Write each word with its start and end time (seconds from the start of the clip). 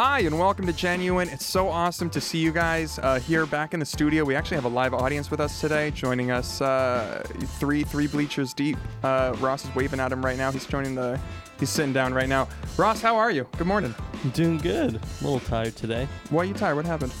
Hi, 0.00 0.20
and 0.20 0.38
welcome 0.38 0.64
to 0.64 0.72
Genuine. 0.72 1.28
It's 1.28 1.44
so 1.44 1.68
awesome 1.68 2.08
to 2.10 2.20
see 2.20 2.38
you 2.38 2.52
guys 2.52 3.00
uh, 3.00 3.18
here 3.18 3.46
back 3.46 3.74
in 3.74 3.80
the 3.80 3.84
studio. 3.84 4.24
We 4.24 4.36
actually 4.36 4.54
have 4.54 4.64
a 4.64 4.68
live 4.68 4.94
audience 4.94 5.28
with 5.28 5.40
us 5.40 5.60
today, 5.60 5.90
joining 5.90 6.30
us 6.30 6.60
uh, 6.60 7.26
three 7.58 7.82
three 7.82 8.06
bleachers 8.06 8.54
deep. 8.54 8.78
Uh, 9.02 9.34
Ross 9.40 9.64
is 9.64 9.74
waving 9.74 9.98
at 9.98 10.12
him 10.12 10.24
right 10.24 10.38
now. 10.38 10.52
He's 10.52 10.66
joining 10.66 10.94
the. 10.94 11.18
He's 11.58 11.70
sitting 11.70 11.92
down 11.92 12.14
right 12.14 12.28
now. 12.28 12.46
Ross, 12.76 13.02
how 13.02 13.16
are 13.16 13.32
you? 13.32 13.48
Good 13.56 13.66
morning. 13.66 13.92
I'm 14.22 14.30
doing 14.30 14.58
good. 14.58 14.94
A 14.94 15.24
little 15.24 15.40
tired 15.40 15.74
today. 15.74 16.06
Why 16.30 16.42
are 16.42 16.46
you 16.46 16.54
tired? 16.54 16.76
What 16.76 16.84
happened? 16.84 17.12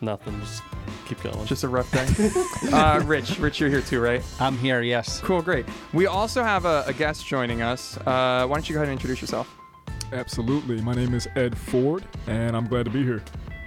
Nothing. 0.00 0.40
Just 0.40 0.62
keep 1.04 1.22
going. 1.22 1.44
Just 1.44 1.62
a 1.62 1.68
rough 1.68 1.92
day. 1.92 2.08
uh, 2.72 3.02
Rich, 3.04 3.38
Rich, 3.38 3.60
you're 3.60 3.68
here 3.68 3.82
too, 3.82 4.00
right? 4.00 4.24
I'm 4.40 4.56
here, 4.56 4.80
yes. 4.80 5.20
Cool, 5.20 5.42
great. 5.42 5.66
We 5.92 6.06
also 6.06 6.42
have 6.42 6.64
a, 6.64 6.84
a 6.86 6.94
guest 6.94 7.26
joining 7.26 7.60
us. 7.60 7.98
Uh, 7.98 8.46
why 8.46 8.56
don't 8.56 8.66
you 8.66 8.72
go 8.72 8.78
ahead 8.78 8.88
and 8.88 8.98
introduce 8.98 9.20
yourself? 9.20 9.58
Absolutely. 10.12 10.80
My 10.82 10.94
name 10.94 11.14
is 11.14 11.26
Ed 11.36 11.56
Ford, 11.56 12.04
and 12.26 12.56
I'm 12.56 12.66
glad 12.68 12.84
to 12.84 12.90
be 12.90 13.02
here. 13.02 13.22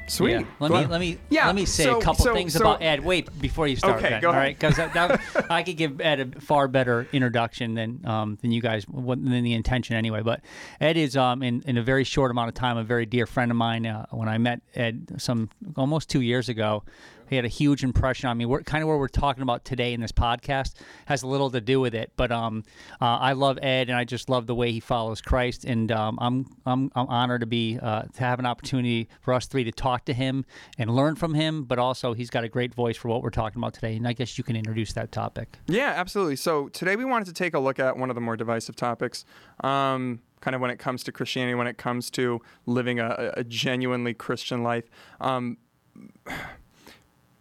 Sweet. 0.07 0.33
Yeah. 0.33 0.43
Let 0.59 0.71
me 0.71 0.85
let 0.85 0.99
me 0.99 1.17
Yeah, 1.31 1.47
let 1.47 1.55
me 1.55 1.65
say 1.65 1.85
so- 1.85 1.97
a 1.97 2.01
couple 2.01 2.25
so- 2.25 2.33
things 2.35 2.53
so- 2.53 2.59
about 2.59 2.83
Ed. 2.83 3.03
Wait 3.03 3.27
before 3.41 3.67
you 3.67 3.75
start. 3.75 3.97
Okay, 3.97 4.09
Ben, 4.09 4.21
go 4.21 4.27
all 4.29 4.35
ahead. 4.35 4.53
Because 4.55 4.75
that, 4.75 4.93
that, 4.93 5.19
I 5.51 5.63
could 5.63 5.77
give 5.77 5.99
Ed 5.99 6.19
a 6.19 6.39
far 6.41 6.67
better 6.67 7.07
introduction 7.11 7.73
than 7.73 8.05
um, 8.05 8.37
than 8.43 8.51
you 8.51 8.61
guys 8.61 8.83
what- 8.87 9.23
than 9.23 9.43
the 9.43 9.53
intention 9.53 9.95
anyway. 9.95 10.21
But 10.21 10.41
Ed 10.79 10.95
is 10.95 11.17
um 11.17 11.41
in, 11.41 11.63
in 11.65 11.77
a 11.79 11.81
very 11.83 12.03
short 12.03 12.29
amount 12.29 12.49
of 12.49 12.53
time 12.53 12.77
a 12.77 12.83
very 12.83 13.07
dear 13.07 13.25
friend 13.25 13.49
of 13.49 13.57
mine. 13.57 13.87
Uh, 13.87 14.05
when 14.11 14.29
I 14.29 14.37
met 14.37 14.61
Ed 14.75 15.15
some 15.17 15.49
almost 15.75 16.07
two 16.07 16.21
years 16.21 16.49
ago, 16.49 16.83
he 17.29 17.35
had 17.35 17.45
a 17.45 17.49
huge 17.49 17.83
impression 17.83 18.29
on 18.29 18.37
me. 18.37 18.45
We're 18.45 18.63
kind 18.63 18.83
of 18.83 18.89
what 18.89 18.99
we're 18.99 19.07
talking 19.07 19.43
about 19.43 19.65
today 19.65 19.93
in 19.93 20.01
this 20.01 20.11
podcast 20.11 20.73
has 21.05 21.23
a 21.23 21.27
little 21.27 21.49
to 21.51 21.61
do 21.61 21.79
with 21.79 21.95
it. 21.95 22.11
But 22.15 22.31
um, 22.31 22.63
uh, 23.01 23.17
I 23.17 23.33
love 23.33 23.57
Ed, 23.61 23.89
and 23.89 23.97
I 23.97 24.03
just 24.03 24.29
love 24.29 24.47
the 24.47 24.55
way 24.55 24.71
he 24.71 24.79
follows 24.79 25.21
Christ. 25.21 25.65
And 25.65 25.91
um, 25.91 26.17
I'm 26.21 26.45
I'm 26.65 26.91
I'm 26.95 27.07
honored 27.07 27.41
to 27.41 27.47
be 27.47 27.79
uh, 27.81 28.03
to 28.03 28.19
have 28.19 28.39
an 28.39 28.45
opportunity 28.45 29.09
for 29.21 29.33
us 29.33 29.45
three 29.47 29.63
to 29.63 29.71
talk 29.71 30.05
to 30.05 30.13
him 30.13 30.45
and 30.77 30.95
learn 30.95 31.15
from 31.15 31.33
him. 31.33 31.63
But 31.63 31.79
also, 31.79 32.13
he's 32.13 32.29
got 32.29 32.43
a 32.43 32.49
great 32.49 32.73
voice 32.73 32.97
for 32.97 33.09
what 33.09 33.21
we're 33.21 33.29
talking 33.29 33.59
about 33.59 33.73
today. 33.73 33.95
And 33.95 34.07
I 34.07 34.13
guess 34.13 34.37
you 34.37 34.43
can 34.43 34.55
introduce 34.55 34.93
that 34.93 35.11
topic. 35.11 35.57
Yeah, 35.67 35.93
absolutely. 35.95 36.35
So 36.35 36.69
today 36.69 36.95
we 36.95 37.05
wanted 37.05 37.25
to 37.25 37.33
take 37.33 37.53
a 37.53 37.59
look 37.59 37.79
at 37.79 37.97
one 37.97 38.09
of 38.09 38.15
the 38.15 38.21
more 38.21 38.37
divisive 38.37 38.75
topics, 38.75 39.25
um, 39.63 40.21
kind 40.41 40.55
of 40.55 40.61
when 40.61 40.71
it 40.71 40.77
comes 40.77 41.03
to 41.03 41.11
Christianity, 41.11 41.55
when 41.55 41.67
it 41.67 41.77
comes 41.77 42.09
to 42.11 42.41
living 42.65 42.99
a, 42.99 43.33
a 43.35 43.43
genuinely 43.43 44.13
Christian 44.13 44.63
life. 44.63 44.85
Um, 45.19 45.57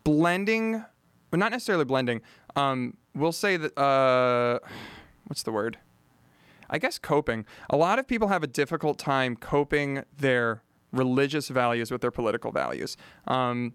blending, 0.04 0.84
but 1.30 1.38
not 1.38 1.50
necessarily 1.50 1.84
blending. 1.84 2.20
Um, 2.56 2.96
we'll 3.14 3.32
say 3.32 3.56
that. 3.56 3.76
Uh, 3.78 4.60
what's 5.26 5.42
the 5.42 5.52
word? 5.52 5.78
I 6.70 6.78
guess 6.78 6.98
coping. 6.98 7.44
A 7.70 7.76
lot 7.76 7.98
of 7.98 8.06
people 8.06 8.28
have 8.28 8.42
a 8.42 8.46
difficult 8.46 8.98
time 8.98 9.36
coping 9.36 10.04
their 10.16 10.62
religious 10.92 11.48
values 11.48 11.90
with 11.90 12.00
their 12.00 12.10
political 12.10 12.52
values. 12.52 12.96
Um, 13.26 13.74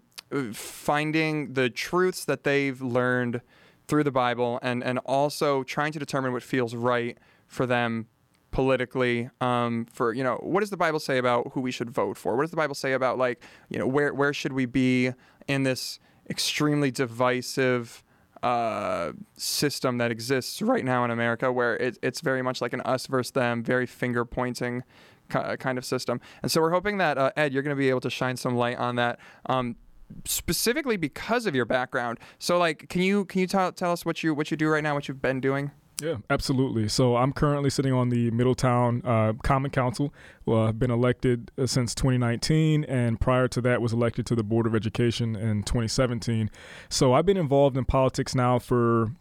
finding 0.52 1.54
the 1.54 1.70
truths 1.70 2.24
that 2.24 2.44
they've 2.44 2.80
learned 2.80 3.42
through 3.88 4.04
the 4.04 4.12
Bible 4.12 4.58
and, 4.62 4.82
and 4.84 4.98
also 5.00 5.62
trying 5.64 5.92
to 5.92 5.98
determine 5.98 6.32
what 6.32 6.42
feels 6.42 6.74
right 6.74 7.18
for 7.46 7.66
them 7.66 8.06
politically 8.52 9.30
um, 9.40 9.86
for 9.92 10.12
you 10.12 10.24
know 10.24 10.36
what 10.42 10.60
does 10.60 10.70
the 10.70 10.76
bible 10.76 10.98
say 10.98 11.18
about 11.18 11.52
who 11.52 11.60
we 11.60 11.70
should 11.70 11.88
vote 11.88 12.16
for 12.16 12.34
what 12.34 12.42
does 12.42 12.50
the 12.50 12.56
bible 12.56 12.74
say 12.74 12.94
about 12.94 13.16
like 13.16 13.40
you 13.68 13.78
know 13.78 13.86
where 13.86 14.12
where 14.12 14.32
should 14.32 14.52
we 14.52 14.66
be 14.66 15.12
in 15.46 15.62
this 15.62 16.00
extremely 16.30 16.90
divisive 16.90 18.02
uh, 18.42 19.12
system 19.36 19.98
that 19.98 20.10
exists 20.10 20.62
right 20.62 20.84
now 20.84 21.04
in 21.04 21.10
America, 21.10 21.52
where 21.52 21.76
it, 21.76 21.98
it's 22.02 22.20
very 22.20 22.42
much 22.42 22.60
like 22.60 22.72
an 22.72 22.80
us 22.82 23.06
versus 23.06 23.32
them, 23.32 23.62
very 23.62 23.86
finger 23.86 24.24
pointing 24.24 24.82
ki- 25.30 25.56
kind 25.58 25.76
of 25.76 25.84
system. 25.84 26.20
And 26.42 26.50
so 26.50 26.60
we're 26.60 26.70
hoping 26.70 26.98
that 26.98 27.18
uh, 27.18 27.32
Ed, 27.36 27.52
you're 27.52 27.62
going 27.62 27.76
to 27.76 27.78
be 27.78 27.90
able 27.90 28.00
to 28.00 28.10
shine 28.10 28.36
some 28.36 28.56
light 28.56 28.78
on 28.78 28.96
that. 28.96 29.18
Um, 29.46 29.76
specifically 30.24 30.96
because 30.96 31.46
of 31.46 31.54
your 31.54 31.64
background 31.64 32.18
so 32.40 32.58
like 32.58 32.88
can 32.88 33.00
you 33.00 33.24
can 33.26 33.40
you 33.40 33.46
tell 33.46 33.70
tell 33.70 33.92
us 33.92 34.04
what 34.04 34.24
you 34.24 34.34
what 34.34 34.50
you 34.50 34.56
do 34.56 34.68
right 34.68 34.82
now 34.82 34.92
what 34.92 35.06
you've 35.06 35.22
been 35.22 35.40
doing 35.40 35.70
Yeah, 36.00 36.16
absolutely. 36.30 36.88
So 36.88 37.16
I'm 37.16 37.32
currently 37.32 37.70
sitting 37.70 37.92
on 37.92 38.08
the 38.08 38.30
Middletown 38.30 39.02
uh, 39.04 39.34
Common 39.42 39.70
Council. 39.70 40.12
Well, 40.46 40.66
I've 40.66 40.78
been 40.78 40.90
elected 40.90 41.50
uh, 41.58 41.66
since 41.66 41.94
2019, 41.94 42.84
and 42.84 43.20
prior 43.20 43.48
to 43.48 43.60
that, 43.62 43.82
was 43.82 43.92
elected 43.92 44.26
to 44.26 44.34
the 44.34 44.42
Board 44.42 44.66
of 44.66 44.74
Education 44.74 45.36
in 45.36 45.62
2017. 45.62 46.50
So 46.88 47.12
I've 47.12 47.26
been 47.26 47.36
involved 47.36 47.76
in 47.76 47.84
politics 47.84 48.34
now 48.34 48.58
for, 48.58 49.12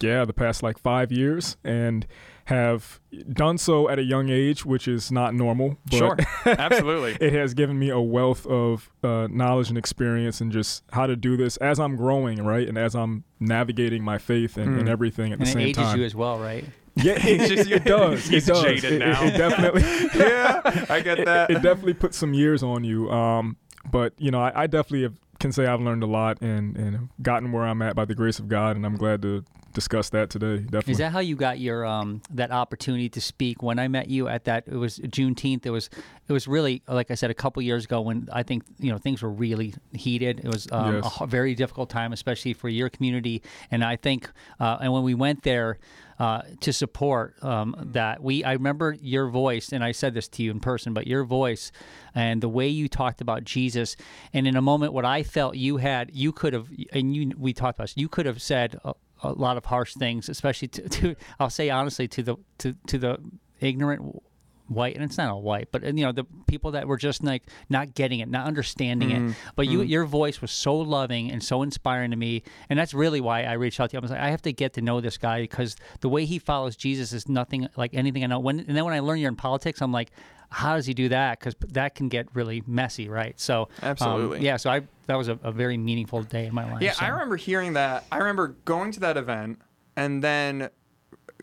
yeah, 0.00 0.24
the 0.24 0.34
past 0.34 0.62
like 0.62 0.78
five 0.78 1.10
years, 1.10 1.56
and 1.64 2.06
have 2.48 2.98
done 3.32 3.58
so 3.58 3.88
at 3.90 3.98
a 3.98 4.02
young 4.02 4.30
age, 4.30 4.64
which 4.64 4.88
is 4.88 5.12
not 5.12 5.34
normal. 5.34 5.76
But 5.90 5.96
sure 5.98 6.16
absolutely 6.46 7.16
it 7.26 7.32
has 7.34 7.52
given 7.54 7.78
me 7.78 7.90
a 7.90 8.00
wealth 8.00 8.46
of 8.46 8.90
uh, 9.04 9.28
knowledge 9.30 9.68
and 9.68 9.76
experience 9.76 10.40
and 10.40 10.50
just 10.50 10.82
how 10.92 11.06
to 11.06 11.14
do 11.14 11.36
this 11.36 11.58
as 11.58 11.78
I'm 11.78 11.94
growing, 11.96 12.42
right, 12.42 12.66
and 12.66 12.78
as 12.78 12.94
I'm 12.94 13.24
navigating 13.38 14.02
my 14.02 14.16
faith 14.18 14.56
and, 14.56 14.78
and 14.78 14.88
Mm. 14.88 14.90
everything 14.92 15.32
at 15.32 15.38
And 15.38 15.46
the 15.46 15.50
it 15.50 15.52
same 15.52 15.62
ages 15.68 15.76
time. 15.84 15.98
you 15.98 16.04
as 16.06 16.14
well, 16.14 16.38
right? 16.38 16.64
Yeah, 16.96 17.12
it, 17.16 17.24
It's 17.40 17.48
just- 17.50 17.70
it, 17.70 17.76
it 17.76 17.84
does. 17.84 18.26
he's 18.26 18.48
it 18.48 18.52
does. 18.52 18.62
jaded 18.62 18.84
It- 18.84 19.02
it- 19.02 19.34
It, 19.34 19.36
definitely. 19.38 19.82
yeah 20.18 20.86
i 20.88 21.00
get 21.00 21.24
that 21.26 21.50
It, 21.50 21.58
it 21.58 21.62
definitely 21.62 21.94
puts 21.94 22.16
some 22.16 22.32
years 22.34 22.62
on 22.62 22.82
you. 22.82 23.10
Um, 23.10 23.56
but 23.90 24.12
you 24.18 24.30
know, 24.30 24.40
I, 24.40 24.62
I 24.62 24.66
definitely 24.66 25.02
have, 25.02 25.14
can 25.38 25.52
say 25.52 25.66
I've 25.66 25.80
learned 25.80 26.02
a 26.02 26.06
lot 26.06 26.40
and 26.42 26.76
and 26.76 27.08
gotten 27.22 27.52
where 27.52 27.64
I'm 27.64 27.80
at 27.82 27.94
by 27.94 28.04
the 28.04 28.14
grace 28.14 28.38
of 28.38 28.48
God, 28.48 28.76
and 28.76 28.84
I'm 28.84 28.96
glad 28.96 29.22
to 29.22 29.44
discuss 29.74 30.08
that 30.10 30.30
today. 30.30 30.58
Definitely. 30.58 30.92
Is 30.92 30.98
that 30.98 31.12
how 31.12 31.20
you 31.20 31.36
got 31.36 31.60
your 31.60 31.84
um 31.86 32.22
that 32.30 32.50
opportunity 32.50 33.08
to 33.10 33.20
speak? 33.20 33.62
When 33.62 33.78
I 33.78 33.86
met 33.88 34.08
you 34.08 34.26
at 34.28 34.44
that, 34.44 34.64
it 34.66 34.74
was 34.76 34.98
Juneteenth. 34.98 35.64
It 35.66 35.70
was 35.70 35.90
it 36.28 36.32
was 36.32 36.48
really 36.48 36.82
like 36.88 37.10
I 37.10 37.14
said 37.14 37.30
a 37.30 37.34
couple 37.34 37.62
years 37.62 37.84
ago 37.84 38.00
when 38.00 38.28
I 38.32 38.42
think 38.42 38.64
you 38.78 38.90
know 38.90 38.98
things 38.98 39.22
were 39.22 39.30
really 39.30 39.74
heated. 39.92 40.40
It 40.40 40.48
was 40.48 40.66
um, 40.72 40.94
a 40.94 40.96
Yes. 40.96 41.18
h- 41.20 41.28
very 41.28 41.54
difficult 41.54 41.90
time, 41.90 42.12
especially 42.12 42.54
for 42.54 42.68
your 42.68 42.88
community. 42.88 43.42
And 43.70 43.84
I 43.84 43.96
think 43.96 44.30
uh, 44.58 44.78
and 44.80 44.92
when 44.92 45.02
we 45.02 45.14
went 45.14 45.42
there. 45.42 45.78
Uh, 46.18 46.42
to 46.60 46.72
support 46.72 47.36
um, 47.44 47.76
that, 47.92 48.20
we 48.20 48.42
I 48.42 48.54
remember 48.54 48.96
your 49.00 49.28
voice, 49.28 49.72
and 49.72 49.84
I 49.84 49.92
said 49.92 50.14
this 50.14 50.26
to 50.30 50.42
you 50.42 50.50
in 50.50 50.58
person, 50.58 50.92
but 50.92 51.06
your 51.06 51.22
voice 51.22 51.70
and 52.12 52.42
the 52.42 52.48
way 52.48 52.66
you 52.66 52.88
talked 52.88 53.20
about 53.20 53.44
Jesus, 53.44 53.94
and 54.32 54.48
in 54.48 54.56
a 54.56 54.60
moment, 54.60 54.92
what 54.92 55.04
I 55.04 55.22
felt 55.22 55.54
you 55.54 55.76
had, 55.76 56.10
you 56.12 56.32
could 56.32 56.54
have, 56.54 56.66
and 56.92 57.14
you 57.14 57.32
we 57.38 57.52
talked 57.52 57.78
about, 57.78 57.84
this, 57.84 57.96
you 57.96 58.08
could 58.08 58.26
have 58.26 58.42
said 58.42 58.80
a, 58.84 58.94
a 59.22 59.32
lot 59.32 59.56
of 59.56 59.66
harsh 59.66 59.94
things, 59.94 60.28
especially 60.28 60.66
to, 60.68 60.88
to 60.88 61.16
I'll 61.38 61.50
say 61.50 61.70
honestly 61.70 62.08
to 62.08 62.22
the 62.24 62.36
to 62.58 62.74
to 62.88 62.98
the 62.98 63.18
ignorant 63.60 64.20
white 64.68 64.94
and 64.94 65.04
it's 65.04 65.16
not 65.16 65.30
all 65.30 65.42
white 65.42 65.68
but 65.72 65.82
you 65.84 66.04
know 66.04 66.12
the 66.12 66.24
people 66.46 66.70
that 66.72 66.86
were 66.86 66.96
just 66.96 67.24
like 67.24 67.42
not 67.68 67.94
getting 67.94 68.20
it 68.20 68.28
not 68.28 68.46
understanding 68.46 69.10
it 69.10 69.34
but 69.56 69.66
you 69.66 69.82
your 69.82 70.04
voice 70.04 70.40
was 70.40 70.50
so 70.50 70.76
loving 70.76 71.30
and 71.30 71.42
so 71.42 71.62
inspiring 71.62 72.10
to 72.10 72.16
me 72.16 72.42
and 72.68 72.78
that's 72.78 72.92
really 72.94 73.20
why 73.20 73.44
i 73.44 73.52
reached 73.52 73.80
out 73.80 73.90
to 73.90 73.94
you 73.94 73.98
i 73.98 74.02
was 74.02 74.10
like 74.10 74.20
i 74.20 74.28
have 74.30 74.42
to 74.42 74.52
get 74.52 74.74
to 74.74 74.82
know 74.82 75.00
this 75.00 75.16
guy 75.18 75.40
because 75.40 75.76
the 76.00 76.08
way 76.08 76.24
he 76.24 76.38
follows 76.38 76.76
jesus 76.76 77.12
is 77.12 77.28
nothing 77.28 77.68
like 77.76 77.94
anything 77.94 78.22
i 78.22 78.26
know 78.26 78.38
when 78.38 78.60
and 78.60 78.76
then 78.76 78.84
when 78.84 78.94
i 78.94 79.00
learn 79.00 79.18
you're 79.18 79.28
in 79.30 79.36
politics 79.36 79.80
i'm 79.80 79.92
like 79.92 80.10
how 80.50 80.76
does 80.76 80.86
he 80.86 80.94
do 80.94 81.08
that 81.08 81.38
because 81.38 81.54
that 81.72 81.94
can 81.94 82.08
get 82.08 82.26
really 82.34 82.62
messy 82.66 83.08
right 83.08 83.38
so 83.40 83.62
um, 83.82 83.90
Absolutely. 83.90 84.40
yeah 84.40 84.56
so 84.56 84.70
i 84.70 84.80
that 85.06 85.16
was 85.16 85.28
a, 85.28 85.38
a 85.42 85.52
very 85.52 85.76
meaningful 85.78 86.22
day 86.22 86.46
in 86.46 86.54
my 86.54 86.70
life 86.70 86.82
Yeah, 86.82 86.92
so. 86.92 87.06
I 87.06 87.08
remember 87.08 87.36
hearing 87.36 87.72
that. 87.74 88.04
I 88.12 88.18
remember 88.18 88.48
going 88.66 88.92
to 88.92 89.00
that 89.00 89.16
event 89.16 89.60
and 89.96 90.22
then 90.22 90.68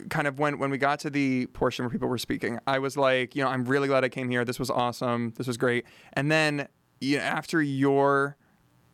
kind 0.08 0.26
of 0.26 0.38
when 0.38 0.58
when 0.58 0.70
we 0.70 0.78
got 0.78 1.00
to 1.00 1.10
the 1.10 1.46
portion 1.46 1.84
where 1.84 1.90
people 1.90 2.08
were 2.08 2.18
speaking, 2.18 2.58
I 2.66 2.78
was 2.78 2.96
like, 2.96 3.34
you 3.34 3.42
know, 3.42 3.48
I'm 3.48 3.64
really 3.64 3.88
glad 3.88 4.04
I 4.04 4.08
came 4.08 4.30
here. 4.30 4.44
This 4.44 4.58
was 4.58 4.70
awesome. 4.70 5.32
This 5.36 5.46
was 5.46 5.56
great. 5.56 5.84
And 6.12 6.30
then 6.30 6.68
you 7.00 7.18
know, 7.18 7.24
after 7.24 7.62
your 7.62 8.36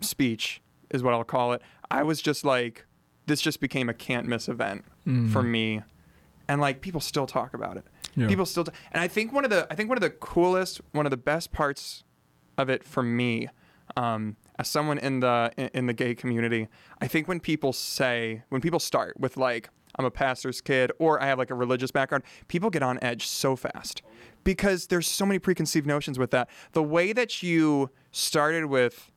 speech 0.00 0.60
is 0.90 1.02
what 1.02 1.14
I'll 1.14 1.24
call 1.24 1.52
it, 1.52 1.62
I 1.90 2.02
was 2.02 2.20
just 2.22 2.44
like 2.44 2.86
this 3.26 3.40
just 3.40 3.60
became 3.60 3.88
a 3.88 3.94
can't 3.94 4.26
miss 4.26 4.48
event 4.48 4.84
for 5.32 5.42
me. 5.42 5.82
And 6.48 6.60
like 6.60 6.80
people 6.80 7.00
still 7.00 7.26
talk 7.26 7.54
about 7.54 7.76
it. 7.76 7.84
Yeah. 8.14 8.28
People 8.28 8.46
still 8.46 8.64
t- 8.64 8.72
and 8.92 9.02
I 9.02 9.08
think 9.08 9.32
one 9.32 9.44
of 9.44 9.50
the 9.50 9.66
I 9.70 9.74
think 9.74 9.88
one 9.88 9.96
of 9.96 10.02
the 10.02 10.10
coolest, 10.10 10.80
one 10.92 11.06
of 11.06 11.10
the 11.10 11.16
best 11.16 11.52
parts 11.52 12.04
of 12.58 12.68
it 12.68 12.84
for 12.84 13.02
me 13.02 13.48
um, 13.96 14.36
as 14.58 14.68
someone 14.68 14.98
in 14.98 15.20
the 15.20 15.52
in 15.74 15.86
the 15.86 15.92
gay 15.92 16.14
community 16.14 16.68
i 17.00 17.06
think 17.06 17.26
when 17.28 17.40
people 17.40 17.72
say 17.72 18.42
when 18.48 18.60
people 18.60 18.78
start 18.78 19.18
with 19.18 19.36
like 19.36 19.68
i'm 19.96 20.04
a 20.04 20.10
pastor's 20.10 20.60
kid 20.60 20.90
or 20.98 21.22
i 21.22 21.26
have 21.26 21.38
like 21.38 21.50
a 21.50 21.54
religious 21.54 21.90
background 21.90 22.22
people 22.48 22.70
get 22.70 22.82
on 22.82 22.98
edge 23.02 23.26
so 23.26 23.54
fast 23.56 24.02
because 24.44 24.86
there's 24.88 25.06
so 25.06 25.24
many 25.26 25.38
preconceived 25.38 25.86
notions 25.86 26.18
with 26.18 26.30
that 26.30 26.48
the 26.72 26.82
way 26.82 27.12
that 27.12 27.42
you 27.42 27.90
started 28.10 28.66
with 28.66 29.10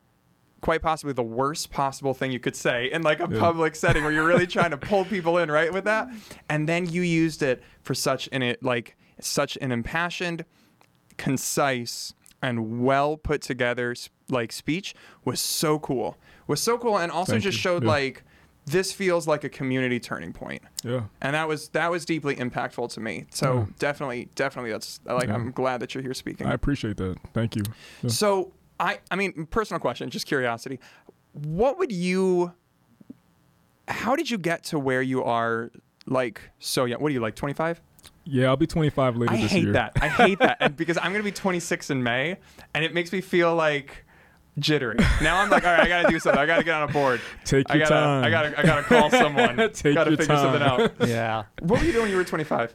quite 0.61 0.81
possibly 0.81 1.13
the 1.13 1.21
worst 1.23 1.69
possible 1.69 2.13
thing 2.13 2.31
you 2.31 2.39
could 2.39 2.55
say 2.55 2.89
in 2.91 3.01
like 3.03 3.19
a 3.19 3.27
Yeah. 3.31 3.39
public 3.39 3.75
setting 3.75 4.03
where 4.03 4.11
you're 4.11 4.25
really 4.25 4.47
trying 4.47 4.71
to 4.71 4.77
pull 4.77 5.05
people 5.15 5.37
in 5.37 5.51
right 5.51 5.71
with 5.71 5.83
that 5.85 6.07
and 6.49 6.67
then 6.67 6.87
you 6.87 7.01
used 7.03 7.43
it 7.43 7.61
for 7.83 7.93
such 7.93 8.27
an 8.31 8.41
it 8.41 8.63
like 8.63 8.95
such 9.21 9.57
an 9.61 9.71
impassioned 9.71 10.43
concise 11.17 12.13
and 12.41 12.83
well 12.83 13.17
put 13.17 13.41
together 13.41 13.95
like 14.29 14.51
speech 14.51 14.93
was 15.23 15.39
so 15.39 15.79
cool 15.79 16.17
was 16.47 16.61
so 16.61 16.77
cool 16.77 16.97
and 16.97 17.11
also 17.11 17.33
Thank 17.33 17.43
just 17.43 17.57
you. 17.57 17.61
showed 17.61 17.83
Yeah. 17.83 17.89
like 17.89 18.23
this 18.65 18.91
feels 18.91 19.27
like 19.27 19.43
a 19.43 19.49
community 19.49 19.99
turning 19.99 20.33
point 20.33 20.61
Yeah. 20.83 21.03
and 21.21 21.35
that 21.35 21.47
was 21.47 21.69
that 21.69 21.91
was 21.91 22.03
deeply 22.05 22.35
impactful 22.35 22.91
to 22.93 22.99
me 22.99 23.25
so 23.29 23.53
Yeah. 23.53 23.65
definitely 23.79 24.29
definitely 24.35 24.71
that's 24.71 24.99
like 25.05 25.27
Yeah. 25.27 25.35
i'm 25.35 25.51
glad 25.51 25.79
that 25.81 25.93
you're 25.93 26.01
here 26.03 26.13
speaking 26.13 26.47
I 26.47 26.53
appreciate 26.53 26.97
that. 26.97 27.17
Thank 27.33 27.55
you. 27.55 27.63
Yeah. 28.01 28.09
so 28.09 28.53
i 28.79 28.99
i 29.11 29.15
mean 29.15 29.45
personal 29.45 29.79
question 29.79 30.09
just 30.09 30.25
curiosity 30.25 30.79
what 31.33 31.77
would 31.77 31.91
you 31.91 32.53
how 33.87 34.15
did 34.15 34.29
you 34.29 34.37
get 34.37 34.63
to 34.65 34.79
where 34.79 35.01
you 35.01 35.23
are 35.23 35.71
like 36.07 36.41
so 36.59 36.85
young 36.85 37.01
what 37.01 37.09
are 37.11 37.13
you 37.13 37.19
like 37.19 37.35
25 37.35 37.81
Yeah, 38.25 38.47
I'll 38.47 38.57
be 38.57 38.67
25 38.67 39.17
later 39.17 39.33
I 39.33 39.41
this 39.41 39.53
year. 39.53 39.61
I 39.61 39.65
hate 39.65 39.73
that. 39.73 39.91
I 40.01 40.07
hate 40.07 40.39
that. 40.39 40.57
And 40.59 40.75
because 40.75 40.97
I'm 40.97 41.11
going 41.11 41.23
to 41.23 41.23
be 41.23 41.31
26 41.31 41.89
in 41.91 42.01
May, 42.03 42.37
and 42.73 42.83
it 42.83 42.93
makes 42.93 43.11
me 43.11 43.21
feel 43.21 43.55
like 43.55 44.04
jittery. 44.59 44.97
Now 45.21 45.39
I'm 45.41 45.49
like, 45.49 45.65
all 45.65 45.71
right, 45.71 45.81
I 45.81 45.87
got 45.87 46.03
to 46.03 46.09
do 46.09 46.19
something. 46.19 46.39
I 46.39 46.45
got 46.45 46.57
to 46.57 46.63
get 46.63 46.73
on 46.75 46.89
a 46.89 46.91
board. 46.93 47.21
Take 47.43 47.69
I 47.69 47.75
your 47.75 47.87
gotta, 47.87 47.95
time. 47.95 48.23
I 48.23 48.29
gotta, 48.29 48.59
I 48.59 48.63
gotta 48.63 48.83
call 48.83 49.09
someone. 49.09 49.57
Take 49.73 49.95
gotta 49.95 50.11
your 50.11 50.17
figure 50.17 50.35
something 50.37 50.61
out. 50.61 50.93
Yeah, 51.07 51.43
What 51.59 51.79
were 51.81 51.85
you 51.85 51.91
doing 51.91 52.03
when 52.03 52.11
you 52.11 52.17
were 52.17 52.23
25, 52.23 52.73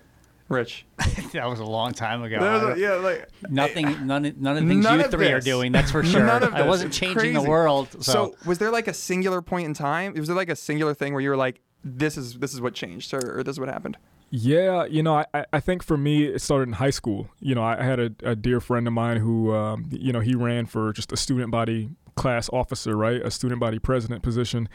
Rich? 0.48 0.84
that 1.32 1.46
was 1.48 1.60
a 1.60 1.64
long 1.64 1.92
time 1.92 2.22
ago. 2.22 2.40
There 2.40 2.52
was 2.52 2.62
I 2.62 2.64
a- 2.64 2.68
don't- 2.70 2.78
yeah, 2.78 2.92
like 2.94 3.28
Nothing, 3.48 4.06
none, 4.06 4.24
of- 4.24 4.36
none 4.38 4.56
of 4.56 4.62
the 4.64 4.68
things 4.68 4.84
None 4.84 4.98
you 4.98 5.04
of 5.04 5.10
three 5.10 5.28
are 5.32 5.36
this. 5.36 5.44
doing. 5.44 5.72
That's 5.72 5.90
for 5.90 6.02
sure. 6.04 6.24
None 6.24 6.42
of 6.42 6.50
this. 6.50 6.58
I 6.58 6.62
this. 6.62 6.68
wasn't 6.68 6.88
It's 6.88 6.98
changing 6.98 7.32
the 7.34 7.38
crazy. 7.40 7.48
world. 7.48 7.88
So, 7.92 8.00
So, 8.12 8.34
was 8.46 8.58
there 8.58 8.70
like 8.70 8.88
a 8.88 8.94
singular 8.94 9.42
point 9.42 9.66
in 9.66 9.74
time? 9.74 10.14
Was 10.14 10.26
there 10.28 10.36
like 10.36 10.48
a 10.48 10.56
singular 10.56 10.92
thing 10.94 11.12
where 11.12 11.22
you 11.22 11.30
were 11.30 11.36
like, 11.36 11.60
this 11.84 12.16
is 12.18 12.34
this 12.38 12.52
is 12.52 12.60
what 12.60 12.74
changed, 12.74 13.14
or, 13.14 13.38
or 13.38 13.42
this 13.42 13.54
is 13.54 13.60
what 13.60 13.68
happened? 13.68 13.96
Yeah, 14.30 14.84
you 14.84 15.02
know, 15.02 15.24
I- 15.34 15.44
I, 15.52 15.58
think 15.60 15.82
for 15.82 15.96
me, 15.96 16.24
it 16.24 16.40
started 16.40 16.68
in 16.68 16.74
high 16.74 16.90
school. 16.90 17.28
You 17.40 17.56
know, 17.56 17.62
I, 17.62 17.80
I 17.80 17.82
had 17.82 17.98
a, 17.98 18.10
a 18.22 18.36
dear 18.36 18.60
friend 18.60 18.86
of 18.86 18.92
mine 18.92 19.16
who, 19.16 19.52
um, 19.52 19.88
you 19.90 20.12
know, 20.12 20.20
he 20.20 20.36
ran 20.36 20.66
for 20.66 20.92
just 20.92 21.10
a 21.12 21.16
student 21.16 21.50
body 21.50 21.90
class 22.14 22.48
officer, 22.52 22.96
right? 22.96 23.20
A 23.22 23.30
student 23.30 23.60
body 23.60 23.78
president 23.78 24.22
position. 24.22 24.68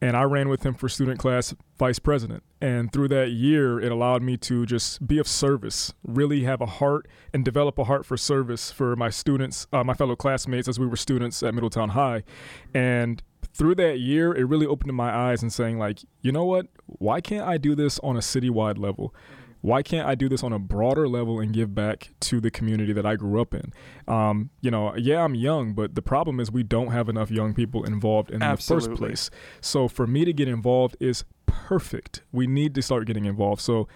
And 0.00 0.16
I 0.16 0.22
ran 0.24 0.48
with 0.48 0.64
him 0.64 0.74
for 0.74 0.88
student 0.88 1.18
class 1.18 1.54
vice 1.78 1.98
president. 1.98 2.42
And 2.60 2.92
through 2.92 3.08
that 3.08 3.30
year, 3.30 3.80
it 3.80 3.92
allowed 3.92 4.22
me 4.22 4.36
to 4.38 4.66
just 4.66 5.06
be 5.06 5.18
of 5.18 5.26
service, 5.28 5.94
really 6.02 6.42
have 6.44 6.60
a 6.60 6.66
heart 6.66 7.08
and 7.32 7.44
develop 7.44 7.78
a 7.78 7.84
heart 7.84 8.04
for 8.04 8.16
service 8.16 8.70
for 8.70 8.94
my 8.96 9.10
students, 9.10 9.66
uh, 9.72 9.84
my 9.84 9.94
fellow 9.94 10.16
classmates 10.16 10.68
as 10.68 10.78
we 10.78 10.86
were 10.86 10.96
students 10.96 11.42
at 11.42 11.54
Middletown 11.54 11.90
High. 11.90 12.24
And 12.74 13.22
through 13.52 13.74
that 13.76 13.98
year, 13.98 14.34
it 14.34 14.44
really 14.44 14.66
opened 14.66 14.92
my 14.94 15.14
eyes 15.14 15.42
and 15.42 15.52
saying, 15.52 15.78
like, 15.78 16.00
you 16.20 16.32
know 16.32 16.44
what? 16.44 16.66
Why 16.86 17.20
can't 17.20 17.46
I 17.46 17.58
do 17.58 17.74
this 17.74 17.98
on 18.00 18.16
a 18.16 18.20
citywide 18.20 18.78
level? 18.78 19.14
Why 19.60 19.82
can't 19.82 20.06
I 20.06 20.14
do 20.14 20.28
this 20.28 20.44
on 20.44 20.52
a 20.52 20.58
broader 20.58 21.08
level 21.08 21.40
and 21.40 21.52
give 21.52 21.74
back 21.74 22.10
to 22.20 22.40
the 22.40 22.50
community 22.50 22.92
that 22.92 23.04
I 23.04 23.16
grew 23.16 23.40
up 23.40 23.54
in? 23.54 23.72
Um, 24.06 24.50
you 24.60 24.70
know, 24.70 24.94
yeah, 24.96 25.24
I'm 25.24 25.34
young, 25.34 25.74
but 25.74 25.96
the 25.96 26.02
problem 26.02 26.38
is 26.38 26.52
we 26.52 26.62
don't 26.62 26.92
have 26.92 27.08
enough 27.08 27.30
young 27.30 27.54
people 27.54 27.82
involved 27.84 28.30
in 28.30 28.38
the 28.38 28.46
first 28.56 28.90
place. 28.94 29.30
So 29.60 29.88
for 29.88 30.06
me 30.06 30.24
to 30.24 30.32
get 30.32 30.46
involved 30.46 30.96
is 31.00 31.24
perfect. 31.46 32.22
We 32.30 32.46
need 32.46 32.74
to 32.76 32.82
start 32.82 33.06
getting 33.06 33.24
involved. 33.24 33.60
So 33.60 33.88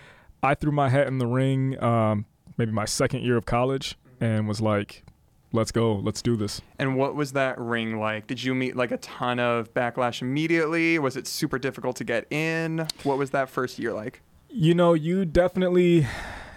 I 0.42 0.56
threw 0.56 0.72
my 0.72 0.88
hat 0.88 1.06
in 1.06 1.18
the 1.18 1.28
ring, 1.28 1.80
um, 1.82 2.26
maybe 2.58 2.72
my 2.72 2.84
second 2.84 3.22
year 3.22 3.36
of 3.36 3.46
college, 3.46 3.96
and 4.20 4.48
was 4.48 4.60
like, 4.60 5.04
let's 5.52 5.72
go, 5.72 5.96
let's 5.96 6.22
do 6.22 6.36
this. 6.36 6.60
And 6.78 6.96
what 6.96 7.14
was 7.14 7.32
that 7.32 7.58
ring 7.58 7.98
like? 7.98 8.26
Did 8.26 8.42
you 8.42 8.54
meet 8.54 8.76
like 8.76 8.90
a 8.90 8.96
ton 8.98 9.38
of 9.38 9.72
backlash 9.74 10.22
immediately? 10.22 10.98
Was 10.98 11.16
it 11.16 11.26
super 11.26 11.58
difficult 11.58 11.96
to 11.96 12.04
get 12.04 12.30
in? 12.32 12.86
What 13.02 13.18
was 13.18 13.30
that 13.30 13.48
first 13.48 13.78
year 13.78 13.92
like? 13.92 14.22
You 14.48 14.74
know, 14.74 14.94
you 14.94 15.24
definitely 15.24 16.06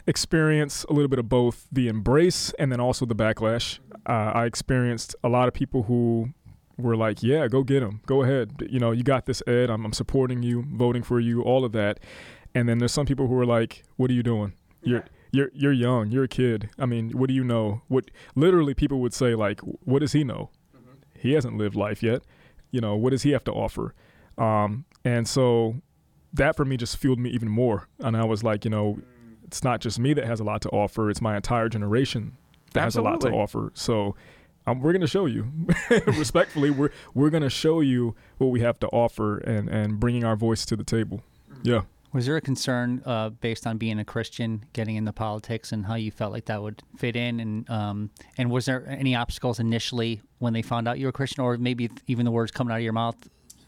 experience 0.08 0.84
a 0.86 0.94
little 0.94 1.08
bit 1.08 1.20
of 1.20 1.30
both 1.30 1.68
the 1.72 1.88
embrace 1.88 2.54
and 2.60 2.72
then 2.72 2.80
also 2.80 3.06
the 3.06 3.16
backlash. 3.16 3.80
Uh, 4.06 4.32
I 4.34 4.46
experienced 4.46 5.16
a 5.24 5.30
lot 5.30 5.48
of 5.48 5.54
people 5.54 5.84
who 5.84 6.30
were 6.78 6.96
like, 6.96 7.24
"Yeah, 7.24 7.48
go 7.48 7.64
get 7.64 7.82
him, 7.82 8.02
go 8.06 8.22
ahead. 8.22 8.68
You 8.70 8.80
know, 8.80 8.92
you 8.92 9.04
got 9.04 9.26
this, 9.26 9.42
Ed. 9.48 9.70
I'm, 9.70 9.86
I'm 9.86 9.94
supporting 9.94 10.44
you, 10.44 10.66
voting 10.74 11.04
for 11.04 11.20
you, 11.20 11.42
all 11.42 11.66
of 11.66 11.72
that." 11.72 12.00
And 12.54 12.70
then 12.70 12.78
there's 12.78 12.92
some 12.92 13.06
people 13.06 13.28
who 13.28 13.40
are 13.40 13.46
like, 13.46 13.84
"What 13.96 14.12
are 14.12 14.14
you 14.14 14.24
doing? 14.24 14.54
You're 14.84 15.06
you're 15.36 15.52
you're 15.54 15.74
young. 15.74 16.12
You're 16.12 16.24
a 16.24 16.30
kid. 16.30 16.70
I 16.80 16.86
mean, 16.86 17.12
what 17.12 17.28
do 17.28 17.34
you 17.34 17.44
know? 17.44 17.82
What 17.88 18.10
literally 18.36 18.74
people 18.74 19.00
would 19.02 19.14
say 19.14 19.36
like, 19.36 19.60
what 19.62 20.00
does 20.00 20.14
he 20.14 20.24
know? 20.24 20.50
He 21.18 21.34
hasn't 21.34 21.58
lived 21.58 21.76
life 21.76 22.02
yet. 22.02 22.22
You 22.72 22.82
know, 22.82 22.96
what 22.96 23.12
does 23.12 23.24
he 23.24 23.32
have 23.32 23.44
to 23.46 23.52
offer?" 23.52 23.94
Um, 24.38 24.86
and 25.04 25.28
so 25.28 25.76
that 26.34 26.56
for 26.56 26.66
me 26.66 26.78
just 26.78 26.98
fueled 26.98 27.20
me 27.20 27.30
even 27.32 27.50
more. 27.50 27.88
And 28.00 28.16
I 28.18 28.26
was 28.26 28.44
like, 28.44 28.66
you 28.66 28.72
know, 28.72 29.00
it's 29.44 29.64
not 29.64 29.82
just 29.82 30.00
me 30.00 30.14
that 30.14 30.26
has 30.26 30.40
a 30.40 30.44
lot 30.44 30.62
to 30.64 30.70
offer; 30.70 31.10
it's 31.10 31.22
my 31.22 31.36
entire 31.36 31.70
generation 31.70 32.38
that 32.74 32.82
has 32.82 32.96
a 32.96 33.02
lot 33.02 33.22
to 33.22 33.30
offer. 33.30 33.72
So. 33.74 34.16
Um, 34.68 34.80
we're 34.82 34.94
gonna 34.94 35.06
show 35.06 35.28
you, 35.28 35.46
respectfully. 36.08 36.72
We're 36.72 36.90
we're 37.14 37.30
gonna 37.30 37.52
show 37.52 37.82
you 37.82 38.16
what 38.40 38.48
we 38.48 38.62
have 38.62 38.80
to 38.80 38.88
offer 38.88 39.38
and 39.38 39.70
and 39.70 40.00
bringing 40.00 40.24
our 40.24 40.36
voice 40.36 40.66
to 40.66 40.76
the 40.76 40.84
table. 40.84 41.22
Yeah. 41.62 41.82
Was 42.16 42.28
there 42.28 42.38
a 42.38 42.42
concern 42.42 43.04
uh, 43.06 43.30
based 43.30 43.68
on 43.68 43.78
being 43.78 44.00
a 44.00 44.06
Christian, 44.06 44.64
getting 44.72 44.96
into 44.96 45.12
politics, 45.12 45.74
and 45.74 45.86
how 45.86 45.96
you 45.96 46.12
felt 46.12 46.32
like 46.32 46.46
that 46.46 46.62
would 46.62 46.82
fit 46.96 47.18
in? 47.18 47.42
And 47.42 47.70
um, 47.70 48.10
and 48.38 48.50
was 48.50 48.66
there 48.66 48.88
any 48.88 49.14
obstacles 49.16 49.60
initially 49.60 50.22
when 50.40 50.54
they 50.54 50.62
found 50.62 50.88
out 50.88 50.98
you 50.98 51.08
were 51.08 51.10
a 51.10 51.14
Christian, 51.14 51.44
or 51.44 51.58
maybe 51.58 51.90
even 52.08 52.24
the 52.24 52.32
words 52.32 52.52
coming 52.52 52.72
out 52.72 52.78
of 52.78 52.84
your 52.84 52.94
mouth 52.94 53.18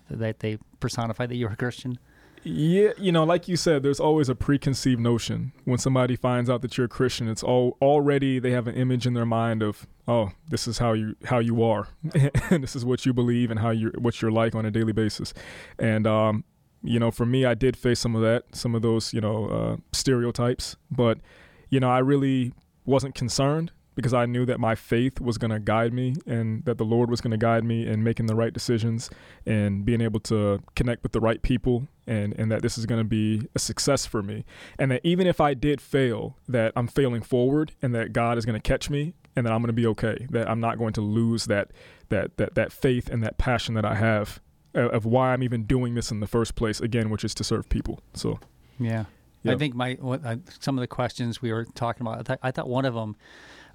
that 0.10 0.40
they 0.40 0.58
personified 0.80 1.30
that 1.30 1.36
you 1.36 1.46
were 1.46 1.52
a 1.52 1.58
Christian? 1.58 2.00
Yeah, 2.44 2.92
you 2.98 3.12
know, 3.12 3.26
like 3.26 3.50
you 3.50 3.58
said, 3.58 3.84
there's 3.84 4.00
always 4.00 4.30
a 4.30 4.36
preconceived 4.36 5.02
notion 5.02 5.52
when 5.66 5.78
somebody 5.78 6.16
finds 6.16 6.50
out 6.50 6.62
that 6.62 6.78
you're 6.78 6.86
a 6.86 6.90
Christian. 6.90 7.28
It's 7.28 7.44
all 7.44 7.76
already 7.82 8.40
they 8.40 8.52
have 8.52 8.68
an 8.68 8.76
image 8.76 9.06
in 9.06 9.14
their 9.14 9.26
mind 9.26 9.62
of, 9.62 9.86
oh, 10.08 10.32
this 10.48 10.70
is 10.70 10.78
how 10.78 10.94
you 10.94 11.18
how 11.26 11.40
you 11.40 11.62
are, 11.64 11.90
and 12.50 12.64
this 12.64 12.78
is 12.78 12.86
what 12.86 13.06
you 13.06 13.12
believe 13.12 13.52
and 13.52 13.60
how 13.60 13.72
you 13.72 13.92
what 13.98 14.22
you're 14.22 14.32
like 14.32 14.56
on 14.56 14.66
a 14.66 14.72
daily 14.72 14.94
basis. 14.94 15.34
And 15.78 16.08
um, 16.08 16.46
you 16.84 17.00
know, 17.00 17.12
for 17.12 17.26
me, 17.26 17.46
I 17.46 17.54
did 17.54 17.76
face 17.76 18.00
some 18.00 18.16
of 18.16 18.22
that, 18.22 18.56
some 18.56 18.76
of 18.76 18.82
those, 18.82 19.14
you 19.14 19.22
know, 19.22 19.48
uh, 19.48 19.78
stereotypes. 19.92 20.76
But 20.92 21.20
you 21.70 21.80
know, 21.80 21.90
I 21.90 22.00
really 22.00 22.54
wasn't 22.86 23.16
concerned 23.16 23.72
because 23.98 24.14
I 24.14 24.28
knew 24.28 24.46
that 24.46 24.60
my 24.60 24.76
faith 24.76 25.20
was 25.20 25.40
going 25.40 25.50
to 25.50 25.60
guide 25.60 25.92
me 25.92 26.14
and 26.28 26.64
that 26.66 26.78
the 26.78 26.86
Lord 26.86 27.10
was 27.10 27.20
going 27.20 27.32
to 27.32 27.38
guide 27.38 27.64
me 27.64 27.88
in 27.88 28.04
making 28.04 28.28
the 28.28 28.36
right 28.36 28.54
decisions 28.54 29.10
and 29.44 29.84
being 29.84 30.02
able 30.02 30.20
to 30.22 30.62
connect 30.76 31.02
with 31.02 31.14
the 31.14 31.20
right 31.20 31.42
people 31.42 31.88
and, 32.06 32.34
and 32.38 32.52
that 32.52 32.62
this 32.62 32.78
is 32.78 32.86
going 32.86 33.00
to 33.00 33.10
be 33.10 33.48
a 33.56 33.60
success 33.60 34.06
for 34.06 34.22
me. 34.22 34.46
And 34.78 34.92
that 34.92 35.02
even 35.04 35.26
if 35.26 35.42
I 35.42 35.56
did 35.56 35.82
fail, 35.82 36.38
that 36.48 36.74
I'm 36.76 36.88
failing 36.88 37.24
forward 37.24 37.72
and 37.82 37.94
that 37.96 38.14
God 38.14 38.38
is 38.38 38.46
going 38.46 38.60
to 38.60 38.62
catch 38.62 38.88
me 38.88 39.16
and 39.36 39.48
that 39.48 39.52
I'm 39.52 39.62
going 39.62 39.68
to 39.68 39.74
be 39.74 39.88
okay, 39.88 40.28
that 40.30 40.48
I'm 40.48 40.60
not 40.60 40.78
going 40.78 40.94
to 40.94 41.02
lose 41.02 41.46
that, 41.46 41.72
that, 42.10 42.38
that, 42.38 42.54
that 42.54 42.72
faith 42.72 43.10
and 43.10 43.24
that 43.24 43.40
passion 43.40 43.74
that 43.74 43.86
I 43.86 43.96
have 43.96 44.40
of 44.78 45.06
why 45.06 45.34
I'm 45.34 45.44
even 45.44 45.64
doing 45.64 45.96
this 45.96 46.12
in 46.12 46.20
the 46.20 46.28
first 46.28 46.56
place, 46.56 46.80
again, 46.80 47.10
which 47.10 47.24
is 47.24 47.34
to 47.36 47.44
serve 47.44 47.70
people. 47.70 48.00
So, 48.14 48.40
Yeah. 48.80 49.06
Yeah. 49.44 49.54
I 49.54 49.58
think 49.58 49.76
my 49.76 49.94
what, 50.00 50.26
uh, 50.26 50.38
some 50.60 50.78
of 50.78 50.82
the 50.82 50.88
questions 50.88 51.42
we 51.42 51.54
were 51.54 51.66
talking 51.66 52.06
about. 52.06 52.20
I, 52.20 52.24
thought 52.24 52.40
I 52.44 52.52
thought 52.52 52.68
one 52.68 52.86
of 52.86 52.94
them, 52.94 53.16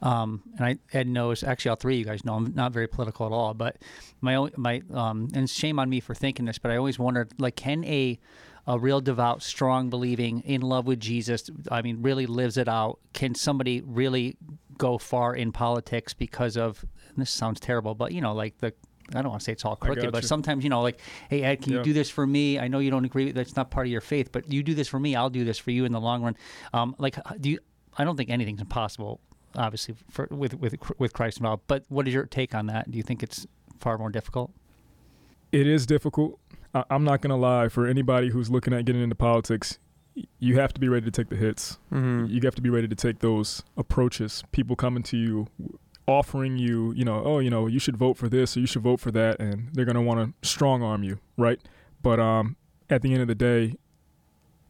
um, 0.02 0.42
and 0.56 0.66
I 0.66 0.78
Ed 0.92 1.06
knows. 1.06 1.42
Actually, 1.42 1.70
all 1.70 1.76
three 1.76 1.94
of 1.94 1.98
you 2.00 2.04
guys 2.04 2.24
know 2.24 2.34
I'm 2.34 2.52
not 2.54 2.72
very 2.72 2.88
political 2.88 3.26
at 3.26 3.32
all. 3.32 3.54
But 3.54 3.76
my 4.20 4.34
own 4.34 4.50
my 4.56 4.82
um, 4.92 5.28
and 5.34 5.48
shame 5.48 5.78
on 5.78 5.88
me 5.88 6.00
for 6.00 6.14
thinking 6.14 6.44
this, 6.46 6.58
but 6.58 6.70
I 6.70 6.76
always 6.76 6.98
wondered 6.98 7.32
like, 7.38 7.56
can 7.56 7.84
a 7.84 8.18
a 8.66 8.78
real 8.78 9.00
devout, 9.00 9.42
strong, 9.42 9.90
believing, 9.90 10.40
in 10.40 10.60
love 10.60 10.86
with 10.86 11.00
Jesus. 11.00 11.50
I 11.70 11.82
mean, 11.82 12.02
really 12.02 12.26
lives 12.26 12.56
it 12.56 12.68
out. 12.68 13.00
Can 13.12 13.34
somebody 13.34 13.80
really 13.80 14.36
go 14.78 14.98
far 14.98 15.34
in 15.34 15.52
politics 15.52 16.14
because 16.14 16.56
of? 16.56 16.84
And 17.08 17.18
this 17.18 17.30
sounds 17.30 17.60
terrible, 17.60 17.94
but 17.94 18.12
you 18.12 18.20
know, 18.20 18.32
like 18.32 18.58
the 18.58 18.72
I 19.14 19.22
don't 19.22 19.30
want 19.30 19.40
to 19.40 19.44
say 19.44 19.52
it's 19.52 19.64
all 19.64 19.76
crooked, 19.76 20.10
but 20.12 20.22
you. 20.22 20.28
sometimes 20.28 20.64
you 20.64 20.70
know, 20.70 20.80
like, 20.82 21.00
hey 21.30 21.42
Ed, 21.42 21.62
can 21.62 21.72
Yeah. 21.72 21.78
you 21.78 21.84
do 21.84 21.92
this 21.92 22.08
for 22.10 22.26
me? 22.26 22.58
I 22.58 22.68
know 22.68 22.78
you 22.78 22.90
don't 22.90 23.04
agree; 23.04 23.32
that's 23.32 23.56
not 23.56 23.70
part 23.70 23.86
of 23.86 23.90
your 23.92 24.00
faith, 24.00 24.30
but 24.32 24.50
you 24.52 24.62
do 24.62 24.74
this 24.74 24.88
for 24.88 24.98
me. 25.00 25.14
I'll 25.16 25.30
do 25.30 25.44
this 25.44 25.58
for 25.58 25.70
you 25.70 25.84
in 25.84 25.92
the 25.92 26.00
long 26.00 26.22
run. 26.22 26.36
Um, 26.72 26.94
like, 26.98 27.16
do 27.40 27.50
you? 27.50 27.58
I 27.98 28.04
don't 28.04 28.16
think 28.16 28.30
anything's 28.30 28.60
impossible, 28.60 29.20
obviously, 29.56 29.94
for 30.10 30.26
with 30.30 30.54
with 30.54 30.74
with 30.98 31.12
Christ 31.12 31.38
involved. 31.38 31.62
But 31.66 31.84
what 31.88 32.08
is 32.08 32.14
your 32.14 32.24
take 32.26 32.54
on 32.54 32.66
that? 32.66 32.90
Do 32.90 32.96
you 32.96 33.02
think 33.02 33.22
it's 33.22 33.46
far 33.80 33.98
more 33.98 34.10
difficult? 34.10 34.50
it 35.52 35.66
is 35.66 35.84
difficult. 35.84 36.38
I- 36.74 36.84
I'm 36.88 37.04
not 37.04 37.20
going 37.20 37.28
to 37.30 37.36
lie. 37.36 37.68
For 37.68 37.86
anybody 37.86 38.30
who's 38.30 38.48
looking 38.50 38.72
at 38.72 38.86
getting 38.86 39.02
into 39.02 39.14
politics, 39.14 39.78
you 40.38 40.58
have 40.58 40.72
to 40.72 40.80
be 40.80 40.88
ready 40.88 41.04
to 41.04 41.10
take 41.10 41.28
the 41.28 41.36
hits. 41.36 41.78
Mm-hmm. 41.92 42.26
You 42.32 42.40
have 42.44 42.54
to 42.54 42.62
be 42.62 42.70
ready 42.70 42.88
to 42.88 42.94
take 42.94 43.18
those 43.18 43.62
approaches. 43.76 44.42
People 44.52 44.76
coming 44.76 45.02
to 45.02 45.16
you, 45.18 45.48
w- 45.60 45.78
offering 46.06 46.58
you, 46.58 46.92
you 46.92 47.04
know, 47.04 47.22
oh, 47.24 47.38
you 47.38 47.50
know, 47.50 47.66
you 47.66 47.78
should 47.78 47.96
vote 47.96 48.16
for 48.16 48.28
this 48.28 48.56
or 48.56 48.60
you 48.60 48.66
should 48.66 48.82
vote 48.82 49.00
for 49.00 49.10
that, 49.12 49.40
and 49.40 49.70
they're 49.72 49.84
going 49.84 49.96
to 49.96 50.02
want 50.02 50.20
to 50.42 50.48
strong 50.48 50.82
arm 50.82 51.02
you, 51.02 51.18
right? 51.36 51.60
But 52.02 52.18
um, 52.18 52.56
at 52.90 53.02
the 53.02 53.12
end 53.12 53.22
of 53.22 53.28
the 53.28 53.34
day, 53.34 53.76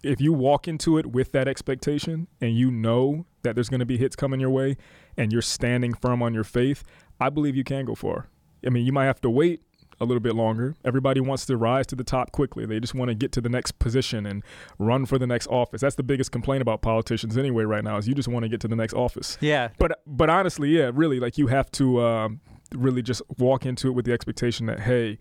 if 0.02 0.20
you 0.20 0.32
walk 0.32 0.66
into 0.66 0.98
it 0.98 1.06
with 1.06 1.32
that 1.32 1.46
expectation 1.46 2.26
and 2.40 2.56
you 2.56 2.70
know 2.70 3.24
that 3.42 3.54
there's 3.54 3.68
going 3.68 3.80
to 3.80 3.86
be 3.86 3.96
hits 3.96 4.16
coming 4.16 4.40
your 4.40 4.50
way 4.50 4.76
and 5.16 5.32
you're 5.32 5.42
standing 5.42 5.94
firm 5.94 6.22
on 6.22 6.34
your 6.34 6.44
faith, 6.44 6.82
I 7.20 7.30
believe 7.30 7.56
you 7.56 7.64
can 7.64 7.84
go 7.84 7.94
far. 7.94 8.28
I 8.66 8.70
mean, 8.70 8.84
you 8.84 8.92
might 8.92 9.06
have 9.06 9.20
to 9.22 9.30
wait 9.30 9.62
a 10.02 10.04
little 10.04 10.20
bit 10.20 10.34
longer. 10.34 10.74
Everybody 10.84 11.20
wants 11.20 11.46
to 11.46 11.56
rise 11.56 11.86
to 11.88 11.96
the 11.96 12.04
top 12.04 12.32
quickly. 12.32 12.66
They 12.66 12.80
just 12.80 12.94
want 12.94 13.08
to 13.10 13.14
get 13.14 13.32
to 13.32 13.40
the 13.40 13.48
next 13.48 13.78
position 13.78 14.26
and 14.26 14.42
run 14.78 15.06
for 15.06 15.18
the 15.18 15.26
next 15.26 15.46
office. 15.46 15.80
That's 15.80 15.94
the 15.94 16.02
biggest 16.02 16.32
complaint 16.32 16.60
about 16.62 16.82
politicians 16.82 17.36
anyway 17.38 17.64
right 17.64 17.84
now 17.84 17.96
is 17.98 18.08
you 18.08 18.14
just 18.14 18.28
want 18.28 18.42
to 18.42 18.48
get 18.48 18.60
to 18.62 18.68
the 18.68 18.76
next 18.76 18.94
office. 18.94 19.38
Yeah, 19.40 19.68
But 19.78 20.00
but 20.06 20.28
honestly, 20.28 20.70
yeah, 20.70 20.90
really 20.92 21.20
like 21.20 21.38
you 21.38 21.46
have 21.46 21.70
to 21.72 22.00
um, 22.02 22.40
really 22.74 23.02
just 23.02 23.22
walk 23.38 23.64
into 23.64 23.88
it 23.88 23.92
with 23.92 24.04
the 24.04 24.12
expectation 24.12 24.66
that 24.66 24.80
hey, 24.80 25.18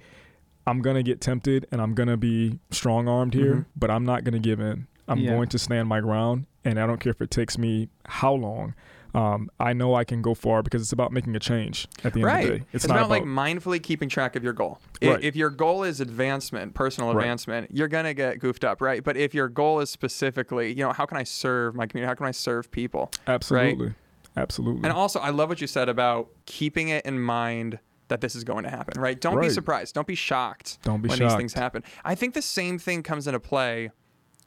I'm 0.67 0.81
gonna 0.81 1.03
get 1.03 1.21
tempted 1.21 1.67
and 1.71 1.81
I'm 1.81 1.93
gonna 1.93 2.17
be 2.17 2.59
strong 2.71 3.07
armed 3.07 3.33
here, 3.33 3.53
Mhm. 3.55 3.65
but 3.75 3.89
I'm 3.91 4.03
not 4.05 4.23
gonna 4.23 4.39
give 4.39 4.59
in. 4.59 4.87
I'm 5.07 5.19
Yeah. 5.19 5.31
going 5.31 5.49
to 5.49 5.59
stand 5.59 5.87
my 5.89 5.99
ground, 5.99 6.45
and 6.63 6.79
I 6.79 6.85
don't 6.87 6.99
care 6.99 7.11
if 7.11 7.21
it 7.21 7.31
takes 7.31 7.57
me 7.57 7.89
how 8.05 8.33
long. 8.33 8.73
Um, 9.13 9.49
I 9.59 9.73
know 9.73 9.93
I 9.93 10.03
can 10.03 10.21
go 10.21 10.33
far 10.33 10.63
because 10.63 10.81
it's 10.81 10.93
about 10.93 11.11
making 11.11 11.35
a 11.35 11.39
change 11.39 11.87
at 12.03 12.13
the 12.13 12.19
end 12.19 12.25
right. 12.25 12.43
of 12.45 12.51
the 12.51 12.59
day. 12.59 12.65
It's, 12.71 12.87
not 12.87 12.97
about, 12.97 13.09
like 13.09 13.23
mindfully 13.23 13.81
keeping 13.83 14.07
track 14.07 14.35
of 14.35 14.43
your 14.43 14.53
goal. 14.53 14.79
Right. 15.01 15.21
If 15.21 15.35
your 15.35 15.49
goal 15.49 15.83
is 15.83 15.99
advancement, 15.99 16.73
personal 16.73 17.13
Right. 17.13 17.23
advancement, 17.23 17.71
you're 17.73 17.89
gonna 17.89 18.13
get 18.13 18.39
goofed 18.39 18.63
up, 18.63 18.81
right? 18.81 19.03
But 19.03 19.17
if 19.17 19.33
your 19.33 19.49
goal 19.49 19.81
is 19.81 19.89
specifically, 19.89 20.69
you 20.69 20.83
know, 20.85 20.93
how 20.93 21.05
can 21.05 21.17
I 21.17 21.23
serve 21.23 21.75
my 21.75 21.87
community? 21.87 22.07
How 22.07 22.15
can 22.15 22.25
I 22.25 22.31
serve 22.31 22.71
people? 22.71 23.11
absolutely, 23.27 23.93
absolutely. 24.37 24.83
And 24.83 24.93
also, 24.93 25.19
I 25.19 25.29
love 25.29 25.49
what 25.49 25.59
you 25.59 25.67
said 25.67 25.89
about 25.89 26.29
keeping 26.45 26.87
it 26.89 27.05
in 27.05 27.19
mind 27.19 27.79
that 28.07 28.21
this 28.21 28.35
is 28.35 28.43
going 28.43 28.63
to 28.63 28.69
happen, 28.69 28.99
right? 29.01 29.19
Don't 29.19 29.39
be 29.39 29.49
surprised. 29.49 29.95
Don't 29.95 30.07
be 30.07 30.15
shocked 30.15 30.79
Don't 30.83 31.01
be 31.01 31.09
when 31.09 31.17
shocked. 31.17 31.31
these 31.31 31.37
things 31.37 31.53
happen. 31.53 31.83
I 32.03 32.13
think 32.15 32.33
the 32.33 32.41
same 32.41 32.77
thing 32.77 33.03
comes 33.03 33.25
into 33.27 33.39
play, 33.39 33.91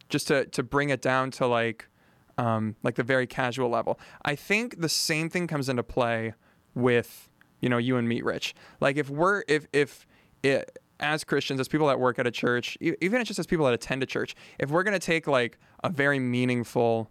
just 0.08 0.28
to 0.28 0.44
to 0.46 0.62
bring 0.62 0.90
it 0.90 1.00
down 1.02 1.30
to 1.32 1.46
like, 1.46 1.88
um, 2.38 2.76
like 2.82 2.94
the 2.96 3.02
very 3.02 3.26
casual 3.26 3.68
level. 3.68 3.98
I 4.24 4.34
think 4.34 4.80
the 4.80 4.88
same 4.88 5.28
thing 5.30 5.46
comes 5.46 5.68
into 5.68 5.82
play 5.82 6.34
with 6.74 7.30
you 7.60 7.68
know 7.68 7.78
you 7.78 7.96
and 7.96 8.08
me, 8.08 8.22
Rich. 8.22 8.54
Like 8.80 8.96
if 8.96 9.08
we're 9.10 9.44
if 9.48 9.66
if 9.72 10.06
it, 10.42 10.78
as 11.00 11.24
Christians, 11.24 11.60
as 11.60 11.68
people 11.68 11.86
that 11.88 11.98
work 11.98 12.18
at 12.18 12.26
a 12.26 12.30
church, 12.30 12.76
e- 12.80 12.92
even 13.00 13.24
just 13.24 13.38
as 13.38 13.46
people 13.46 13.64
that 13.66 13.74
attend 13.74 14.02
a 14.02 14.06
church, 14.06 14.34
if 14.58 14.70
we're 14.70 14.82
gonna 14.82 14.98
take 14.98 15.26
like 15.26 15.58
a 15.82 15.88
very 15.88 16.18
meaningful 16.18 17.10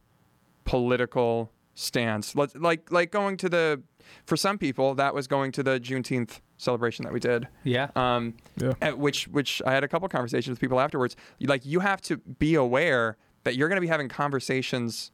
political 0.65 1.51
stance. 1.75 2.35
Let's 2.35 2.55
like 2.55 2.91
like 2.91 3.11
going 3.11 3.37
to 3.37 3.49
the 3.49 3.81
for 4.25 4.37
some 4.37 4.57
people 4.57 4.95
that 4.95 5.13
was 5.13 5.27
going 5.27 5.51
to 5.53 5.63
the 5.63 5.79
Juneteenth 5.79 6.39
celebration 6.57 7.03
that 7.03 7.13
we 7.13 7.19
did. 7.19 7.47
Yeah. 7.63 7.89
Um, 7.95 8.35
Yeah. 8.57 8.73
at 8.81 8.97
which 8.99 9.27
which 9.29 9.61
I 9.65 9.73
had 9.73 9.83
a 9.83 9.87
couple 9.87 10.07
conversations 10.07 10.49
with 10.51 10.59
people 10.59 10.79
afterwards. 10.79 11.15
Like 11.41 11.65
you 11.65 11.79
have 11.79 11.99
to 12.01 12.17
be 12.17 12.55
aware 12.55 13.17
that 13.43 13.55
you're 13.55 13.67
going 13.69 13.77
to 13.77 13.81
be 13.81 13.87
having 13.87 14.09
conversations. 14.09 15.11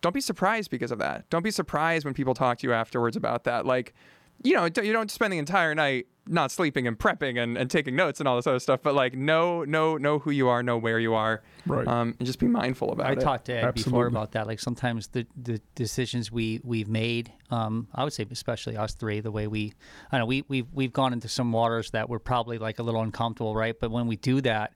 Don't 0.00 0.14
be 0.14 0.20
surprised 0.20 0.70
because 0.70 0.90
of 0.90 0.98
that. 0.98 1.28
Don't 1.30 1.42
be 1.42 1.50
surprised 1.50 2.04
when 2.04 2.14
people 2.14 2.34
talk 2.34 2.58
to 2.58 2.66
you 2.66 2.72
afterwards 2.72 3.16
about 3.16 3.44
that. 3.44 3.66
Like, 3.66 3.94
you 4.42 4.54
know, 4.54 4.68
don't- 4.68 4.86
you 4.86 4.92
don't 4.92 5.10
spend 5.10 5.32
the 5.32 5.38
entire 5.38 5.74
night 5.74 6.06
not 6.26 6.50
sleeping 6.50 6.86
and 6.86 6.96
prepping 6.98 7.42
and, 7.42 7.58
and 7.58 7.68
taking 7.70 7.96
notes 7.96 8.20
and 8.20 8.28
all 8.28 8.36
this 8.36 8.46
other 8.46 8.60
stuff. 8.60 8.80
But 8.82 8.94
like, 8.94 9.14
know 9.14 9.64
know 9.64 9.96
know 9.96 10.18
who 10.20 10.30
you 10.30 10.48
are, 10.48 10.62
know 10.62 10.78
where 10.78 10.98
you 11.00 11.12
are, 11.14 11.42
Right. 11.66 11.86
um, 11.86 12.14
and 12.18 12.24
just 12.26 12.38
be 12.38 12.46
mindful 12.46 12.92
about 12.92 13.06
I 13.06 13.12
it. 13.12 13.18
I 13.18 13.20
talked 13.22 13.46
to 13.46 13.52
Ed 13.54 13.74
before 13.74 14.06
about 14.06 14.32
that. 14.32 14.46
Like 14.46 14.60
sometimes 14.60 15.08
the, 15.08 15.26
the 15.36 15.60
decisions 15.74 16.30
we 16.30 16.60
we've 16.62 16.88
made, 16.88 17.32
um, 17.50 17.88
I 17.94 18.04
would 18.04 18.12
say 18.12 18.24
especially 18.30 18.76
us 18.76 18.94
three, 18.94 19.20
the 19.20 19.32
way 19.32 19.46
we, 19.48 19.72
I 20.12 20.18
know 20.18 20.26
we 20.26 20.44
we've 20.46 20.66
we've 20.72 20.92
gone 20.92 21.12
into 21.12 21.28
some 21.28 21.50
waters 21.52 21.90
that 21.90 22.08
were 22.08 22.20
probably 22.20 22.58
like 22.58 22.78
a 22.78 22.82
little 22.82 23.02
uncomfortable, 23.02 23.54
right? 23.56 23.74
But 23.78 23.90
when 23.90 24.06
we 24.06 24.16
do 24.16 24.40
that, 24.42 24.72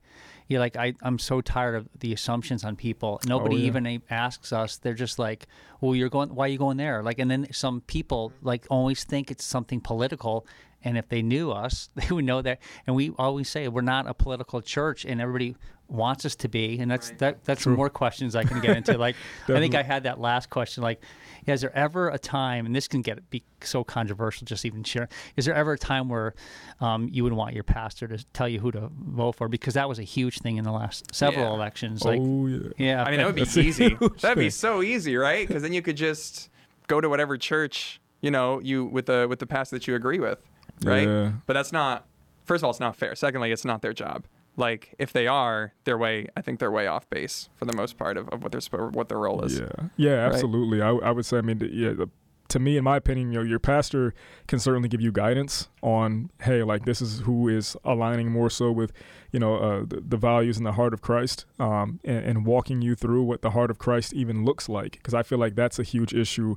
you're 0.47 0.59
like, 0.59 0.75
I 0.77 0.93
I'm 1.01 1.17
so 1.19 1.41
tired 1.41 1.75
of 1.75 1.87
the 1.99 2.13
assumptions 2.13 2.63
on 2.63 2.75
people. 2.75 3.19
Nobody 3.27 3.55
oh, 3.55 3.59
yeah. 3.59 3.65
even 3.65 4.01
asks 4.09 4.53
us. 4.53 4.77
They're 4.77 4.93
just 4.93 5.17
like, 5.17 5.47
well, 5.81 5.95
you're 5.95 6.09
going, 6.09 6.33
why 6.33 6.45
are 6.45 6.49
you 6.49 6.57
going 6.57 6.77
there? 6.77 7.01
Like, 7.01 7.19
and 7.19 7.29
then 7.29 7.47
some 7.51 7.81
people 7.81 8.31
like 8.41 8.65
always 8.69 9.03
think 9.03 9.31
it's 9.31 9.43
something 9.43 9.81
political. 9.81 10.45
And 10.83 10.99
if 10.99 11.09
they 11.09 11.23
knew 11.23 11.51
us, 11.51 11.89
they 11.95 12.13
would 12.13 12.25
know 12.25 12.41
that. 12.43 12.59
And 12.85 12.95
we 12.95 13.11
always 13.17 13.49
say 13.49 13.67
we're 13.67 13.81
not 13.81 14.07
a 14.07 14.13
political 14.13 14.61
church, 14.61 15.03
and 15.03 15.19
everybody 15.19 15.55
wants 15.87 16.25
us 16.25 16.35
to 16.35 16.47
be. 16.47 16.79
And 16.79 16.89
that's 16.91 17.09
Right. 17.09 17.19
that. 17.19 17.43
That's 17.45 17.63
some 17.63 17.73
more 17.73 17.89
questions 17.89 18.35
I 18.35 18.43
can 18.43 18.59
get 18.59 18.77
into. 18.77 18.97
Like, 18.97 19.15
I 19.47 19.59
think 19.59 19.75
I 19.75 19.83
had 19.83 20.03
that 20.03 20.19
last 20.19 20.49
question. 20.49 20.83
Like, 20.83 21.01
yeah, 21.01 21.07
is 21.53 21.61
there 21.61 21.75
ever 21.75 22.09
a 22.09 22.17
time? 22.17 22.65
And 22.65 22.75
this 22.75 22.87
can 22.87 23.01
get 23.01 23.29
be 23.29 23.43
so 23.61 23.83
controversial. 23.83 24.45
Just 24.45 24.65
even 24.65 24.83
sharing, 24.83 25.09
Is 25.35 25.45
there 25.45 25.53
ever 25.55 25.73
a 25.73 25.77
time 25.77 26.09
where 26.09 26.33
um, 26.79 27.07
you 27.11 27.23
would 27.23 27.33
want 27.33 27.53
your 27.53 27.63
pastor 27.63 28.07
to 28.07 28.23
tell 28.33 28.47
you 28.49 28.59
who 28.59 28.71
to 28.71 28.89
vote 28.91 29.33
for? 29.33 29.47
Because 29.47 29.75
that 29.75 29.87
was 29.87 29.99
a 29.99 30.03
huge 30.03 30.39
thing 30.39 30.57
in 30.57 30.63
the 30.63 30.71
last 30.71 31.13
several 31.13 31.45
Yeah. 31.45 31.53
elections. 31.53 32.03
Like, 32.03 32.19
oh 32.21 32.47
yeah. 32.47 32.69
yeah, 32.77 33.03
I 33.03 33.11
mean, 33.11 33.19
that 33.19 33.25
would 33.27 33.35
be 33.35 33.43
That's 33.43 33.57
easy. 33.57 33.95
That'd 34.21 34.37
be 34.37 34.49
so 34.49 34.81
easy, 34.81 35.15
right? 35.17 35.47
Because 35.47 35.61
then 35.63 35.73
you 35.73 35.81
could 35.81 35.97
just 35.97 36.49
go 36.87 37.01
to 37.01 37.09
whatever 37.09 37.37
church 37.37 37.99
you 38.21 38.31
know 38.31 38.59
you 38.59 38.85
with 38.85 39.05
the 39.05 39.27
with 39.29 39.39
the 39.39 39.45
pastor 39.45 39.75
that 39.75 39.87
you 39.87 39.95
agree 39.95 40.19
with, 40.19 40.39
right? 40.83 41.07
Yeah. 41.07 41.31
But 41.45 41.53
that's 41.53 41.71
not. 41.71 42.07
First 42.45 42.61
of 42.61 42.65
all, 42.65 42.71
it's 42.71 42.79
not 42.79 42.95
fair. 42.95 43.15
Secondly, 43.15 43.51
it's 43.51 43.65
not 43.65 43.81
their 43.81 43.93
job. 43.93 44.25
Like 44.57 44.95
if 44.99 45.11
they 45.11 45.27
are, 45.27 45.73
they're 45.83 45.97
way. 45.97 46.27
I 46.37 46.41
think 46.41 46.59
they're 46.59 46.71
way 46.71 46.87
off 46.87 47.09
base 47.09 47.49
for 47.55 47.65
the 47.65 47.73
most 47.73 47.97
part 47.97 48.17
of, 48.17 48.29
of 48.29 48.41
what 48.43 48.51
their 48.51 48.87
what 48.87 49.09
their 49.09 49.19
role 49.19 49.43
is. 49.43 49.59
Yeah, 49.59 49.67
yeah, 49.97 50.25
absolutely. 50.25 50.81
I, 50.81 50.89
I 50.89 51.11
would 51.11 51.25
say, 51.25 51.37
I 51.37 51.41
mean, 51.41 51.59
yeah. 51.71 51.93
The, 51.93 52.09
to 52.47 52.59
me, 52.59 52.77
in 52.77 52.83
my 52.83 52.97
opinion, 52.97 53.31
you 53.31 53.39
know, 53.39 53.43
your 53.43 53.59
pastor 53.59 54.13
can 54.47 54.59
certainly 54.59 54.87
give 54.87 55.01
you 55.01 55.11
guidance 55.11 55.67
on, 55.81 56.29
hey, 56.43 56.61
like 56.61 56.85
this 56.85 57.01
is 57.01 57.21
who 57.21 57.49
is 57.49 57.75
aligning 57.83 58.31
more 58.31 58.51
so 58.51 58.71
with, 58.71 58.93
you 59.31 59.39
know, 59.39 59.55
uh, 59.55 59.79
the, 59.79 59.99
the 60.07 60.15
values 60.15 60.55
and 60.55 60.65
the 60.65 60.73
heart 60.73 60.93
of 60.93 61.01
Christ, 61.01 61.45
um, 61.59 61.99
and, 62.03 62.23
and 62.23 62.45
walking 62.45 62.83
you 62.83 62.93
through 62.93 63.23
what 63.23 63.41
the 63.41 63.49
heart 63.49 63.71
of 63.71 63.79
Christ 63.79 64.13
even 64.13 64.45
looks 64.45 64.69
like. 64.69 64.91
Because 64.93 65.15
I 65.15 65.23
feel 65.23 65.39
like 65.39 65.55
that's 65.55 65.79
a 65.79 65.83
huge 65.83 66.13
issue 66.13 66.55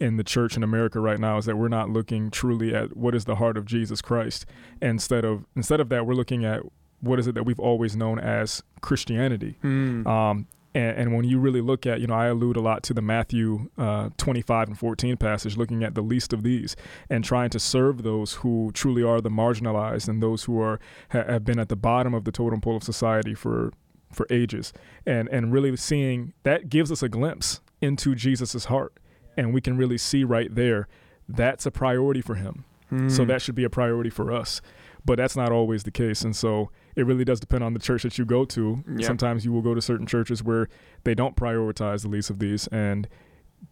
in 0.00 0.16
the 0.16 0.24
church 0.24 0.56
in 0.56 0.62
America 0.62 1.00
right 1.00 1.18
now 1.18 1.38
is 1.38 1.46
that 1.46 1.56
we're 1.56 1.68
not 1.68 1.88
looking 1.88 2.30
truly 2.30 2.74
at 2.74 2.96
what 2.96 3.14
is 3.14 3.24
the 3.24 3.36
heart 3.36 3.56
of 3.56 3.64
Jesus 3.64 4.02
Christ. 4.02 4.44
Instead 4.82 5.24
of 5.24 5.44
instead 5.56 5.80
of 5.80 5.88
that, 5.88 6.06
we're 6.06 6.14
looking 6.14 6.44
at 6.44 6.62
what 7.00 7.18
is 7.18 7.26
it 7.26 7.34
that 7.34 7.44
we've 7.44 7.60
always 7.60 7.96
known 7.96 8.18
as 8.18 8.62
Christianity. 8.80 9.56
Hmm. 9.62 10.06
Um, 10.06 10.46
and, 10.74 10.96
and 10.98 11.14
when 11.14 11.24
you 11.24 11.38
really 11.38 11.60
look 11.60 11.86
at, 11.86 12.00
you 12.00 12.06
know, 12.06 12.14
I 12.14 12.26
allude 12.26 12.56
a 12.56 12.60
lot 12.60 12.82
to 12.84 12.94
the 12.94 13.00
Matthew 13.02 13.70
uh, 13.78 14.10
25 14.18 14.68
and 14.68 14.78
14 14.78 15.16
passage, 15.16 15.56
looking 15.56 15.82
at 15.82 15.94
the 15.94 16.02
least 16.02 16.32
of 16.32 16.42
these 16.42 16.76
and 17.08 17.24
trying 17.24 17.50
to 17.50 17.58
serve 17.58 18.02
those 18.02 18.34
who 18.34 18.70
truly 18.74 19.02
are 19.02 19.20
the 19.20 19.30
marginalized 19.30 20.08
and 20.08 20.22
those 20.22 20.44
who 20.44 20.60
are 20.60 20.78
ha- 21.10 21.24
have 21.24 21.44
been 21.44 21.58
at 21.58 21.68
the 21.68 21.76
bottom 21.76 22.12
of 22.14 22.24
the 22.24 22.32
totem 22.32 22.60
pole 22.60 22.76
of 22.76 22.82
society 22.82 23.34
for 23.34 23.72
for 24.12 24.26
ages, 24.30 24.72
and 25.04 25.28
and 25.28 25.52
really 25.52 25.76
seeing 25.76 26.32
that 26.42 26.70
gives 26.70 26.90
us 26.90 27.02
a 27.02 27.08
glimpse 27.10 27.60
into 27.82 28.14
Jesus's 28.14 28.66
heart, 28.66 28.94
and 29.36 29.52
we 29.52 29.60
can 29.60 29.76
really 29.76 29.98
see 29.98 30.24
right 30.24 30.54
there 30.54 30.88
that's 31.28 31.66
a 31.66 31.70
priority 31.70 32.22
for 32.22 32.34
him. 32.36 32.64
So 33.08 33.22
Hmm. 33.22 33.28
that 33.28 33.42
should 33.42 33.54
be 33.54 33.64
a 33.64 33.70
priority 33.70 34.08
for 34.08 34.32
us. 34.32 34.62
But 35.04 35.16
that's 35.18 35.36
not 35.36 35.52
always 35.52 35.82
the 35.82 35.90
case. 35.90 36.22
And 36.22 36.34
so 36.34 36.70
it 36.98 37.06
really 37.06 37.24
does 37.24 37.40
depend 37.40 37.62
on 37.64 37.72
the 37.74 37.80
church 37.80 38.02
that 38.02 38.18
you 38.18 38.24
go 38.24 38.44
to. 38.44 38.82
Yeah. 38.96 39.06
Sometimes 39.06 39.44
you 39.44 39.52
will 39.52 39.62
go 39.62 39.74
to 39.74 39.80
certain 39.80 40.06
churches 40.06 40.42
where 40.42 40.68
they 41.04 41.14
don't 41.14 41.36
prioritize 41.36 42.02
the 42.02 42.08
least 42.08 42.28
of 42.30 42.38
these, 42.38 42.66
and 42.68 43.08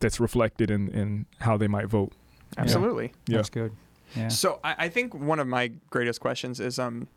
that's 0.00 0.18
reflected 0.20 0.70
in, 0.70 0.88
in 0.88 1.26
how 1.40 1.56
they 1.56 1.68
might 1.68 1.86
vote. 1.86 2.12
absolutely. 2.56 3.12
Yeah. 3.26 3.36
that's 3.38 3.50
good. 3.50 3.72
Yeah. 4.14 4.28
So 4.28 4.60
I, 4.64 4.74
I 4.78 4.88
think 4.88 5.14
one 5.14 5.40
of 5.40 5.46
my 5.48 5.72
greatest 5.90 6.20
questions 6.20 6.60
is 6.60 6.78
um, 6.78 7.08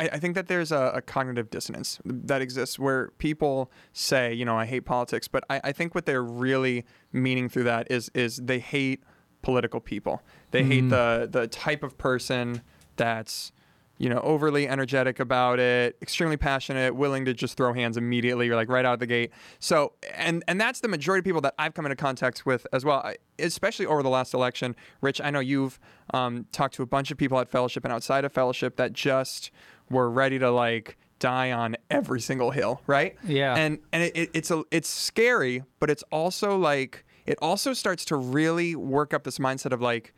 I, 0.00 0.08
I 0.14 0.18
think 0.18 0.34
that 0.34 0.48
there's 0.48 0.72
a, 0.72 0.92
a 0.94 1.00
cognitive 1.02 1.50
dissonance 1.50 1.98
that 2.04 2.42
exists 2.42 2.78
where 2.78 3.10
people 3.18 3.70
say, 3.92 4.32
you 4.34 4.44
know, 4.44 4.56
I 4.58 4.66
hate 4.66 4.80
politics, 4.84 5.28
but 5.28 5.44
I, 5.48 5.60
I 5.64 5.72
think 5.72 5.94
what 5.94 6.06
they're 6.06 6.22
really 6.24 6.84
meaning 7.12 7.48
through 7.48 7.64
that 7.64 7.90
is 7.90 8.10
is 8.14 8.36
they 8.38 8.58
hate 8.58 9.02
political 9.42 9.80
people. 9.80 10.22
They 10.50 10.64
hate 10.64 10.84
Mhm. 10.84 10.90
the 10.90 11.28
the 11.40 11.46
type 11.46 11.82
of 11.84 11.96
person 11.98 12.62
that's 12.96 13.52
you 13.98 14.08
know 14.08 14.20
overly 14.20 14.66
energetic 14.68 15.20
about 15.20 15.58
it 15.58 15.96
extremely 16.00 16.36
passionate 16.36 16.94
willing 16.94 17.24
to 17.24 17.34
just 17.34 17.56
throw 17.56 17.72
hands 17.72 17.96
immediately 17.96 18.48
or 18.48 18.56
like 18.56 18.68
right 18.68 18.84
out 18.84 18.94
of 18.94 19.00
the 19.00 19.06
gate. 19.06 19.30
So 19.58 19.92
and 20.14 20.42
and 20.48 20.60
that's 20.60 20.80
the 20.80 20.88
majority 20.88 21.20
of 21.20 21.24
people 21.24 21.40
that 21.42 21.54
i've 21.58 21.74
come 21.74 21.84
into 21.84 21.96
contact 21.96 22.46
with 22.46 22.66
as 22.72 22.84
well 22.84 22.98
I, 22.98 23.16
especially 23.38 23.86
over 23.86 24.02
the 24.02 24.08
last 24.08 24.34
election. 24.34 24.74
Rich 25.00 25.20
i 25.20 25.30
know 25.30 25.40
you've 25.40 25.78
um, 26.14 26.46
talked 26.52 26.74
to 26.74 26.82
a 26.82 26.86
bunch 26.86 27.10
of 27.10 27.18
people 27.18 27.38
at 27.38 27.48
fellowship 27.50 27.84
and 27.84 27.92
outside 27.92 28.24
of 28.24 28.32
fellowship 28.32 28.76
that 28.76 28.92
just 28.92 29.50
were 29.90 30.08
ready 30.08 30.38
to 30.38 30.50
like 30.50 30.96
die 31.18 31.52
on 31.52 31.76
every 31.90 32.20
single 32.20 32.50
hill 32.50 32.80
right? 32.86 33.16
Yeah. 33.24 33.54
and 33.56 33.80
and 33.92 34.04
it, 34.04 34.16
it, 34.16 34.30
it's 34.32 34.50
a 34.50 34.62
it's 34.70 34.88
scary 34.88 35.64
but 35.80 35.90
it's 35.90 36.04
also 36.10 36.56
like 36.56 37.04
it 37.26 37.36
also 37.42 37.72
starts 37.74 38.04
to 38.06 38.16
really 38.16 38.74
work 38.74 39.12
up 39.12 39.24
this 39.24 39.38
mindset 39.38 39.72
of 39.72 39.82
like 39.82 40.14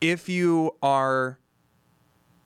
if 0.00 0.28
you 0.28 0.72
are 0.82 1.38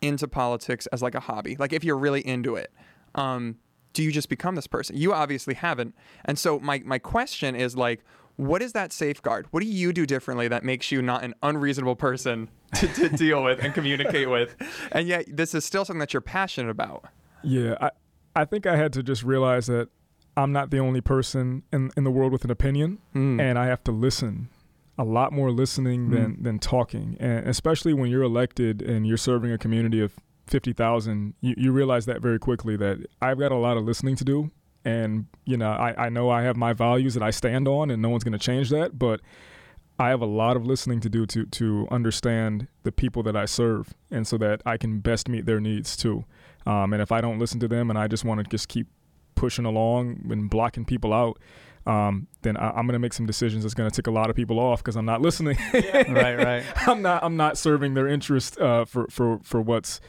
into 0.06 0.28
politics 0.28 0.87
as 0.88 1.02
like 1.02 1.14
a 1.14 1.20
hobby, 1.20 1.56
like 1.58 1.73
if 1.73 1.82
you're 1.84 1.99
really 1.99 2.20
into 2.26 2.56
it, 2.56 2.73
um, 3.14 3.56
do 3.92 4.02
you 4.02 4.11
just 4.12 4.28
become 4.28 4.54
this 4.56 4.66
person? 4.66 4.96
You 4.96 5.12
obviously 5.12 5.54
haven't. 5.54 5.94
And 6.25 6.38
so 6.38 6.58
my 6.61 6.82
my 6.84 6.99
question 6.99 7.54
is 7.54 7.76
like, 7.76 8.04
what 8.37 8.61
is 8.62 8.73
that 8.73 8.92
safeguard? 8.92 9.46
What 9.52 9.61
do 9.62 9.66
you 9.68 9.92
do 9.92 10.04
differently 10.06 10.49
that 10.49 10.64
makes 10.64 10.90
you 10.90 11.00
not 11.00 11.23
an 11.23 11.34
unreasonable 11.42 11.94
person 11.96 12.49
to, 12.75 12.88
to 12.88 13.08
deal 13.08 13.44
with 13.44 13.61
and 13.62 13.73
communicate 13.73 14.28
with? 14.28 14.56
And 14.92 15.06
yet 15.06 15.26
this 15.28 15.54
is 15.54 15.64
still 15.64 15.84
something 15.84 16.00
that 16.00 16.12
you're 16.12 16.20
passionate 16.20 16.70
about. 16.70 17.04
Yeah, 17.44 17.76
I, 17.80 17.90
I 18.34 18.44
think 18.44 18.66
I 18.66 18.76
had 18.76 18.92
to 18.94 19.02
just 19.02 19.23
realize 19.23 19.66
that 19.68 19.88
I'm 20.37 20.50
not 20.50 20.70
the 20.70 20.78
only 20.78 21.00
person 21.00 21.62
in, 21.73 21.92
in 21.96 22.02
the 22.02 22.11
world 22.11 22.32
with 22.32 22.42
an 22.44 22.50
opinion, 22.50 22.99
Mm. 23.14 23.40
and 23.40 23.56
I 23.56 23.66
have 23.66 23.84
to 23.84 23.92
listen. 23.92 24.49
A 24.96 25.04
lot 25.04 25.32
more 25.32 25.50
listening 25.50 26.10
than, 26.10 26.42
than 26.42 26.58
talking. 26.60 27.16
And 27.18 27.48
especially 27.48 27.92
when 27.94 28.10
you're 28.10 28.22
elected 28.22 28.80
and 28.80 29.06
you're 29.06 29.16
serving 29.16 29.50
a 29.50 29.58
community 29.58 30.00
of 30.00 30.14
50,000, 30.46 31.34
you, 31.40 31.54
you 31.56 31.72
realize 31.72 32.06
that 32.06 32.22
very 32.22 32.38
quickly 32.38 32.76
that 32.76 32.98
I've 33.20 33.38
got 33.38 33.50
a 33.50 33.56
lot 33.56 33.76
of 33.76 33.84
listening 33.84 34.14
to 34.16 34.24
do. 34.24 34.50
And, 34.84 35.26
you 35.46 35.56
know, 35.56 35.70
I, 35.70 36.06
I 36.06 36.08
know 36.10 36.30
I 36.30 36.42
have 36.42 36.56
my 36.56 36.74
values 36.74 37.14
that 37.14 37.22
I 37.22 37.30
stand 37.30 37.66
on, 37.66 37.90
and 37.90 38.02
no 38.02 38.08
one's 38.10 38.22
going 38.22 38.32
to 38.32 38.38
change 38.38 38.70
that. 38.70 38.98
But 38.98 39.20
I 39.98 40.08
have 40.10 40.20
a 40.20 40.26
lot 40.26 40.56
of 40.56 40.66
listening 40.66 41.00
to 41.00 41.08
do 41.08 41.24
to 41.26 41.46
to 41.46 41.86
understand 41.90 42.66
the 42.82 42.92
people 42.92 43.22
that 43.22 43.36
I 43.36 43.44
serve, 43.44 43.94
and 44.10 44.26
so 44.26 44.36
that 44.38 44.60
I 44.66 44.76
can 44.76 44.98
best 44.98 45.28
meet 45.28 45.46
their 45.46 45.60
needs 45.60 45.96
too. 45.96 46.24
Um, 46.66 46.92
and 46.92 47.00
if 47.00 47.12
I 47.12 47.20
don't 47.20 47.38
listen 47.38 47.60
to 47.60 47.68
them, 47.68 47.90
and 47.90 47.98
I 47.98 48.08
just 48.08 48.24
want 48.24 48.40
to 48.40 48.44
just 48.44 48.68
keep 48.68 48.88
pushing 49.34 49.64
along 49.64 50.26
and 50.30 50.50
blocking 50.50 50.84
people 50.84 51.12
out, 51.12 51.38
um, 51.87 52.26
then 52.43 52.57
I, 52.57 52.79
am 52.79 52.87
going 52.87 52.95
to 52.95 52.99
make 52.99 53.12
some 53.12 53.26
decisions 53.26 53.64
that's 53.64 53.75
going 53.75 53.91
to 53.91 53.95
tick 53.95 54.07
a 54.07 54.11
lot 54.11 54.31
of 54.31 54.37
people 54.37 54.59
off 54.59 54.81
because 54.81 54.97
I'm 54.97 55.05
not 55.05 55.21
listening. 55.21 55.59
right, 55.75 56.37
right. 56.37 56.64
I'm 56.88 57.03
not. 57.03 57.23
I'm 57.23 57.37
not 57.37 57.59
serving 57.59 57.95
their 57.95 58.09
interest 58.09 58.59
uh, 58.59 58.85
for 58.85 59.07
for 59.09 59.41
for 59.43 59.61
what's 59.61 60.00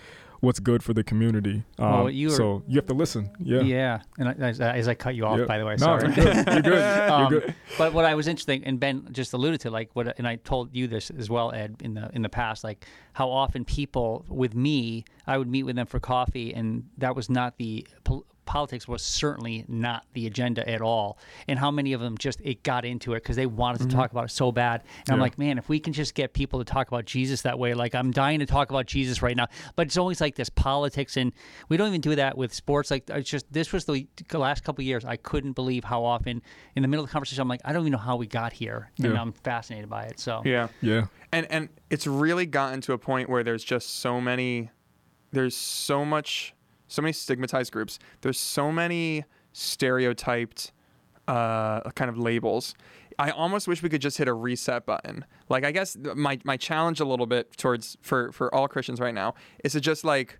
what's 0.45 0.59
good 0.59 0.83
for 0.83 0.93
the 0.93 1.03
community. 1.03 1.63
Um, 1.77 1.91
well, 1.91 2.09
you 2.09 2.29
were, 2.29 2.35
so 2.35 2.63
you 2.67 2.77
have 2.77 2.85
to 2.85 2.93
listen. 2.93 3.31
Yeah. 3.39 3.61
Yeah. 3.61 4.01
And 4.17 4.29
I, 4.29 4.31
as, 4.47 4.61
as, 4.61 4.87
I 4.87 4.93
cut 4.93 5.15
you 5.15 5.25
off, 5.25 5.39
yeah. 5.39 5.45
by 5.45 5.57
the 5.57 5.65
way, 5.65 5.73
no, 5.73 5.85
sorry. 5.85 6.13
You're 6.13 6.15
good. 6.15 6.47
You're 6.47 6.61
good. 6.61 6.85
Um, 7.05 7.31
you're 7.31 7.41
good. 7.41 7.55
But 7.77 7.93
what 7.93 8.05
I 8.05 8.15
was 8.15 8.27
interesting, 8.27 8.63
and 8.63 8.79
Ben 8.79 9.07
just 9.11 9.33
alluded 9.33 9.61
to, 9.61 9.71
like 9.71 9.89
what, 9.93 10.17
and 10.17 10.27
I 10.27 10.37
told 10.37 10.73
you 10.73 10.87
this 10.87 11.09
as 11.09 11.29
well, 11.29 11.51
Ed, 11.51 11.77
in 11.81 11.93
the 11.93 12.09
in 12.13 12.21
the 12.21 12.29
past, 12.29 12.63
like 12.63 12.85
how 13.13 13.29
often 13.29 13.65
people 13.65 14.25
with 14.27 14.55
me, 14.55 15.05
I 15.27 15.37
would 15.37 15.47
meet 15.47 15.63
with 15.63 15.75
them 15.75 15.87
for 15.87 15.99
coffee, 15.99 16.53
and 16.53 16.89
that 16.97 17.15
was 17.15 17.29
not 17.29 17.57
the 17.57 17.87
politics 18.45 18.87
was 18.87 19.01
certainly 19.01 19.65
not 19.67 20.05
the 20.13 20.27
agenda 20.27 20.67
at 20.69 20.81
all. 20.81 21.17
And 21.47 21.59
how 21.59 21.71
many 21.71 21.93
of 21.93 22.01
them 22.01 22.17
just 22.17 22.39
it 22.41 22.63
got 22.63 22.85
into 22.85 23.13
it 23.13 23.23
because 23.23 23.35
they 23.35 23.45
wanted 23.45 23.79
to 23.79 23.83
mm-hmm. 23.85 23.97
talk 23.97 24.11
about 24.11 24.25
it 24.25 24.31
so 24.31 24.51
bad. 24.51 24.81
And 24.81 25.07
yeah. 25.09 25.13
I'm 25.15 25.19
like, 25.19 25.37
man, 25.37 25.57
if 25.57 25.67
we 25.67 25.79
can 25.79 25.93
just 25.93 26.13
get 26.13 26.33
people 26.33 26.59
to 26.59 26.65
talk 26.65 26.87
about 26.87 27.05
Jesus 27.05 27.41
that 27.41 27.59
way, 27.59 27.73
like 27.73 27.95
I'm 27.95 28.11
dying 28.11 28.39
to 28.39 28.45
talk 28.45 28.69
about 28.69 28.85
Jesus 28.85 29.21
right 29.21 29.35
now. 29.35 29.47
But 29.75 29.87
it's 29.87 29.97
always 29.97 30.21
like 30.21 30.35
this 30.35 30.49
politics, 30.49 31.17
and 31.17 31.33
we 31.69 31.77
don't 31.77 31.89
even 31.89 32.01
do 32.01 32.15
that 32.15 32.37
with 32.37 32.53
sports. 32.53 32.91
Like 32.91 33.09
it's 33.09 33.29
just 33.29 33.51
this 33.51 33.73
was 33.73 33.85
the 33.85 34.07
last 34.33 34.63
couple 34.63 34.83
years. 34.83 35.03
I 35.05 35.17
couldn't 35.17 35.53
believe 35.53 35.83
how 35.83 36.03
often 36.03 36.41
in 36.75 36.81
the 36.81 36.87
middle 36.87 37.03
of 37.03 37.09
the 37.09 37.13
conversation 37.13 37.41
I'm 37.41 37.47
like, 37.47 37.61
I 37.65 37.73
don't 37.73 37.81
even 37.81 37.91
know 37.91 37.97
how 37.97 38.15
we 38.15 38.27
got 38.27 38.53
here, 38.53 38.91
and 38.97 39.13
yeah. 39.13 39.21
I'm 39.21 39.33
fascinated 39.33 39.89
by 39.89 40.03
it. 40.03 40.19
So 40.19 40.41
yeah, 40.45 40.67
yeah, 40.81 41.07
and 41.31 41.47
and 41.49 41.69
it's 41.89 42.07
really 42.07 42.45
gotten 42.45 42.81
to 42.81 42.93
a 42.93 42.97
point 42.97 43.29
where 43.29 43.43
there's 43.43 43.63
just 43.63 43.99
so 43.99 44.21
many, 44.21 44.69
there's 45.35 45.55
so 45.55 46.05
much 46.05 46.53
so 46.87 47.01
many 47.01 47.11
stigmatized 47.11 47.71
groups. 47.71 47.99
There's 48.21 48.39
so 48.39 48.71
many 48.71 49.25
stereotyped 49.53 50.71
uh, 51.27 51.81
kind 51.91 52.09
of 52.09 52.17
labels. 52.17 52.73
I 53.17 53.31
almost 53.31 53.67
wish 53.67 53.81
we 53.81 53.89
could 53.89 54.01
just 54.01 54.17
hit 54.17 54.27
a 54.27 54.33
reset 54.33 54.85
button. 54.85 55.25
Like 55.49 55.65
I 55.65 55.71
guess 55.71 55.97
my 56.15 56.39
my 56.43 56.57
challenge 56.57 56.99
a 56.99 57.05
little 57.05 57.25
bit 57.25 57.57
towards 57.57 57.97
for 58.01 58.31
for 58.31 58.53
all 58.53 58.67
Christians 58.67 58.99
right 58.99 59.13
now 59.13 59.35
is 59.63 59.73
to 59.73 59.81
just 59.81 60.03
like 60.03 60.39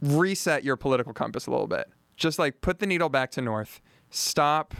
reset 0.00 0.64
your 0.64 0.76
political 0.76 1.12
compass 1.12 1.46
a 1.46 1.50
little 1.50 1.66
bit. 1.66 1.88
Just 2.16 2.38
like 2.38 2.60
put 2.60 2.80
the 2.80 2.86
needle 2.86 3.08
back 3.08 3.30
to 3.32 3.40
north. 3.40 3.80
Stop 4.10 4.74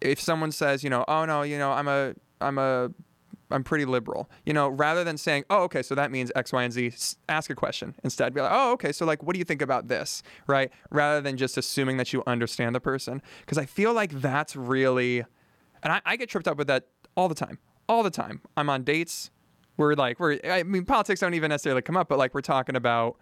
if 0.00 0.20
someone 0.20 0.52
says, 0.52 0.84
you 0.84 0.90
know, 0.90 1.04
oh 1.08 1.24
no, 1.24 1.42
you 1.42 1.58
know, 1.58 1.72
I'm 1.72 1.88
a 1.88 2.14
I'm 2.40 2.58
a 2.58 2.90
I'm 3.50 3.64
pretty 3.64 3.84
liberal. 3.84 4.30
You 4.44 4.52
know, 4.52 4.68
rather 4.68 5.04
than 5.04 5.16
saying, 5.16 5.44
"Oh, 5.50 5.62
okay, 5.64 5.82
so 5.82 5.94
that 5.94 6.10
means 6.10 6.30
X, 6.34 6.52
Y, 6.52 6.62
and 6.62 6.72
Z," 6.72 6.92
ask 7.28 7.50
a 7.50 7.54
question 7.54 7.94
instead. 8.04 8.34
Be 8.34 8.40
like, 8.40 8.52
"Oh, 8.52 8.72
okay, 8.72 8.92
so 8.92 9.04
like, 9.04 9.22
what 9.22 9.34
do 9.34 9.38
you 9.38 9.44
think 9.44 9.62
about 9.62 9.88
this?" 9.88 10.22
Right? 10.46 10.70
Rather 10.90 11.20
than 11.20 11.36
just 11.36 11.56
assuming 11.56 11.96
that 11.98 12.12
you 12.12 12.22
understand 12.26 12.74
the 12.74 12.80
person, 12.80 13.22
because 13.40 13.58
I 13.58 13.66
feel 13.66 13.92
like 13.92 14.12
that's 14.20 14.56
really, 14.56 15.24
and 15.82 15.92
I, 15.92 16.00
I 16.04 16.16
get 16.16 16.28
tripped 16.28 16.48
up 16.48 16.58
with 16.58 16.68
that 16.68 16.86
all 17.16 17.28
the 17.28 17.34
time, 17.34 17.58
all 17.88 18.02
the 18.02 18.10
time. 18.10 18.40
I'm 18.56 18.70
on 18.70 18.84
dates. 18.84 19.30
We're 19.76 19.94
like, 19.94 20.20
we're. 20.20 20.38
I 20.44 20.62
mean, 20.62 20.84
politics 20.84 21.20
don't 21.20 21.34
even 21.34 21.48
necessarily 21.48 21.82
come 21.82 21.96
up, 21.96 22.08
but 22.08 22.18
like, 22.18 22.34
we're 22.34 22.42
talking 22.42 22.76
about 22.76 23.16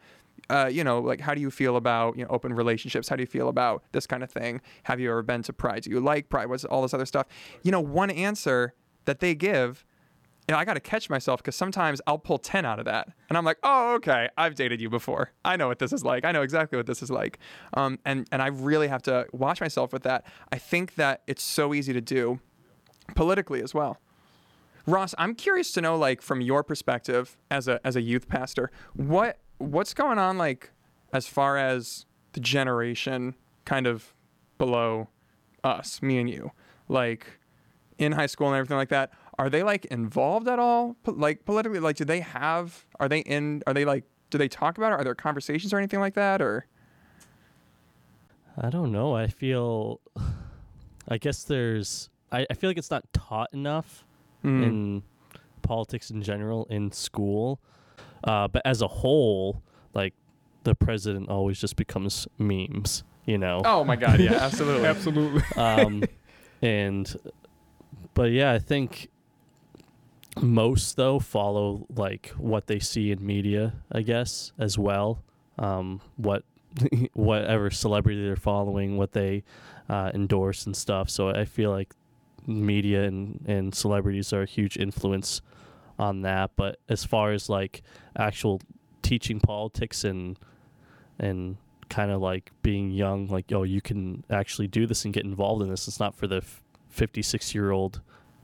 uh, 0.50 0.68
you 0.70 0.84
know, 0.84 1.00
like 1.00 1.20
how 1.20 1.34
do 1.34 1.40
you 1.40 1.50
feel 1.50 1.76
about 1.76 2.16
you 2.16 2.24
know 2.24 2.30
open 2.30 2.52
relationships? 2.52 3.08
How 3.08 3.16
do 3.16 3.22
you 3.22 3.26
feel 3.26 3.48
about 3.48 3.82
this 3.92 4.06
kind 4.06 4.22
of 4.22 4.30
thing? 4.30 4.60
Have 4.84 5.00
you 5.00 5.10
ever 5.10 5.22
been 5.22 5.42
to 5.42 5.52
Pride? 5.52 5.82
Do 5.82 5.90
you 5.90 6.00
like 6.00 6.28
Pride? 6.28 6.48
What's 6.48 6.64
all 6.64 6.82
this 6.82 6.94
other 6.94 7.06
stuff? 7.06 7.26
You 7.62 7.70
know, 7.70 7.80
one 7.80 8.10
answer 8.10 8.74
that 9.04 9.20
they 9.20 9.34
give 9.34 9.84
you 10.48 10.54
know, 10.54 10.58
I 10.58 10.64
got 10.64 10.74
to 10.74 10.80
catch 10.80 11.10
myself 11.10 11.42
because 11.42 11.56
sometimes 11.56 12.00
I'll 12.06 12.18
pull 12.18 12.38
10 12.38 12.64
out 12.64 12.78
of 12.78 12.86
that. 12.86 13.08
And 13.28 13.36
I'm 13.36 13.44
like, 13.44 13.58
oh, 13.62 13.94
okay, 13.96 14.30
I've 14.38 14.54
dated 14.54 14.80
you 14.80 14.88
before. 14.88 15.30
I 15.44 15.56
know 15.56 15.68
what 15.68 15.78
this 15.78 15.92
is 15.92 16.02
like. 16.02 16.24
I 16.24 16.32
know 16.32 16.40
exactly 16.40 16.78
what 16.78 16.86
this 16.86 17.02
is 17.02 17.10
like. 17.10 17.38
Um, 17.74 17.98
and, 18.06 18.26
and 18.32 18.40
I 18.40 18.46
really 18.46 18.88
have 18.88 19.02
to 19.02 19.26
watch 19.32 19.60
myself 19.60 19.92
with 19.92 20.04
that. 20.04 20.24
I 20.50 20.56
think 20.56 20.94
that 20.94 21.20
it's 21.26 21.42
so 21.42 21.74
easy 21.74 21.92
to 21.92 22.00
do 22.00 22.40
politically 23.14 23.62
as 23.62 23.74
well. 23.74 23.98
Ross, 24.86 25.14
I'm 25.18 25.34
curious 25.34 25.70
to 25.72 25.82
know, 25.82 25.98
like, 25.98 26.22
from 26.22 26.40
your 26.40 26.62
perspective 26.62 27.36
as 27.50 27.68
a, 27.68 27.78
as 27.86 27.94
a 27.94 28.00
youth 28.00 28.26
pastor, 28.26 28.70
what, 28.94 29.38
what's 29.58 29.92
going 29.92 30.18
on, 30.18 30.38
like, 30.38 30.70
as 31.12 31.26
far 31.26 31.58
as 31.58 32.06
the 32.32 32.40
generation 32.40 33.34
kind 33.66 33.86
of 33.86 34.14
below 34.56 35.08
us, 35.62 36.00
me 36.00 36.18
and 36.18 36.30
you, 36.30 36.52
like, 36.88 37.26
in 37.98 38.12
high 38.12 38.24
school 38.24 38.46
and 38.46 38.56
everything 38.56 38.78
like 38.78 38.88
that? 38.88 39.10
Are 39.38 39.48
they 39.48 39.62
like 39.62 39.84
involved 39.86 40.48
at 40.48 40.58
all? 40.58 40.96
Like 41.06 41.44
politically 41.44 41.78
like 41.78 41.96
do 41.96 42.04
they 42.04 42.20
have 42.20 42.86
are 42.98 43.08
they 43.08 43.20
in 43.20 43.62
are 43.66 43.74
they 43.74 43.84
like 43.84 44.04
do 44.30 44.38
they 44.38 44.48
talk 44.48 44.76
about 44.78 44.92
it? 44.92 44.96
Are 44.96 45.04
there 45.04 45.14
conversations 45.14 45.72
or 45.72 45.78
anything 45.78 46.00
like 46.00 46.14
that 46.14 46.42
or? 46.42 46.66
I 48.60 48.70
don't 48.70 48.90
know. 48.90 49.14
I 49.14 49.28
feel 49.28 50.00
i 51.10 51.16
guess 51.16 51.42
there's 51.44 52.10
i, 52.32 52.46
I 52.50 52.54
feel 52.54 52.68
like 52.68 52.76
it's 52.76 52.90
not 52.90 53.10
taught 53.14 53.48
enough 53.54 54.04
mm. 54.44 54.62
in 54.62 55.02
politics 55.62 56.10
in 56.10 56.22
general 56.22 56.66
in 56.68 56.90
school. 56.92 57.60
Uh, 58.24 58.48
but 58.48 58.62
as 58.64 58.82
a 58.82 58.88
whole 58.88 59.62
like 59.94 60.14
the 60.64 60.74
president 60.74 61.28
always 61.28 61.60
just 61.60 61.76
becomes 61.76 62.26
memes 62.38 63.04
you 63.24 63.38
know? 63.38 63.62
Oh 63.64 63.84
my 63.84 63.94
god 63.94 64.18
yeah 64.18 64.32
absolutely. 64.40 64.86
Absolutely. 64.88 65.42
Um 65.56 66.02
and 66.60 67.14
but 68.14 68.32
yeah 68.32 68.50
i 68.50 68.58
think 68.58 69.08
most 70.42 70.96
though 70.96 71.18
follow 71.18 71.86
like 71.94 72.28
what 72.36 72.66
they 72.66 72.78
see 72.78 73.10
in 73.10 73.24
media, 73.24 73.74
I 73.92 74.02
guess, 74.02 74.52
as 74.58 74.78
well. 74.78 75.22
Um, 75.58 76.00
what 76.16 76.44
whatever 77.14 77.70
celebrity 77.70 78.24
they're 78.24 78.36
following, 78.36 78.96
what 78.96 79.12
they 79.12 79.44
uh, 79.88 80.10
endorse 80.14 80.66
and 80.66 80.76
stuff. 80.76 81.10
So 81.10 81.30
I 81.30 81.44
feel 81.44 81.70
like 81.70 81.94
media 82.46 83.04
and, 83.04 83.44
and 83.46 83.74
celebrities 83.74 84.32
are 84.32 84.42
a 84.42 84.46
huge 84.46 84.76
influence 84.76 85.40
on 85.98 86.22
that. 86.22 86.52
But 86.56 86.78
as 86.88 87.04
far 87.04 87.32
as 87.32 87.48
like 87.48 87.82
actual 88.16 88.60
teaching 89.02 89.40
politics 89.40 90.04
and 90.04 90.38
and 91.18 91.56
kind 91.88 92.10
of 92.10 92.20
like 92.20 92.52
being 92.62 92.90
young, 92.90 93.28
like 93.28 93.52
oh, 93.52 93.62
you 93.62 93.80
can 93.80 94.24
actually 94.30 94.68
do 94.68 94.86
this 94.86 95.04
and 95.04 95.14
get 95.14 95.24
involved 95.24 95.62
in 95.62 95.68
this. 95.68 95.88
It's 95.88 96.00
not 96.00 96.14
for 96.14 96.26
the 96.26 96.42
fifty-six 96.88 97.54
year 97.54 97.70
old 97.70 98.00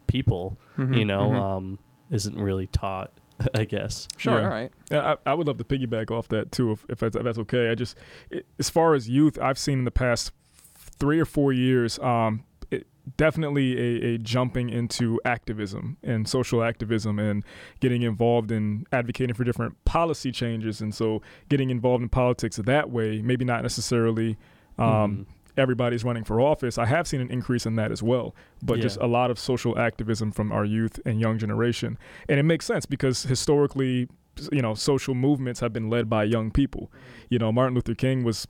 people, 0.06 0.58
mm-hmm, 0.76 0.94
you 0.94 1.04
know. 1.04 1.30
Mm-hmm. 1.30 1.40
Um, 1.40 1.78
isn't 2.10 2.36
really 2.36 2.66
taught. 2.66 3.12
I 3.54 3.64
guess. 3.64 4.08
Sure. 4.16 4.38
Yeah. 4.38 4.44
All 4.44 4.50
right. 4.50 4.72
Yeah, 4.90 5.14
I, 5.26 5.30
I 5.30 5.34
would 5.34 5.46
love 5.46 5.58
to 5.58 5.64
piggyback 5.64 6.10
off 6.10 6.28
that 6.28 6.52
too, 6.52 6.72
if, 6.72 6.86
if, 6.88 6.98
that's, 7.00 7.16
if 7.16 7.24
that's 7.24 7.38
okay. 7.38 7.70
I 7.70 7.74
just, 7.74 7.96
it, 8.30 8.46
as 8.58 8.70
far 8.70 8.94
as 8.94 9.08
youth, 9.08 9.38
I've 9.40 9.58
seen 9.58 9.80
in 9.80 9.84
the 9.84 9.90
past 9.90 10.32
three 10.76 11.18
or 11.18 11.24
four 11.24 11.52
years, 11.52 11.98
um, 11.98 12.44
it, 12.70 12.86
definitely 13.16 13.76
a, 13.76 14.14
a, 14.14 14.18
jumping 14.18 14.70
into 14.70 15.20
activism 15.24 15.96
and 16.02 16.28
social 16.28 16.62
activism 16.62 17.18
and 17.18 17.44
getting 17.80 18.02
involved 18.02 18.52
in 18.52 18.86
advocating 18.92 19.34
for 19.34 19.44
different 19.44 19.84
policy 19.84 20.30
changes. 20.30 20.80
And 20.80 20.94
so 20.94 21.20
getting 21.48 21.70
involved 21.70 22.02
in 22.02 22.08
politics 22.08 22.56
that 22.56 22.90
way, 22.90 23.20
maybe 23.20 23.44
not 23.44 23.62
necessarily 23.62 24.38
um, 24.78 24.86
mm 24.86 25.26
everybody's 25.56 26.04
running 26.04 26.24
for 26.24 26.40
office, 26.40 26.78
I 26.78 26.86
have 26.86 27.06
seen 27.06 27.20
an 27.20 27.30
increase 27.30 27.66
in 27.66 27.76
that 27.76 27.92
as 27.92 28.02
well. 28.02 28.34
But 28.62 28.78
yeah. 28.78 28.82
just 28.82 28.98
a 29.00 29.06
lot 29.06 29.30
of 29.30 29.38
social 29.38 29.78
activism 29.78 30.32
from 30.32 30.52
our 30.52 30.64
youth 30.64 31.00
and 31.04 31.20
young 31.20 31.38
generation. 31.38 31.98
And 32.28 32.38
it 32.38 32.44
makes 32.44 32.66
sense 32.66 32.86
because 32.86 33.24
historically, 33.24 34.08
you 34.50 34.62
know, 34.62 34.74
social 34.74 35.14
movements 35.14 35.60
have 35.60 35.72
been 35.72 35.90
led 35.90 36.10
by 36.10 36.24
young 36.24 36.50
people. 36.50 36.90
You 37.28 37.38
know, 37.38 37.52
Martin 37.52 37.74
Luther 37.74 37.94
King 37.94 38.24
was 38.24 38.46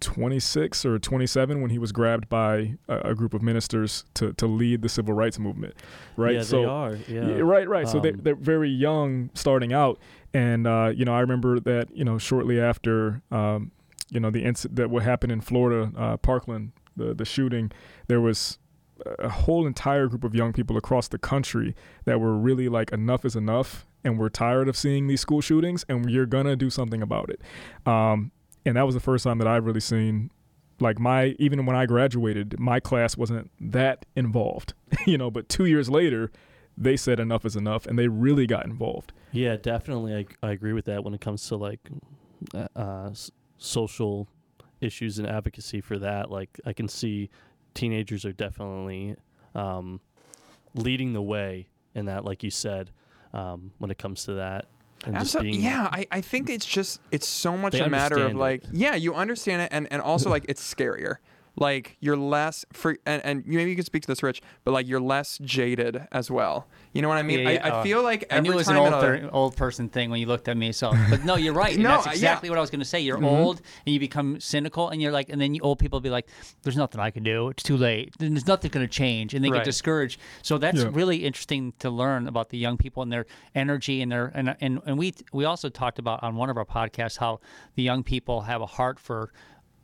26 0.00 0.84
or 0.84 0.98
27 0.98 1.60
when 1.60 1.70
he 1.70 1.78
was 1.78 1.90
grabbed 1.92 2.28
by 2.28 2.74
a, 2.88 2.98
a, 3.10 3.14
group 3.14 3.32
of 3.32 3.42
ministers 3.42 4.04
to, 4.14 4.32
to 4.34 4.46
lead 4.46 4.82
the 4.82 4.88
civil 4.88 5.14
rights 5.14 5.38
movement. 5.38 5.74
Right. 6.16 6.34
Yeah, 6.34 6.42
so, 6.42 6.60
they 6.60 6.64
are. 6.66 6.94
Yeah. 7.08 7.28
yeah 7.28 7.36
right. 7.38 7.66
Right. 7.66 7.86
Um, 7.86 7.92
so 7.92 8.00
they, 8.00 8.10
they're 8.10 8.34
very 8.34 8.68
young 8.68 9.30
starting 9.34 9.72
out. 9.72 9.98
And, 10.34 10.66
uh, 10.66 10.92
you 10.94 11.04
know, 11.04 11.14
I 11.14 11.20
remember 11.20 11.58
that, 11.60 11.96
you 11.96 12.04
know, 12.04 12.18
shortly 12.18 12.60
after, 12.60 13.22
um, 13.30 13.70
you 14.10 14.20
know 14.20 14.30
the 14.30 14.44
incident 14.44 14.76
that 14.76 14.90
what 14.90 15.02
happened 15.02 15.32
in 15.32 15.40
Florida, 15.40 15.92
uh, 15.96 16.16
Parkland, 16.16 16.72
the 16.96 17.14
the 17.14 17.24
shooting, 17.24 17.70
there 18.08 18.20
was 18.20 18.58
a 19.18 19.28
whole 19.28 19.66
entire 19.66 20.06
group 20.06 20.24
of 20.24 20.34
young 20.34 20.52
people 20.52 20.76
across 20.76 21.08
the 21.08 21.18
country 21.18 21.74
that 22.04 22.20
were 22.20 22.36
really 22.36 22.68
like 22.68 22.92
enough 22.92 23.24
is 23.24 23.34
enough 23.36 23.86
and 24.04 24.18
we're 24.18 24.28
tired 24.28 24.68
of 24.68 24.76
seeing 24.76 25.08
these 25.08 25.20
school 25.20 25.40
shootings 25.40 25.84
and 25.88 26.08
you're 26.10 26.26
gonna 26.26 26.56
do 26.56 26.70
something 26.70 27.02
about 27.02 27.30
it. 27.30 27.40
Um, 27.86 28.30
and 28.64 28.76
that 28.76 28.86
was 28.86 28.94
the 28.94 29.00
first 29.00 29.24
time 29.24 29.38
that 29.38 29.46
i've 29.46 29.64
really 29.64 29.80
seen 29.80 30.30
like 30.80 30.98
my 30.98 31.36
even 31.38 31.66
when 31.66 31.76
i 31.76 31.86
graduated 31.86 32.58
my 32.58 32.80
class 32.80 33.16
wasn't 33.16 33.50
that 33.60 34.06
involved. 34.16 34.74
You 35.06 35.18
know 35.18 35.30
but 35.30 35.48
two 35.48 35.66
years 35.66 35.90
later 35.90 36.30
they 36.78 36.96
said 36.96 37.20
enough 37.20 37.44
is 37.44 37.56
enough 37.56 37.84
and 37.86 37.98
they 37.98 38.08
really 38.08 38.46
got 38.46 38.64
involved. 38.64 39.12
Yeah 39.32 39.56
definitely 39.56 40.14
i, 40.14 40.46
I 40.46 40.52
agree 40.52 40.72
with 40.72 40.86
that 40.86 41.04
when 41.04 41.14
it 41.14 41.20
comes 41.20 41.46
to 41.48 41.56
like 41.56 41.80
uh, 42.54 42.68
uh 42.76 43.10
social 43.64 44.28
issues 44.80 45.18
and 45.18 45.28
advocacy 45.28 45.80
for 45.80 45.98
that. 45.98 46.30
Like 46.30 46.60
I 46.64 46.72
can 46.72 46.88
see 46.88 47.30
teenagers 47.74 48.24
are 48.24 48.32
definitely 48.32 49.16
um, 49.54 50.00
leading 50.74 51.12
the 51.12 51.22
way 51.22 51.68
in 51.94 52.06
that, 52.06 52.24
like 52.24 52.42
you 52.42 52.50
said, 52.50 52.90
um, 53.32 53.72
when 53.78 53.90
it 53.90 53.98
comes 53.98 54.24
to 54.24 54.34
that. 54.34 54.66
And 55.06 55.18
just 55.18 55.38
being, 55.38 55.60
yeah, 55.60 55.88
I, 55.92 56.06
I 56.10 56.20
think 56.22 56.48
it's 56.48 56.64
just 56.64 57.00
it's 57.10 57.28
so 57.28 57.58
much 57.58 57.74
a 57.74 57.88
matter 57.90 58.16
of 58.16 58.22
understand 58.22 58.36
it. 58.36 58.40
like 58.40 58.62
yeah, 58.72 58.94
you 58.94 59.14
understand 59.14 59.60
it 59.62 59.68
and, 59.70 59.86
and 59.92 60.00
also 60.00 60.30
like 60.30 60.46
it's 60.48 60.62
scarier. 60.74 61.16
Like 61.56 61.96
you're 62.00 62.16
less 62.16 62.64
for 62.72 62.96
and, 63.06 63.24
and 63.24 63.46
maybe 63.46 63.70
you 63.70 63.76
can 63.76 63.84
speak 63.84 64.02
to 64.02 64.08
this, 64.08 64.22
Rich, 64.22 64.42
but 64.64 64.72
like 64.72 64.88
you're 64.88 65.00
less 65.00 65.38
jaded 65.38 66.06
as 66.10 66.30
well. 66.30 66.66
You 66.92 67.02
know 67.02 67.08
what 67.08 67.18
I 67.18 67.22
mean? 67.22 67.40
Yeah, 67.40 67.50
yeah, 67.50 67.74
I, 67.74 67.80
I 67.80 67.82
feel 67.84 68.02
like 68.02 68.24
I 68.30 68.36
every 68.36 68.48
knew 68.48 68.54
it 68.54 68.56
was 68.56 68.68
an 68.68 68.76
old, 68.76 68.92
a- 68.92 69.00
per- 69.00 69.30
old 69.32 69.56
person 69.56 69.88
thing 69.88 70.10
when 70.10 70.20
you 70.20 70.26
looked 70.26 70.48
at 70.48 70.56
me. 70.56 70.72
So, 70.72 70.92
but 71.10 71.24
no, 71.24 71.36
you're 71.36 71.52
right. 71.54 71.76
No, 71.84 71.88
that's 71.88 72.06
uh, 72.06 72.10
yeah. 72.10 72.14
exactly 72.14 72.48
what 72.50 72.58
I 72.58 72.60
was 72.60 72.70
going 72.70 72.80
to 72.80 72.84
say. 72.86 73.00
You're 73.00 73.18
Mhm. 73.18 73.38
old 73.38 73.62
and 73.86 73.92
you 73.92 74.00
become 74.00 74.40
cynical, 74.40 74.88
and 74.88 75.00
you're 75.02 75.12
like, 75.12 75.28
and 75.28 75.40
then 75.40 75.54
you, 75.54 75.60
old 75.62 75.78
people 75.78 76.00
be 76.00 76.10
like, 76.10 76.26
"There's 76.62 76.76
nothing 76.76 77.00
I 77.00 77.10
can 77.10 77.22
do. 77.22 77.48
It's 77.48 77.62
too 77.62 77.76
late. 77.76 78.14
There's 78.18 78.46
nothing 78.46 78.70
going 78.70 78.86
to 78.86 78.92
change," 78.92 79.34
and 79.34 79.44
they 79.44 79.50
Right. 79.50 79.58
get 79.58 79.64
discouraged. 79.64 80.20
So 80.42 80.58
that's 80.58 80.78
Yeah. 80.82 80.90
really 80.92 81.24
interesting 81.24 81.72
to 81.80 81.90
learn 81.90 82.26
about 82.28 82.48
the 82.50 82.58
young 82.58 82.76
people 82.76 83.02
and 83.02 83.12
their 83.12 83.26
energy 83.54 84.00
and 84.02 84.10
their 84.10 84.32
and 84.34 84.56
and 84.60 84.80
and 84.86 84.98
we 84.98 85.14
we 85.32 85.44
also 85.44 85.68
talked 85.68 85.98
about 85.98 86.22
on 86.22 86.36
one 86.36 86.48
of 86.50 86.56
our 86.56 86.64
podcasts 86.64 87.18
how 87.18 87.40
the 87.76 87.82
young 87.82 88.02
people 88.02 88.42
have 88.42 88.60
a 88.60 88.66
heart 88.66 88.98
for 88.98 89.32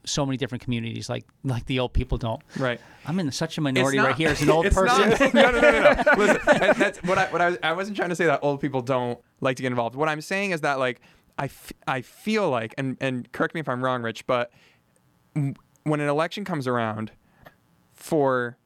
so 0.04 0.24
many 0.24 0.36
different 0.36 0.62
communities 0.62 1.08
like 1.08 1.24
like 1.44 1.66
the 1.66 1.78
old 1.78 1.92
people 1.92 2.16
don't 2.16 2.40
right. 2.58 2.80
i'm 3.06 3.18
in 3.20 3.30
such 3.30 3.58
a 3.58 3.60
minority 3.60 3.98
not- 3.98 4.06
right 4.06 4.16
here 4.16 4.30
as 4.30 4.40
an 4.40 4.48
old 4.50 4.64
person 4.70 5.10
not- 5.10 5.20
no, 5.34 5.50
no, 5.50 5.60
no, 5.60 5.70
no, 5.70 5.80
no. 5.80 6.02
Listen, 6.18 6.40
that- 6.46 6.76
that's 6.76 7.02
what 7.02 7.18
I 7.18 7.26
what 7.26 7.40
I 7.40 7.50
was, 7.50 7.58
I 7.62 7.72
wasn't 7.72 7.96
trying 7.96 8.08
to 8.08 8.14
say 8.16 8.26
that 8.26 8.40
old 8.42 8.60
people 8.60 8.80
don't 8.82 9.18
like 9.40 9.56
to 9.56 9.62
get 9.62 9.70
involved. 9.72 9.96
What 9.96 10.08
I'm 10.08 10.20
saying 10.20 10.52
is 10.52 10.62
that 10.62 10.78
like 10.78 11.00
I, 11.38 11.44
f- 11.44 11.72
I 11.86 12.00
feel 12.02 12.48
like 12.50 12.74
and 12.78 12.96
and 13.00 13.30
correct 13.32 13.54
me 13.54 13.60
if 13.60 13.68
I'm 13.68 13.82
wrong, 13.84 14.02
Rich, 14.02 14.26
but 14.26 14.50
when 15.34 16.00
an 16.00 16.08
election 16.08 16.44
comes 16.44 16.66
around 16.66 17.12
for 17.94 18.56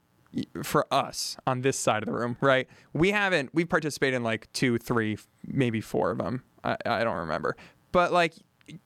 for 0.63 0.87
us 0.93 1.37
on 1.47 1.61
this 1.61 1.79
side 1.79 2.03
of 2.03 2.07
the 2.07 2.13
room, 2.13 2.37
right? 2.41 2.67
We 2.93 3.11
haven't 3.13 3.51
we've 3.55 3.69
participated 3.69 4.15
in 4.17 4.23
like 4.25 4.53
two, 4.53 4.79
three, 4.79 5.19
maybe 5.47 5.81
four 5.81 6.11
of 6.11 6.19
them. 6.19 6.43
I, 6.65 6.77
I 6.85 7.05
don't 7.05 7.17
remember, 7.17 7.57
but 7.93 8.13
like. 8.13 8.35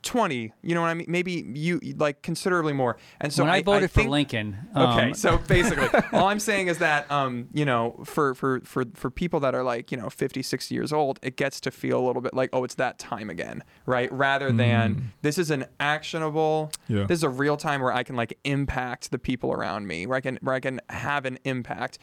20 0.02 0.52
you 0.62 0.74
know 0.74 0.80
what 0.80 0.88
i 0.88 0.94
mean 0.94 1.06
maybe 1.08 1.44
you 1.54 1.78
like 1.96 2.22
considerably 2.22 2.72
more 2.72 2.96
and 3.20 3.32
so 3.32 3.44
when 3.44 3.52
i, 3.52 3.62
voted 3.62 3.90
think, 3.90 4.06
for 4.06 4.10
lincoln 4.10 4.56
Okay, 4.76 5.08
um, 5.08 5.14
so 5.14 5.38
basically, 5.38 5.88
all 6.12 6.28
I'm 6.28 6.38
saying 6.40 6.68
is 6.68 6.78
that, 6.78 7.10
um, 7.10 7.48
you 7.52 7.64
know, 7.64 8.00
for, 8.04 8.34
for, 8.34 8.60
for, 8.60 8.84
for 8.94 9.10
people 9.10 9.40
that 9.40 9.54
are 9.54 9.62
like, 9.62 9.90
you 9.90 9.98
know, 9.98 10.08
50, 10.08 10.42
60 10.42 10.74
years 10.74 10.92
old, 10.92 11.18
it 11.22 11.36
gets 11.36 11.60
to 11.62 11.70
feel 11.70 11.98
a 11.98 12.04
little 12.06 12.22
bit 12.22 12.34
like, 12.34 12.50
oh, 12.52 12.64
it's 12.64 12.74
that 12.76 12.98
time 12.98 13.30
again, 13.30 13.64
right? 13.86 14.12
Rather 14.12 14.52
than 14.52 15.12
this 15.22 15.38
is 15.38 15.50
an 15.50 15.66
actionable, 15.80 16.70
Yeah. 16.86 17.04
this 17.04 17.18
is 17.18 17.22
a 17.24 17.28
real 17.28 17.56
time 17.56 17.80
where 17.80 17.92
I 17.92 18.02
can 18.02 18.14
like 18.14 18.38
impact 18.44 19.10
the 19.10 19.18
people 19.18 19.52
around 19.52 19.86
me, 19.86 20.06
where 20.06 20.16
I 20.16 20.20
can, 20.20 20.38
where 20.42 20.54
I 20.54 20.60
can 20.60 20.80
have 20.90 21.24
an 21.24 21.38
impact. 21.44 21.98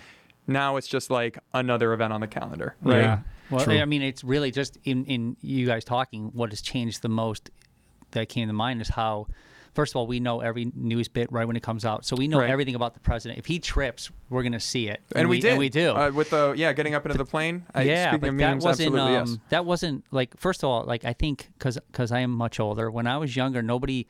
Now 0.48 0.76
it's 0.78 0.88
just 0.88 1.10
like 1.10 1.38
another 1.54 1.94
event 1.94 2.14
on 2.14 2.22
the 2.22 2.28
calendar, 2.28 2.76
right? 2.82 3.02
Yeah. 3.02 3.20
Well, 3.50 3.64
True. 3.64 3.78
I 3.80 3.86
mean, 3.86 4.02
it's 4.02 4.24
really 4.24 4.52
just 4.52 4.78
in, 4.84 5.06
in 5.06 5.38
you 5.42 5.68
guys 5.68 5.86
talking, 5.86 6.32
what 6.34 6.50
has 6.52 6.62
changed 6.62 7.04
the 7.04 7.10
most 7.10 7.52
that 8.16 8.28
came 8.28 8.48
to 8.48 8.54
mind 8.54 8.82
is 8.82 8.90
how, 8.90 9.28
first 9.74 9.94
of 9.94 9.98
all, 9.98 10.08
we 10.08 10.20
know 10.20 10.42
every 10.42 10.72
news 10.76 11.08
bit 11.08 11.32
right 11.32 11.46
when 11.46 11.56
it 11.56 11.64
comes 11.64 11.86
out. 11.86 12.06
So 12.06 12.16
we 12.16 12.28
know 12.28 12.40
Right. 12.40 12.50
everything 12.50 12.76
about 12.76 12.94
the 12.96 13.00
president. 13.00 13.40
If 13.40 13.46
he 13.46 13.60
trips, 13.60 14.10
we're 14.30 14.42
going 14.42 14.52
to 14.54 14.60
see 14.60 14.88
it. 14.88 15.02
And, 15.16 15.30
we, 15.30 15.40
did. 15.40 15.52
And 15.52 15.60
we 15.60 15.70
do. 15.70 15.92
Uh, 15.92 16.12
with 16.14 16.32
the, 16.32 16.54
yeah, 16.58 16.74
getting 16.74 16.96
up 16.96 17.06
into 17.06 17.18
the 17.18 17.26
plane. 17.26 17.64
I, 17.74 17.84
yeah, 17.84 18.12
speaking 18.12 18.38
but 18.38 18.38
that 18.40 18.56
wasn't 18.56 18.88
absolutely, 18.88 19.16
um, 19.16 19.28
yes. 19.28 19.38
that 19.50 19.66
wasn't 19.66 20.04
like 20.12 20.38
first 20.38 20.64
of 20.64 20.70
all 20.70 20.84
like 20.86 21.06
I 21.06 21.14
think 21.14 21.50
because 21.58 21.78
because 21.92 22.12
I 22.12 22.20
am 22.20 22.32
much 22.32 22.60
older. 22.60 22.90
When 22.90 23.08
I 23.08 23.18
was 23.18 23.36
younger, 23.36 23.62
nobody 23.62 24.08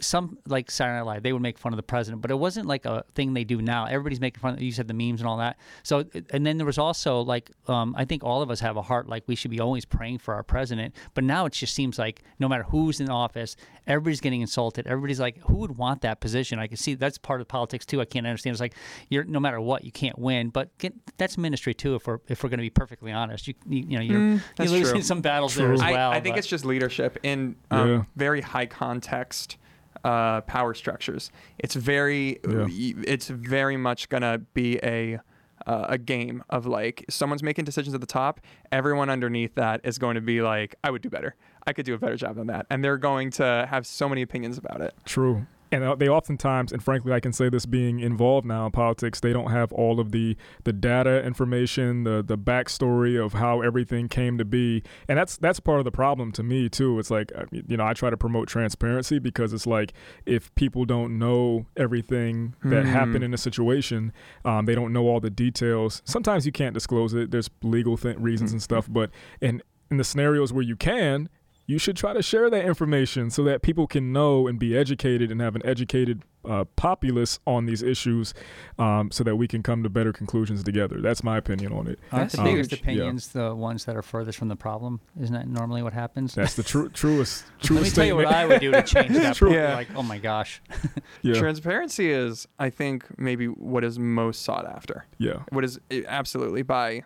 some 0.00 0.38
like 0.46 0.70
Saturday 0.70 0.96
Night 0.98 1.06
Live 1.06 1.22
they 1.22 1.32
would 1.32 1.42
make 1.42 1.58
fun 1.58 1.72
of 1.72 1.76
the 1.76 1.82
president, 1.82 2.22
but 2.22 2.30
it 2.30 2.38
wasn't 2.38 2.66
like 2.66 2.84
a 2.86 3.04
thing 3.14 3.34
they 3.34 3.44
do 3.44 3.60
now. 3.62 3.86
Everybody's 3.86 4.20
making 4.20 4.40
fun. 4.40 4.54
Of 4.54 4.62
You 4.62 4.72
said 4.72 4.88
the 4.88 4.94
memes 4.94 5.20
and 5.20 5.28
all 5.28 5.36
that. 5.38 5.58
So 5.82 6.04
and 6.30 6.46
then 6.46 6.56
there 6.56 6.66
was 6.66 6.78
also 6.78 7.20
like 7.20 7.50
um, 7.68 7.94
I 7.96 8.04
think 8.04 8.24
all 8.24 8.42
of 8.42 8.50
us 8.50 8.60
have 8.60 8.76
a 8.76 8.82
heart 8.82 9.08
like 9.08 9.24
we 9.26 9.34
should 9.34 9.50
be 9.50 9.60
always 9.60 9.84
praying 9.84 10.18
for 10.18 10.34
our 10.34 10.42
president. 10.42 10.94
But 11.14 11.24
now 11.24 11.46
it 11.46 11.52
just 11.52 11.74
seems 11.74 11.98
like 11.98 12.22
no 12.38 12.48
matter 12.48 12.64
who's 12.64 13.00
in 13.00 13.08
office, 13.10 13.56
everybody's 13.86 14.20
getting 14.20 14.40
insulted. 14.40 14.86
Everybody's 14.86 15.20
like, 15.20 15.38
who 15.42 15.54
would 15.56 15.76
want 15.76 16.02
that 16.02 16.20
position? 16.20 16.58
I 16.58 16.66
can 16.66 16.76
see 16.76 16.94
that's 16.94 17.18
part 17.18 17.40
of 17.40 17.48
politics 17.48 17.86
too. 17.86 18.00
I 18.00 18.04
can't 18.04 18.26
understand. 18.26 18.54
It's 18.54 18.60
like 18.60 18.74
you're 19.08 19.24
no 19.24 19.40
matter 19.40 19.60
what, 19.60 19.84
you 19.84 19.92
can't 19.92 20.18
win. 20.18 20.50
But 20.50 20.76
get, 20.78 20.94
that's 21.18 21.36
ministry 21.38 21.74
too. 21.74 21.94
If 21.94 22.06
we're 22.06 22.18
if 22.28 22.42
we're 22.42 22.48
going 22.50 22.58
to 22.58 22.62
be 22.62 22.70
perfectly 22.70 23.12
honest, 23.12 23.48
you 23.48 23.54
you, 23.68 23.84
you 23.88 23.96
know 23.98 24.02
you're, 24.02 24.20
Mm, 24.20 24.42
you're 24.58 24.68
losing 24.68 24.94
true. 24.96 25.02
some 25.02 25.20
battles 25.20 25.54
there 25.54 25.66
True. 25.66 25.74
as 25.74 25.80
I, 25.80 25.92
well. 25.92 26.10
I 26.10 26.20
think 26.20 26.34
but- 26.34 26.40
it's 26.40 26.46
just 26.48 26.64
leadership 26.64 27.18
in 27.22 27.56
um, 27.70 27.88
Yeah. 27.88 28.02
very 28.16 28.40
high 28.40 28.66
context 28.66 29.56
uh, 30.04 30.40
power 30.42 30.74
structures. 30.74 31.30
It's 31.58 31.74
very, 31.74 32.38
Yeah. 32.48 32.66
it's 32.70 33.28
very 33.28 33.76
much 33.76 34.08
gonna 34.08 34.38
be 34.54 34.78
a 34.82 35.20
uh, 35.66 35.84
a 35.90 35.98
game 35.98 36.42
of 36.48 36.64
like 36.64 37.04
someone's 37.10 37.42
making 37.42 37.66
decisions 37.66 37.94
at 37.94 38.00
the 38.00 38.06
top. 38.06 38.40
Everyone 38.72 39.10
underneath 39.10 39.54
that 39.56 39.82
is 39.84 39.98
going 39.98 40.14
to 40.14 40.22
be 40.22 40.40
like, 40.40 40.74
I 40.82 40.90
would 40.90 41.02
do 41.02 41.10
better. 41.10 41.34
I 41.66 41.74
could 41.74 41.84
do 41.84 41.92
a 41.92 41.98
better 41.98 42.16
job 42.16 42.36
than 42.36 42.46
that, 42.46 42.64
and 42.70 42.82
they're 42.82 42.96
going 42.96 43.30
to 43.32 43.66
have 43.68 43.86
so 43.86 44.08
many 44.08 44.22
opinions 44.22 44.56
about 44.56 44.80
it. 44.80 44.94
True. 45.04 45.46
And 45.72 45.84
uh, 45.84 45.94
they 45.94 46.08
oftentimes, 46.08 46.72
and 46.72 46.82
frankly, 46.82 47.12
I 47.12 47.20
can 47.20 47.32
say 47.32 47.48
this 47.48 47.64
being 47.64 48.00
involved 48.00 48.44
now 48.46 48.66
in 48.66 48.72
politics, 48.72 49.20
they 49.20 49.32
don't 49.32 49.50
have 49.52 49.72
all 49.72 50.00
of 50.00 50.10
the 50.10 50.36
the 50.64 50.72
data 50.72 51.22
information, 51.24 52.02
the 52.04 52.22
the 52.26 52.36
backstory 52.36 53.22
of 53.24 53.34
how 53.34 53.60
everything 53.60 54.08
came 54.08 54.36
to 54.38 54.44
be, 54.44 54.82
and 55.08 55.16
that's 55.16 55.36
that's 55.36 55.60
part 55.60 55.78
of 55.78 55.84
the 55.84 55.92
problem 55.92 56.32
to 56.32 56.42
me 56.42 56.68
too. 56.68 56.98
It's 56.98 57.10
like 57.10 57.30
uh, 57.36 57.44
you 57.52 57.76
know 57.76 57.86
I 57.86 57.92
try 57.92 58.10
to 58.10 58.16
promote 58.16 58.48
transparency 58.48 59.18
because 59.20 59.52
it's 59.52 59.66
like 59.66 59.92
if 60.26 60.52
people 60.56 60.84
don't 60.84 61.18
know 61.18 61.66
everything 61.76 62.54
that 62.64 62.84
Mhm. 62.84 62.90
happened 62.90 63.24
in 63.24 63.32
a 63.34 63.38
situation, 63.38 64.12
um, 64.44 64.64
they 64.66 64.74
don't 64.74 64.92
know 64.92 65.06
all 65.06 65.20
the 65.20 65.30
details. 65.30 66.02
Sometimes 66.04 66.46
you 66.46 66.52
can't 66.52 66.74
disclose 66.74 67.14
it. 67.14 67.30
There's 67.30 67.48
legal 67.62 67.96
th- 67.96 68.16
reasons 68.18 68.52
and 68.52 68.62
stuff, 68.62 68.88
but 68.90 69.10
in 69.40 69.62
in 69.90 69.96
the 69.96 70.04
scenarios 70.04 70.52
where 70.52 70.62
you 70.62 70.76
can, 70.76 71.28
you 71.70 71.78
should 71.78 71.96
try 71.96 72.12
to 72.12 72.20
share 72.22 72.50
that 72.50 72.64
information 72.64 73.30
so 73.30 73.44
that 73.44 73.62
people 73.62 73.86
can 73.86 74.12
know 74.12 74.48
and 74.48 74.58
be 74.58 74.76
educated 74.76 75.30
and 75.30 75.40
have 75.40 75.54
an 75.54 75.62
educated 75.64 76.22
uh, 76.44 76.64
populace 76.74 77.38
on 77.46 77.66
these 77.66 77.80
issues 77.82 78.34
um, 78.78 79.10
so 79.12 79.22
that 79.22 79.36
we 79.36 79.46
can 79.46 79.62
come 79.62 79.82
to 79.84 79.88
better 79.88 80.12
conclusions 80.12 80.64
together. 80.64 81.00
That's 81.00 81.22
my 81.22 81.36
opinion 81.36 81.72
on 81.72 81.86
it. 81.86 82.00
Aren't 82.10 82.32
the 82.32 82.38
That's 82.38 82.48
biggest 82.50 82.70
huge. 82.70 82.80
Yeah. 82.80 82.84
opinions 82.92 83.28
the 83.28 83.54
ones 83.54 83.84
that 83.84 83.94
are 83.96 84.02
furthest 84.02 84.36
from 84.38 84.48
the 84.48 84.56
problem? 84.56 85.00
Isn't 85.20 85.34
that 85.34 85.46
normally 85.46 85.82
what 85.82 85.92
happens? 85.92 86.34
That's 86.34 86.54
the 86.54 86.62
tru- 86.64 86.88
truest, 86.88 87.44
truest 87.60 87.60
Let 87.60 87.62
truest 87.62 87.84
me 87.84 87.94
tell 87.94 88.06
you 88.06 88.16
what. 88.16 88.26
I 88.26 88.46
would 88.46 88.60
do 88.60 88.72
to 88.72 88.82
change 88.82 89.12
that. 89.12 89.36
True. 89.36 89.54
Yeah. 89.54 89.74
Like, 89.74 89.88
oh 89.94 90.02
my 90.02 90.18
gosh. 90.18 90.60
yeah, 91.22 91.34
Transparency 91.34 92.10
is, 92.10 92.48
I 92.58 92.70
think, 92.70 93.06
maybe 93.18 93.46
what 93.46 93.84
is 93.84 93.98
most 93.98 94.42
sought 94.42 94.66
after. 94.66 95.06
yeah, 95.18 95.42
What 95.50 95.64
is 95.64 95.78
eh, 95.90 96.02
absolutely 96.08 96.62
by 96.62 97.04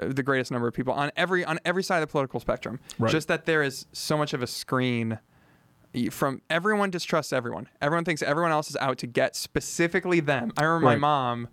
the 0.00 0.22
greatest 0.22 0.50
number 0.50 0.66
of 0.68 0.74
people 0.74 0.92
on 0.92 1.10
every 1.16 1.44
on 1.44 1.58
every 1.64 1.82
side 1.82 1.96
of 2.02 2.08
the 2.08 2.12
political 2.12 2.40
spectrum. 2.40 2.80
right. 2.98 3.10
Just 3.12 3.28
that 3.28 3.46
there 3.46 3.62
is 3.62 3.86
so 3.92 4.16
much 4.16 4.32
of 4.32 4.42
a 4.42 4.46
screen 4.46 5.18
from 6.10 6.42
everyone 6.50 6.90
distrusts 6.90 7.32
everyone. 7.32 7.68
Everyone 7.80 8.04
thinks 8.04 8.22
everyone 8.22 8.50
else 8.50 8.68
is 8.68 8.76
out 8.76 8.98
to 8.98 9.06
get 9.06 9.36
specifically 9.36 10.20
them. 10.20 10.52
I 10.56 10.64
remember 10.64 10.86
my 10.86 10.96
mom. 10.96 11.48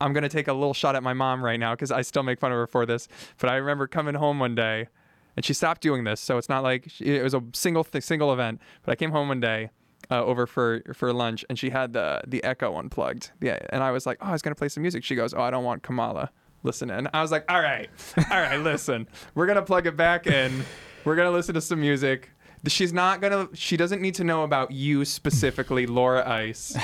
I'm 0.00 0.12
gonna 0.14 0.28
take 0.28 0.48
a 0.48 0.52
little 0.52 0.74
shot 0.74 0.96
at 0.96 1.02
my 1.02 1.12
mom 1.12 1.44
right 1.44 1.60
now 1.60 1.74
because 1.74 1.90
I 1.92 2.02
still 2.02 2.22
make 2.22 2.40
fun 2.40 2.50
of 2.52 2.56
her 2.56 2.66
for 2.66 2.86
this. 2.86 3.08
But 3.38 3.50
I 3.50 3.56
remember 3.56 3.86
coming 3.86 4.14
home 4.14 4.38
one 4.38 4.54
day, 4.54 4.88
and 5.36 5.44
she 5.44 5.52
stopped 5.52 5.82
doing 5.82 6.04
this. 6.04 6.20
So 6.20 6.38
it's 6.38 6.48
not 6.48 6.62
like 6.62 6.84
she, 6.88 7.04
it 7.04 7.22
was 7.22 7.34
a 7.34 7.42
single 7.52 7.84
th- 7.84 8.02
single 8.02 8.32
event. 8.32 8.60
But 8.84 8.92
I 8.92 8.96
came 8.96 9.10
home 9.10 9.28
one 9.28 9.40
day. 9.40 9.70
Uh, 10.10 10.22
over 10.24 10.46
for 10.48 10.82
for 10.94 11.12
lunch, 11.12 11.44
and 11.48 11.56
she 11.58 11.70
had 11.70 11.92
the 11.92 12.20
the 12.26 12.42
Echo 12.42 12.76
unplugged. 12.76 13.30
Yeah, 13.40 13.58
and 13.70 13.84
I 13.84 13.92
was 13.92 14.04
like, 14.04 14.18
"Oh, 14.20 14.26
I 14.26 14.32
was 14.32 14.42
gonna 14.42 14.56
play 14.56 14.68
some 14.68 14.82
music." 14.82 15.04
She 15.04 15.14
goes, 15.14 15.32
"Oh, 15.32 15.40
I 15.40 15.50
don't 15.50 15.62
want 15.62 15.84
Kamala 15.84 16.30
listening." 16.62 17.06
I 17.12 17.22
was 17.22 17.30
like, 17.30 17.44
"All 17.50 17.60
right, 17.60 17.88
all 18.30 18.40
right, 18.40 18.58
listen, 18.60 19.08
we're 19.34 19.46
gonna 19.46 19.62
plug 19.62 19.86
it 19.86 19.96
back 19.96 20.26
in. 20.26 20.64
We're 21.04 21.16
gonna 21.16 21.30
listen 21.30 21.54
to 21.54 21.60
some 21.60 21.80
music. 21.80 22.30
She's 22.66 22.92
not 22.92 23.20
gonna. 23.20 23.48
She 23.54 23.76
doesn't 23.76 24.00
need 24.00 24.14
to 24.16 24.24
know 24.24 24.44
about 24.44 24.70
you 24.70 25.04
specifically, 25.04 25.86
Laura 25.86 26.28
Ice. 26.28 26.76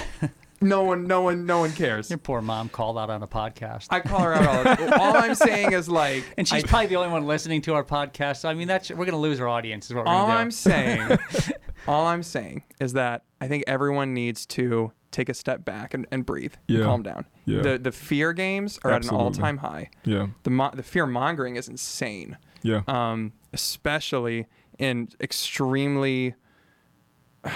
No 0.60 0.82
one, 0.82 1.06
no 1.06 1.20
one, 1.22 1.46
no 1.46 1.60
one 1.60 1.70
cares. 1.70 2.10
Your 2.10 2.18
poor 2.18 2.40
mom 2.42 2.68
called 2.68 2.98
out 2.98 3.10
on 3.10 3.22
a 3.22 3.28
podcast. 3.28 3.86
I 3.90 4.00
call 4.00 4.18
her 4.22 4.34
out 4.34 4.66
all. 4.66 4.74
the- 4.74 4.98
All 5.00 5.16
I'm 5.16 5.36
saying 5.36 5.70
is 5.72 5.88
like, 5.88 6.24
and 6.36 6.48
she's 6.48 6.64
I- 6.64 6.66
probably 6.66 6.88
the 6.88 6.96
only 6.96 7.12
one 7.12 7.28
listening 7.28 7.62
to 7.62 7.74
our 7.74 7.84
podcast. 7.84 8.38
So, 8.38 8.48
I 8.48 8.54
mean, 8.54 8.66
that's 8.66 8.90
we're 8.90 9.04
gonna 9.04 9.18
lose 9.20 9.38
our 9.38 9.46
audience. 9.46 9.86
Is 9.86 9.94
what 9.94 10.04
we're 10.04 10.10
all 10.10 10.26
gonna 10.26 10.34
do. 10.38 10.40
I'm 10.40 10.50
saying, 10.50 11.18
all 11.86 12.06
I'm 12.06 12.24
saying 12.24 12.64
is 12.80 12.94
that 12.94 13.22
I 13.40 13.46
think 13.46 13.62
everyone 13.68 14.14
needs 14.14 14.46
to 14.46 14.90
take 15.10 15.28
a 15.28 15.34
step 15.34 15.64
back 15.64 15.94
and, 15.94 16.06
and 16.10 16.24
breathe, 16.26 16.54
and 16.68 16.82
calm 16.82 17.02
down. 17.02 17.24
Yeah. 17.46 17.62
The 17.62 17.78
the 17.78 17.92
fear 17.92 18.32
games 18.32 18.78
are 18.84 18.90
at 18.92 19.04
an 19.04 19.10
all 19.10 19.30
time 19.30 19.58
high. 19.58 19.90
yeah, 20.04 20.28
The 20.42 20.50
mo- 20.50 20.72
the 20.74 20.82
fear 20.82 21.06
mongering 21.06 21.56
is 21.56 21.68
insane. 21.68 22.36
yeah, 22.62 22.82
um, 22.88 23.32
especially 23.52 24.46
in 24.78 25.08
extremely. 25.20 26.34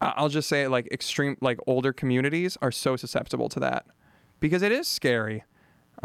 I'll 0.00 0.28
just 0.28 0.48
say 0.48 0.62
it 0.62 0.68
like 0.70 0.86
extreme, 0.92 1.36
like 1.40 1.58
older 1.66 1.92
communities 1.92 2.56
are 2.62 2.70
so 2.70 2.94
susceptible 2.94 3.48
to 3.48 3.60
that 3.60 3.84
because 4.38 4.62
it 4.62 4.70
is 4.70 4.86
scary, 4.86 5.42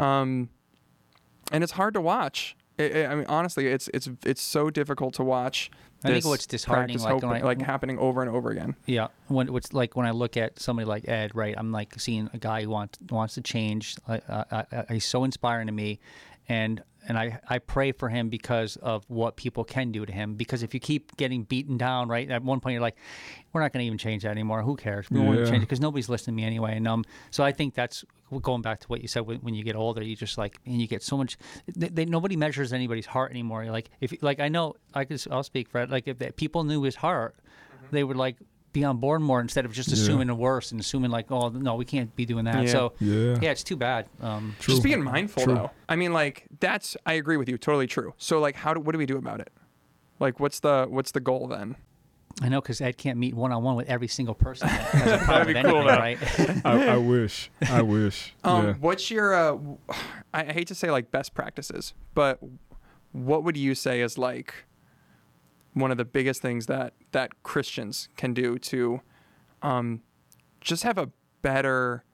um, 0.00 0.48
and 1.52 1.62
it's 1.62 1.72
hard 1.74 1.94
to 1.94 2.00
watch. 2.00 2.56
It, 2.78 2.96
it- 2.96 3.10
I 3.10 3.14
mean, 3.14 3.26
honestly, 3.28 3.66
it's 3.68 3.88
it's 3.94 4.08
it's 4.24 4.42
so 4.42 4.70
difficult 4.70 5.14
to 5.14 5.24
watch. 5.24 5.70
I 6.02 6.08
think 6.08 6.16
this 6.16 6.24
what's 6.26 6.46
disheartening, 6.46 6.98
like 6.98 7.12
hoping- 7.14 7.30
I- 7.30 7.40
like 7.40 7.62
happening 7.62 7.98
over 7.98 8.20
and 8.20 8.30
over 8.30 8.50
again. 8.50 8.76
Yeah, 8.86 9.08
when 9.28 9.52
what's 9.52 9.72
like 9.72 9.96
when 9.96 10.06
I 10.06 10.10
look 10.10 10.36
at 10.36 10.58
somebody 10.58 10.86
like 10.86 11.08
Ed, 11.08 11.34
right? 11.34 11.54
I'm 11.56 11.72
like 11.72 11.98
seeing 11.98 12.28
a 12.34 12.38
guy 12.38 12.62
who 12.62 12.70
wants 12.70 12.98
wants 13.10 13.34
to 13.34 13.40
change. 13.40 13.96
Uh, 14.06 14.18
uh, 14.28 14.44
uh, 14.70 14.82
he's 14.90 15.06
so 15.06 15.24
inspiring 15.24 15.66
to 15.68 15.72
me, 15.72 16.00
and 16.48 16.82
and 17.06 17.18
I 17.18 17.38
I 17.48 17.58
pray 17.58 17.92
for 17.92 18.08
him 18.08 18.28
because 18.28 18.76
of 18.76 19.04
what 19.08 19.36
people 19.36 19.64
can 19.64 19.92
do 19.92 20.04
to 20.06 20.12
him. 20.12 20.34
Because 20.34 20.62
if 20.62 20.74
you 20.74 20.80
keep 20.80 21.16
getting 21.16 21.44
beaten 21.44 21.76
down, 21.76 22.08
right? 22.08 22.30
At 22.30 22.42
one 22.42 22.60
point 22.60 22.74
you're 22.74 22.82
like, 22.82 22.96
we're 23.52 23.60
not 23.60 23.72
going 23.72 23.82
to 23.82 23.86
even 23.86 23.98
change 23.98 24.22
that 24.22 24.30
anymore. 24.30 24.62
Who 24.62 24.76
cares? 24.76 25.10
We 25.10 25.20
won't 25.20 25.46
change 25.46 25.58
it 25.58 25.60
because 25.60 25.80
nobody's 25.80 26.08
listening 26.08 26.36
to 26.36 26.42
me 26.42 26.46
anyway. 26.46 26.76
And 26.76 26.88
um, 26.88 27.04
so 27.30 27.44
I 27.44 27.52
think 27.52 27.74
that's 27.74 28.04
going 28.42 28.62
back 28.62 28.80
to 28.80 28.88
what 28.88 29.00
you 29.00 29.08
said. 29.08 29.26
When, 29.26 29.38
when 29.38 29.54
you 29.54 29.64
get 29.64 29.76
older, 29.76 30.02
you 30.02 30.16
just 30.16 30.38
like 30.38 30.58
and 30.66 30.80
you 30.80 30.86
get 30.86 31.02
so 31.02 31.16
much. 31.16 31.36
They, 31.74 31.88
they, 31.88 32.04
nobody 32.04 32.36
measures 32.36 32.72
anybody's 32.72 33.06
heart 33.06 33.30
anymore. 33.30 33.64
You're 33.64 33.72
like 33.72 33.90
if 34.00 34.14
like 34.22 34.40
I 34.40 34.48
know 34.48 34.74
I 34.94 35.04
could 35.04 35.22
I'll 35.30 35.42
speak 35.42 35.68
for 35.68 35.80
it. 35.82 35.90
Like 35.90 36.08
if 36.08 36.18
that 36.18 36.36
people 36.36 36.64
knew 36.64 36.82
his 36.82 36.96
heart, 36.96 37.36
they 37.90 38.04
would 38.04 38.16
like 38.16 38.36
be 38.74 38.84
on 38.84 38.98
board 38.98 39.22
more 39.22 39.40
instead 39.40 39.64
of 39.64 39.72
just 39.72 39.88
Yeah. 39.88 39.94
assuming 39.94 40.26
the 40.26 40.34
worst 40.34 40.72
and 40.72 40.78
assuming 40.80 41.10
like 41.10 41.30
oh 41.30 41.48
no 41.48 41.76
we 41.76 41.86
can't 41.86 42.14
be 42.14 42.26
doing 42.26 42.44
that. 42.44 42.64
Yeah. 42.64 42.70
So 42.70 42.92
Yeah. 43.00 43.36
yeah, 43.40 43.50
it's 43.52 43.62
too 43.64 43.76
bad. 43.76 44.06
Um, 44.20 44.54
Just 44.60 44.82
being 44.82 45.02
mindful 45.02 45.44
True. 45.44 45.54
though. 45.54 45.70
I 45.88 45.96
mean, 45.96 46.12
like 46.12 46.44
that's 46.60 46.96
I 47.06 47.14
agree 47.14 47.38
with 47.38 47.48
you, 47.48 47.56
totally 47.56 47.86
true. 47.86 48.12
So 48.18 48.38
like, 48.40 48.56
how 48.56 48.74
do 48.74 48.80
what 48.80 48.92
do 48.92 48.98
we 48.98 49.06
do 49.06 49.16
about 49.16 49.40
it? 49.40 49.50
Like, 50.20 50.38
what's 50.40 50.60
the 50.60 50.84
what's 50.90 51.12
the 51.12 51.20
goal 51.20 51.46
then? 51.48 51.76
I 52.42 52.48
know 52.48 52.60
because 52.60 52.80
Ed 52.80 52.96
can't 52.98 53.16
meet 53.16 53.32
one 53.34 53.52
on 53.52 53.62
one 53.62 53.76
with 53.76 53.88
every 53.88 54.08
single 54.08 54.34
person 54.34 54.66
That 54.72 54.80
has 54.82 55.22
a 55.22 55.26
That'd 55.26 55.46
with 55.46 55.56
be 55.56 55.62
cool, 55.70 55.88
anything, 55.88 56.60
though. 56.64 56.70
right? 56.72 56.88
I, 56.90 56.94
I 56.94 56.96
wish. 56.96 57.48
I 57.70 57.80
wish. 57.82 58.34
Um, 58.44 58.66
yeah. 58.66 58.72
what's 58.80 59.08
your 59.08 59.32
uh, 59.34 59.50
w- 59.52 59.78
I 60.34 60.40
I 60.40 60.52
hate 60.52 60.66
to 60.68 60.74
say 60.74 60.90
like 60.90 61.12
best 61.12 61.32
practices, 61.34 61.94
but 62.14 62.40
what 63.12 63.44
would 63.44 63.56
you 63.56 63.76
say 63.76 64.00
is 64.00 64.18
like 64.18 64.52
one 65.74 65.90
of 65.90 65.96
the 65.98 66.04
biggest 66.04 66.40
things 66.42 66.66
that 66.66 66.94
that 67.12 67.42
Christians 67.42 68.08
can 68.16 68.32
do 68.34 68.58
to 68.58 69.00
um, 69.62 70.00
just 70.60 70.82
have 70.84 70.96
a 70.98 71.10
better 71.42 72.04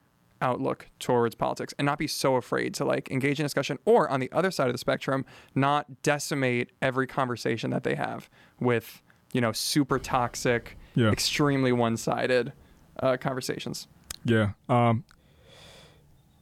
outlook 0.41 0.87
towards 0.99 1.35
politics 1.35 1.73
and 1.77 1.85
not 1.85 1.99
be 1.99 2.07
so 2.07 2.35
afraid 2.35 2.73
to 2.73 2.83
like 2.83 3.09
engage 3.11 3.39
in 3.39 3.45
discussion 3.45 3.77
or 3.85 4.09
on 4.09 4.19
the 4.19 4.31
other 4.31 4.49
side 4.49 4.65
of 4.67 4.73
the 4.73 4.77
spectrum 4.79 5.23
not 5.53 6.01
decimate 6.01 6.71
every 6.81 7.05
conversation 7.05 7.69
that 7.69 7.83
they 7.83 7.93
have 7.93 8.27
with 8.59 9.03
you 9.33 9.39
know 9.39 9.51
super 9.51 9.99
toxic 9.99 10.77
Yeah. 10.95 11.11
extremely 11.11 11.71
one-sided 11.71 12.53
uh, 12.99 13.17
conversations 13.17 13.87
Yeah. 14.25 14.53
Um, 14.67 15.03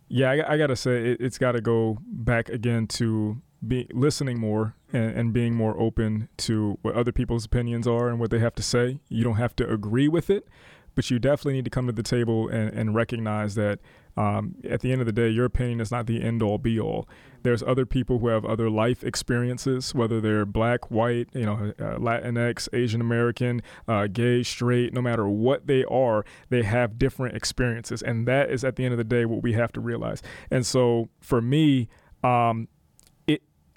yeah, 0.08 0.32
I, 0.32 0.54
I 0.54 0.58
gotta 0.58 0.76
say 0.78 1.12
it, 1.12 1.18
it's 1.22 1.38
got 1.38 1.52
to 1.52 1.62
go 1.62 1.98
back 2.06 2.48
again 2.50 2.88
to 2.88 3.42
be 3.66 3.88
listening 3.92 4.40
more 4.40 4.76
and, 4.94 5.12
and 5.12 5.34
being 5.34 5.54
more 5.54 5.80
open 5.80 6.30
to 6.38 6.78
what 6.82 6.96
other 6.96 7.12
people's 7.12 7.46
opinions 7.46 7.88
are 7.88 8.10
and 8.10 8.20
what 8.20 8.32
they 8.32 8.40
have 8.40 8.56
to 8.56 8.64
say. 8.64 9.00
You 9.10 9.24
don't 9.24 9.36
have 9.36 9.56
to 9.58 9.70
agree 9.70 10.08
with 10.08 10.30
it, 10.30 10.48
but 10.96 11.10
you 11.10 11.20
definitely 11.20 11.54
need 11.54 11.66
to 11.66 11.72
come 11.72 11.88
to 11.88 11.94
the 11.94 12.04
table 12.04 12.48
and, 12.48 12.70
and 12.74 12.96
recognize 12.96 13.56
that 13.56 13.80
um, 14.18 14.56
at 14.70 14.82
the 14.82 14.92
end 14.92 15.00
of 15.00 15.06
the 15.08 15.14
day, 15.14 15.30
your 15.30 15.46
opinion 15.46 15.80
is 15.80 15.92
not 15.92 16.08
the 16.08 16.22
end 16.22 16.44
all 16.44 16.58
be 16.58 16.78
all. 16.78 17.08
There's 17.44 17.64
other 17.64 17.86
people 17.86 18.20
who 18.20 18.28
have 18.28 18.44
other 18.44 18.70
life 18.70 19.02
experiences, 19.02 19.96
whether 19.96 20.20
they're 20.20 20.46
black, 20.46 20.92
white, 20.92 21.30
you 21.34 21.46
know, 21.46 21.74
uh, 21.80 21.98
Latinx, 21.98 22.68
Asian 22.74 23.00
American, 23.00 23.62
uh, 23.88 24.08
gay, 24.08 24.44
straight, 24.44 24.94
no 24.94 25.02
matter 25.02 25.30
what 25.30 25.68
they 25.68 25.86
are, 25.86 26.26
they 26.50 26.64
have 26.64 27.00
different 27.00 27.38
experiences. 27.38 28.02
And 28.02 28.28
that 28.28 28.52
is 28.52 28.66
at 28.66 28.76
the 28.76 28.84
end 28.84 28.94
of 28.94 28.98
the 28.98 29.06
day 29.06 29.24
what 29.24 29.42
we 29.42 29.54
have 29.54 29.72
to 29.74 29.80
realize. 29.80 30.22
And 30.52 30.66
so 30.66 31.08
for 31.22 31.42
me, 31.42 31.88
um, 32.22 32.68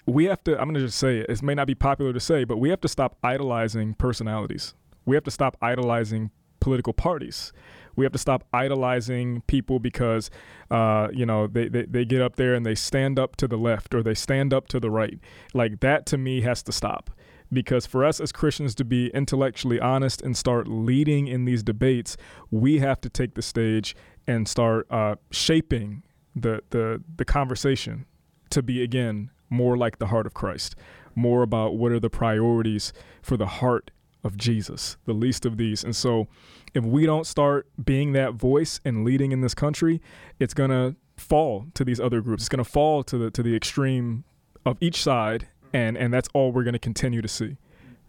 we 0.05 0.25
have 0.25 0.43
to, 0.43 0.53
I'm 0.59 0.65
going 0.65 0.75
to 0.75 0.81
just 0.81 0.97
say 0.97 1.19
it, 1.19 1.29
it 1.29 1.41
may 1.41 1.55
not 1.55 1.67
be 1.67 1.75
popular 1.75 2.13
to 2.13 2.19
say, 2.19 2.43
but 2.43 2.57
we 2.57 2.69
have 2.69 2.81
to 2.81 2.87
stop 2.87 3.17
idolizing 3.23 3.93
personalities. 3.95 4.73
We 5.05 5.15
have 5.15 5.23
to 5.25 5.31
stop 5.31 5.57
idolizing 5.61 6.31
political 6.59 6.93
parties. 6.93 7.51
We 7.95 8.05
have 8.05 8.11
to 8.13 8.17
stop 8.17 8.45
idolizing 8.53 9.41
people 9.47 9.79
because, 9.79 10.31
uh, 10.71 11.09
you 11.13 11.25
know, 11.25 11.47
they, 11.47 11.67
they, 11.67 11.83
they 11.83 12.05
get 12.05 12.21
up 12.21 12.37
there 12.37 12.53
and 12.53 12.65
they 12.65 12.75
stand 12.75 13.19
up 13.19 13.35
to 13.37 13.47
the 13.47 13.57
left 13.57 13.93
or 13.93 14.01
they 14.01 14.15
stand 14.15 14.53
up 14.53 14.67
to 14.69 14.79
the 14.79 14.89
right. 14.89 15.19
Like 15.53 15.79
that 15.81 16.05
to 16.07 16.17
me 16.17 16.41
has 16.41 16.63
to 16.63 16.71
stop. 16.71 17.11
Because 17.51 17.85
for 17.85 18.03
us 18.03 18.19
as 18.19 18.31
Christians 18.31 18.73
to 18.75 18.85
be 18.85 19.07
intellectually 19.09 19.79
honest 19.79 20.23
and 20.23 20.35
start 20.35 20.67
leading 20.67 21.27
in 21.27 21.45
these 21.45 21.61
debates, 21.61 22.17
we 22.49 22.79
have 22.79 22.99
to 23.01 23.09
take 23.09 23.35
the 23.35 23.43
stage 23.43 23.95
and 24.25 24.47
start 24.47 24.87
uh, 24.89 25.15
shaping 25.29 26.01
the, 26.35 26.63
the, 26.71 27.03
the 27.15 27.25
conversation 27.25 28.05
to 28.49 28.63
be, 28.63 28.81
again, 28.81 29.29
more 29.49 29.77
like 29.77 29.99
the 29.99 30.07
heart 30.07 30.25
of 30.25 30.33
Christ, 30.33 30.75
more 31.15 31.43
about 31.43 31.75
what 31.75 31.91
are 31.91 31.99
the 31.99 32.09
priorities 32.09 32.93
for 33.21 33.37
the 33.37 33.45
heart 33.45 33.91
of 34.23 34.37
Jesus, 34.37 34.97
the 35.05 35.13
least 35.13 35.45
of 35.45 35.57
these. 35.57 35.83
And 35.83 35.95
so, 35.95 36.27
if 36.73 36.83
we 36.83 37.05
don't 37.05 37.27
start 37.27 37.67
being 37.83 38.13
that 38.13 38.33
voice 38.33 38.79
and 38.83 39.03
leading 39.03 39.31
in 39.31 39.41
this 39.41 39.53
country, 39.53 40.01
it's 40.39 40.53
gonna 40.53 40.95
fall 41.17 41.67
to 41.73 41.83
these 41.83 41.99
other 41.99 42.21
groups. 42.21 42.43
It's 42.43 42.49
gonna 42.49 42.63
fall 42.63 43.03
to 43.03 43.17
the 43.17 43.31
to 43.31 43.43
the 43.43 43.55
extreme 43.55 44.23
of 44.65 44.77
each 44.79 45.03
side, 45.03 45.47
and 45.73 45.97
and 45.97 46.13
that's 46.13 46.29
all 46.33 46.51
we're 46.51 46.63
gonna 46.63 46.79
continue 46.79 47.21
to 47.21 47.27
see. 47.27 47.57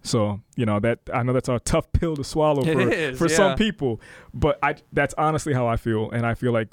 So 0.03 0.40
you 0.55 0.66
know 0.66 0.79
that 0.81 1.01
I 1.12 1.23
know 1.23 1.33
that's 1.33 1.49
a 1.49 1.59
tough 1.61 1.90
pill 1.92 2.14
to 2.16 2.25
swallow 2.25 2.62
It 2.66 2.75
for 2.75 2.90
is, 2.90 3.18
for 3.18 3.29
yeah. 3.29 3.37
some 3.37 3.57
people, 3.57 4.01
but 4.33 4.59
I 4.62 4.77
that's 4.92 5.14
honestly 5.18 5.53
how 5.53 5.66
I 5.66 5.77
feel, 5.77 6.11
and 6.11 6.27
I 6.27 6.35
feel 6.35 6.53
like 6.53 6.68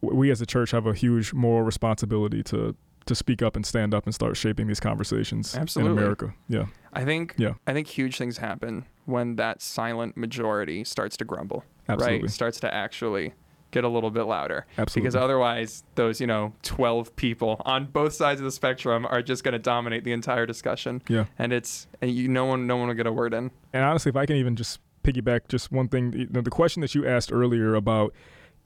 we 0.00 0.30
as 0.30 0.40
a 0.40 0.46
church 0.46 0.70
have 0.70 0.86
a 0.86 0.94
huge 0.94 1.32
moral 1.32 1.62
responsibility 1.62 2.42
to 2.44 2.74
to 3.06 3.14
speak 3.14 3.42
up 3.42 3.56
and 3.56 3.64
stand 3.64 3.94
up 3.94 4.04
and 4.04 4.14
start 4.14 4.36
shaping 4.36 4.66
these 4.66 4.80
conversations 4.80 5.56
Absolutely. 5.56 5.92
in 5.92 5.98
America. 5.98 6.34
Yeah, 6.48 6.66
I 6.92 7.04
think 7.04 7.34
Yeah. 7.38 7.54
I 7.66 7.72
think 7.72 7.86
huge 7.88 8.18
things 8.18 8.38
happen 8.38 8.84
when 9.04 9.36
that 9.36 9.62
silent 9.62 10.16
majority 10.16 10.84
starts 10.84 11.16
to 11.18 11.24
grumble, 11.24 11.64
absolutely, 11.88 12.22
right? 12.22 12.30
Starts 12.30 12.60
to 12.60 12.72
actually 12.74 13.32
get 13.72 13.84
a 13.84 13.88
little 13.88 14.10
bit 14.10 14.22
louder. 14.22 14.64
absolutely. 14.78 15.02
Because 15.08 15.16
otherwise, 15.16 15.84
those 15.96 16.20
you 16.20 16.26
know, 16.26 16.52
twelve 16.62 17.14
people 17.16 17.60
on 17.64 17.86
both 17.86 18.12
sides 18.12 18.40
of 18.40 18.44
the 18.44 18.50
spectrum 18.52 19.06
are 19.06 19.22
just 19.22 19.44
going 19.44 19.52
to 19.52 19.58
dominate 19.58 20.04
the 20.04 20.12
entire 20.12 20.46
discussion, 20.46 21.02
yeah. 21.08 21.26
and 21.38 21.52
it's 21.52 21.86
and 22.00 22.10
you 22.10 22.28
no 22.28 22.44
one 22.46 22.66
no 22.66 22.76
one 22.76 22.88
will 22.88 22.94
get 22.94 23.06
a 23.06 23.12
word 23.12 23.34
in. 23.34 23.50
and 23.72 23.84
honestly, 23.84 24.10
if 24.10 24.16
I 24.16 24.26
can 24.26 24.36
even 24.36 24.56
just 24.56 24.80
piggyback 25.04 25.42
just 25.48 25.70
one 25.70 25.86
thing, 25.88 26.12
you 26.12 26.26
know, 26.30 26.40
the 26.40 26.50
question 26.50 26.80
that 26.80 26.94
you 26.94 27.06
asked 27.06 27.32
earlier 27.32 27.74
about 27.76 28.12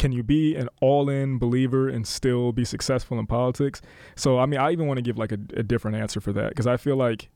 can 0.01 0.13
you 0.13 0.23
be 0.23 0.57
an 0.57 0.67
all-in 0.81 1.37
believer 1.39 1.87
and 1.87 2.07
still 2.07 2.53
be 2.53 2.65
successful 2.65 3.19
in 3.19 3.27
politics? 3.27 3.83
So, 4.17 4.39
I 4.39 4.47
mean, 4.47 4.59
I 4.59 4.73
even 4.73 4.87
want 4.87 4.97
to 4.97 5.03
give 5.03 5.19
like 5.19 5.31
a, 5.31 5.39
a 5.57 5.63
different 5.63 5.99
answer 5.99 6.21
for 6.23 6.33
that 6.33 6.49
because 6.49 6.67
I 6.67 6.79
feel 6.79 6.97
like 6.97 7.29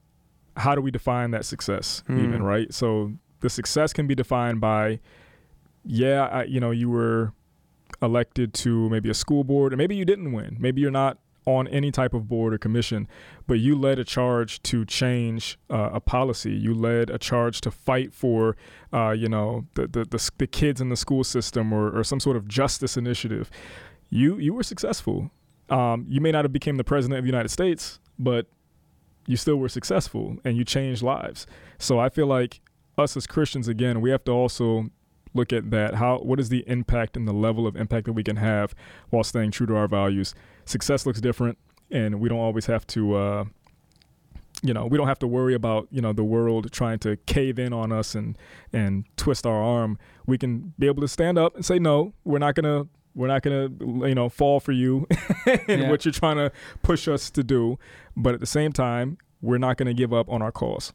how 0.57 0.74
do 0.74 0.81
we 0.81 0.90
define 0.90 1.31
that 1.33 1.44
success 1.44 2.03
even, 2.09 2.40
Hmm. 2.40 2.42
right? 2.42 2.72
So, 2.72 3.12
the 3.40 3.50
success 3.50 3.92
can 3.92 4.07
be 4.07 4.14
defined 4.14 4.61
by 4.62 5.00
yeah, 5.85 6.24
I, 6.33 6.44
you 6.44 6.59
know, 6.61 6.70
you 6.70 6.88
were 6.88 7.33
elected 8.00 8.55
to 8.55 8.88
maybe 8.88 9.11
a 9.11 9.14
school 9.14 9.44
board, 9.44 9.74
or 9.74 9.77
maybe 9.77 9.94
you 9.94 10.07
didn't 10.07 10.33
win. 10.33 10.57
Maybe 10.59 10.81
you're 10.81 10.90
not 10.90 11.18
on 11.46 11.68
any 11.68 11.90
type 11.90 12.14
of 12.14 12.28
board 12.28 12.54
or 12.54 12.59
commission, 12.59 13.07
but 13.46 13.54
you 13.54 13.78
led 13.78 13.98
a 13.98 14.04
charge 14.04 14.62
to 14.62 14.85
change 14.85 15.59
uh, 15.70 15.90
a 15.92 16.00
policy. 16.00 16.52
You 16.52 16.74
led 16.74 17.11
a 17.11 17.18
charge 17.18 17.61
to 17.62 17.70
fight 17.70 18.14
for, 18.14 18.57
uh, 18.92 19.11
you 19.11 19.28
know, 19.28 19.66
the, 19.74 19.87
the 19.87 20.04
the 20.04 20.30
the 20.38 20.46
kids 20.46 20.80
in 20.80 20.88
the 20.88 20.96
school 20.96 21.24
system 21.24 21.72
or, 21.72 21.96
or 21.96 22.04
some 22.04 22.20
sort 22.20 22.37
of 22.37 22.48
justice 22.48 22.96
initiative. 22.96 23.50
You 24.11 24.38
you 24.38 24.54
were 24.54 24.62
successful. 24.62 25.30
Um, 25.70 26.07
you 26.09 26.20
may 26.20 26.30
not 26.30 26.44
have 26.44 26.52
became 26.52 26.76
the 26.76 26.85
president 26.85 27.18
of 27.18 27.24
the 27.24 27.30
United 27.30 27.48
States, 27.48 27.98
but 28.18 28.46
you 29.26 29.37
still 29.37 29.57
were 29.57 29.68
successful 29.68 30.37
and 30.44 30.57
you 30.57 30.64
changed 30.64 31.02
lives. 31.02 31.46
So 31.78 31.98
I 31.98 32.09
feel 32.11 32.26
like 32.26 32.61
us 32.98 33.16
as 33.16 33.26
Christians, 33.26 33.68
again, 33.68 34.00
we 34.00 34.11
have 34.11 34.24
to 34.24 34.33
also 34.33 34.90
look 35.35 35.53
at 35.53 35.70
that. 35.70 35.94
How 35.97 36.18
what 36.18 36.40
is 36.40 36.49
the 36.49 36.64
impact 36.66 37.16
and 37.16 37.27
the 37.29 37.33
level 37.33 37.66
of 37.66 37.77
impact 37.77 38.07
that 38.07 38.12
we 38.12 38.23
can 38.25 38.37
have 38.37 38.75
while 39.11 39.25
staying 39.25 39.51
true 39.51 39.66
to 39.66 39.77
our 39.77 39.88
values? 39.88 40.35
Success 40.64 41.05
looks 41.07 41.20
different, 41.20 41.59
and 41.90 42.20
we 42.20 42.29
don't 42.29 42.38
always 42.38 42.66
have 42.66 42.87
to. 42.88 43.14
Uh, 43.14 43.44
you 44.62 44.73
know, 44.73 44.87
we 44.87 44.97
don't 44.97 45.09
have 45.09 45.18
to 45.18 45.27
worry 45.27 45.53
about 45.55 45.88
you 45.90 46.01
know 46.01 46.12
the 46.12 46.25
world 46.25 46.70
trying 46.73 46.99
to 47.01 47.16
cave 47.27 47.59
in 47.59 47.73
on 47.73 47.92
us 47.92 48.14
and 48.14 48.38
and 48.73 49.05
twist 49.16 49.44
our 49.47 49.61
arm. 49.62 49.99
We 50.27 50.38
can 50.38 50.73
be 50.79 50.87
able 50.87 51.03
to 51.03 51.09
stand 51.09 51.37
up 51.38 51.55
and 51.55 51.64
say 51.64 51.79
no. 51.79 52.14
We're 52.25 52.38
not 52.38 52.55
gonna 52.55 52.87
we're 53.14 53.27
not 53.29 53.42
gonna 53.42 53.68
you 54.09 54.14
know 54.14 54.29
fall 54.29 54.61
for 54.61 54.73
you 54.73 55.07
and 55.47 55.83
Yeah. 55.83 55.90
what 55.90 56.05
you're 56.05 56.12
trying 56.12 56.37
to 56.37 56.51
push 56.83 57.09
us 57.09 57.31
to 57.33 57.42
do. 57.44 57.79
But 58.16 58.35
at 58.35 58.40
the 58.40 58.47
same 58.47 58.73
time, 58.73 59.18
we're 59.42 59.59
not 59.59 59.77
gonna 59.77 59.92
give 59.94 60.12
up 60.14 60.31
on 60.31 60.40
our 60.40 60.53
cause. 60.53 60.92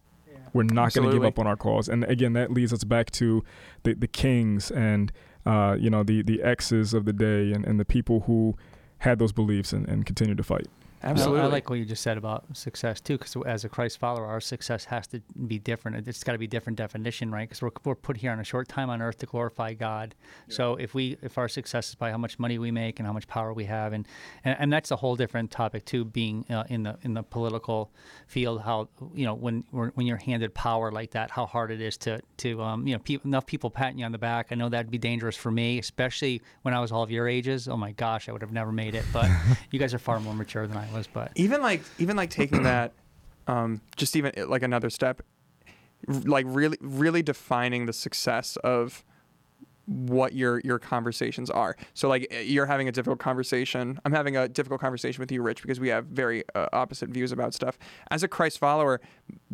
We're 0.54 0.64
not 0.64 0.94
going 0.94 1.10
to 1.10 1.14
give 1.14 1.26
up 1.26 1.40
on 1.40 1.48
our 1.48 1.56
cause. 1.56 1.88
And 1.90 2.04
again, 2.06 2.34
that 2.34 2.52
leads 2.52 2.74
us 2.74 2.84
back 2.84 3.12
to 3.12 3.44
the, 3.84 3.94
the 3.94 4.08
kings 4.08 4.72
and, 4.72 5.12
uh, 5.46 5.78
you 5.80 5.90
know, 5.90 6.04
the, 6.04 6.22
the 6.22 6.42
X's 6.44 6.94
of 6.94 7.06
the 7.06 7.14
day 7.14 7.52
and, 7.52 7.66
and 7.66 7.80
the 7.80 7.86
people 7.86 8.22
who 8.22 8.56
had 9.00 9.20
those 9.20 9.32
beliefs 9.32 9.74
and, 9.74 9.88
and 9.88 10.06
continue 10.06 10.36
to 10.36 10.44
fight. 10.44 10.68
Absolutely. 11.02 11.42
I, 11.42 11.46
like 11.46 11.70
what 11.70 11.80
you 11.80 11.86
just 11.86 12.04
said 12.04 12.18
about 12.18 12.46
success 12.56 13.00
too, 13.00 13.18
because 13.18 13.36
as 13.46 13.64
a 13.64 13.70
Christ 13.70 14.00
follower, 14.00 14.26
our 14.26 14.42
success 14.42 14.86
has 14.86 15.08
to 15.08 15.22
be 15.48 15.58
different. 15.58 16.08
It's 16.08 16.24
got 16.24 16.34
to 16.34 16.38
be 16.38 16.48
different 16.48 16.78
definition, 16.78 17.32
right? 17.32 17.48
Because 17.48 17.62
we're, 17.62 17.72
we're 17.86 17.96
put 17.96 18.18
here 18.18 18.32
on 18.32 18.40
a 18.40 18.44
short 18.44 18.68
time 18.68 18.90
on 18.90 19.02
earth 19.02 19.18
to 19.20 19.26
glorify 19.26 19.74
God. 19.74 20.16
Yeah. 20.48 20.56
So 20.56 20.76
if 20.76 20.94
we 20.94 21.18
if 21.22 21.38
our 21.38 21.48
success 21.48 21.90
is 21.90 21.96
by 21.96 22.12
how 22.12 22.18
much 22.18 22.38
money 22.38 22.58
we 22.58 22.72
make 22.72 23.00
and 23.00 23.08
how 23.08 23.14
much 23.14 23.28
power 23.28 23.54
we 23.54 23.66
have, 23.66 23.94
and 23.94 24.08
and, 24.44 24.58
and 24.60 24.74
that's 24.74 24.92
a 24.92 24.98
whole 24.98 25.16
different 25.16 25.52
topic 25.52 25.86
too. 25.86 26.04
Being 26.04 26.46
uh, 26.50 26.66
in 26.70 26.84
the 26.84 26.98
in 27.04 27.14
the 27.14 27.24
political 27.24 27.92
field, 28.28 28.62
how 28.62 28.90
you 29.14 29.26
know 29.26 29.36
when 29.36 29.64
when 29.72 30.06
you're 30.06 30.18
handed 30.18 30.54
power 30.54 30.92
like 30.92 31.12
that, 31.12 31.32
how 31.32 31.46
hard 31.46 31.72
it 31.72 31.82
is 31.82 31.98
to 31.98 32.22
to 32.38 32.62
um, 32.62 32.86
you 32.86 32.96
know 32.96 33.00
pe- 33.00 33.20
enough 33.24 33.46
people 33.46 33.70
patting 33.70 34.00
you 34.00 34.06
on 34.06 34.12
the 34.12 34.18
back. 34.18 34.48
I 34.52 34.56
know 34.56 34.68
that'd 34.68 34.92
be 34.92 34.98
dangerous 34.98 35.38
for 35.38 35.52
me, 35.52 35.80
especially 35.80 36.42
when 36.64 36.74
I 36.74 36.80
was 36.82 36.92
all 36.92 37.04
of 37.04 37.12
your 37.12 37.28
ages. 37.28 37.68
Oh 37.70 37.78
my 37.78 37.94
gosh, 37.94 38.28
I 38.28 38.34
would 38.34 38.42
have 38.42 38.52
never 38.52 38.72
made 38.72 38.96
it. 38.96 39.06
But 39.14 39.30
you 39.72 39.80
guys 39.80 39.94
are 39.94 40.00
far 40.00 40.20
more 40.20 40.34
mature 40.34 40.68
than 40.68 40.78
I 40.78 40.89
was, 40.94 41.08
but 41.08 41.32
even 41.36 41.62
like 41.62 41.82
even 41.98 42.16
like 42.16 42.30
taking 42.30 42.64
that, 42.64 42.94
um, 43.48 43.82
just 43.96 44.16
even 44.16 44.32
like 44.48 44.64
another 44.64 44.90
step, 44.90 45.22
like 46.08 46.46
really 46.48 46.78
really 46.82 47.22
defining 47.22 47.86
the 47.86 47.94
success 47.94 48.58
of 48.58 49.04
what 49.90 50.34
your 50.34 50.62
your 50.64 50.78
conversations 50.78 51.50
are. 51.50 51.76
So 51.96 52.08
like 52.08 52.28
eh, 52.30 52.42
you're 52.42 52.68
having 52.68 52.88
a 52.88 52.92
difficult 52.92 53.20
conversation. 53.20 54.00
I'm 54.06 54.12
having 54.12 54.38
a 54.38 54.48
difficult 54.48 54.80
conversation 54.82 55.20
with 55.20 55.32
you, 55.32 55.42
Rich, 55.42 55.64
because 55.64 55.80
we 55.80 55.90
have 55.90 56.06
very 56.06 56.44
uh, 56.54 56.68
opposite 56.72 57.10
views 57.10 57.32
about 57.32 57.54
stuff. 57.54 57.78
As 58.12 58.22
a 58.22 58.28
Christ 58.28 58.60
follower, 58.60 59.02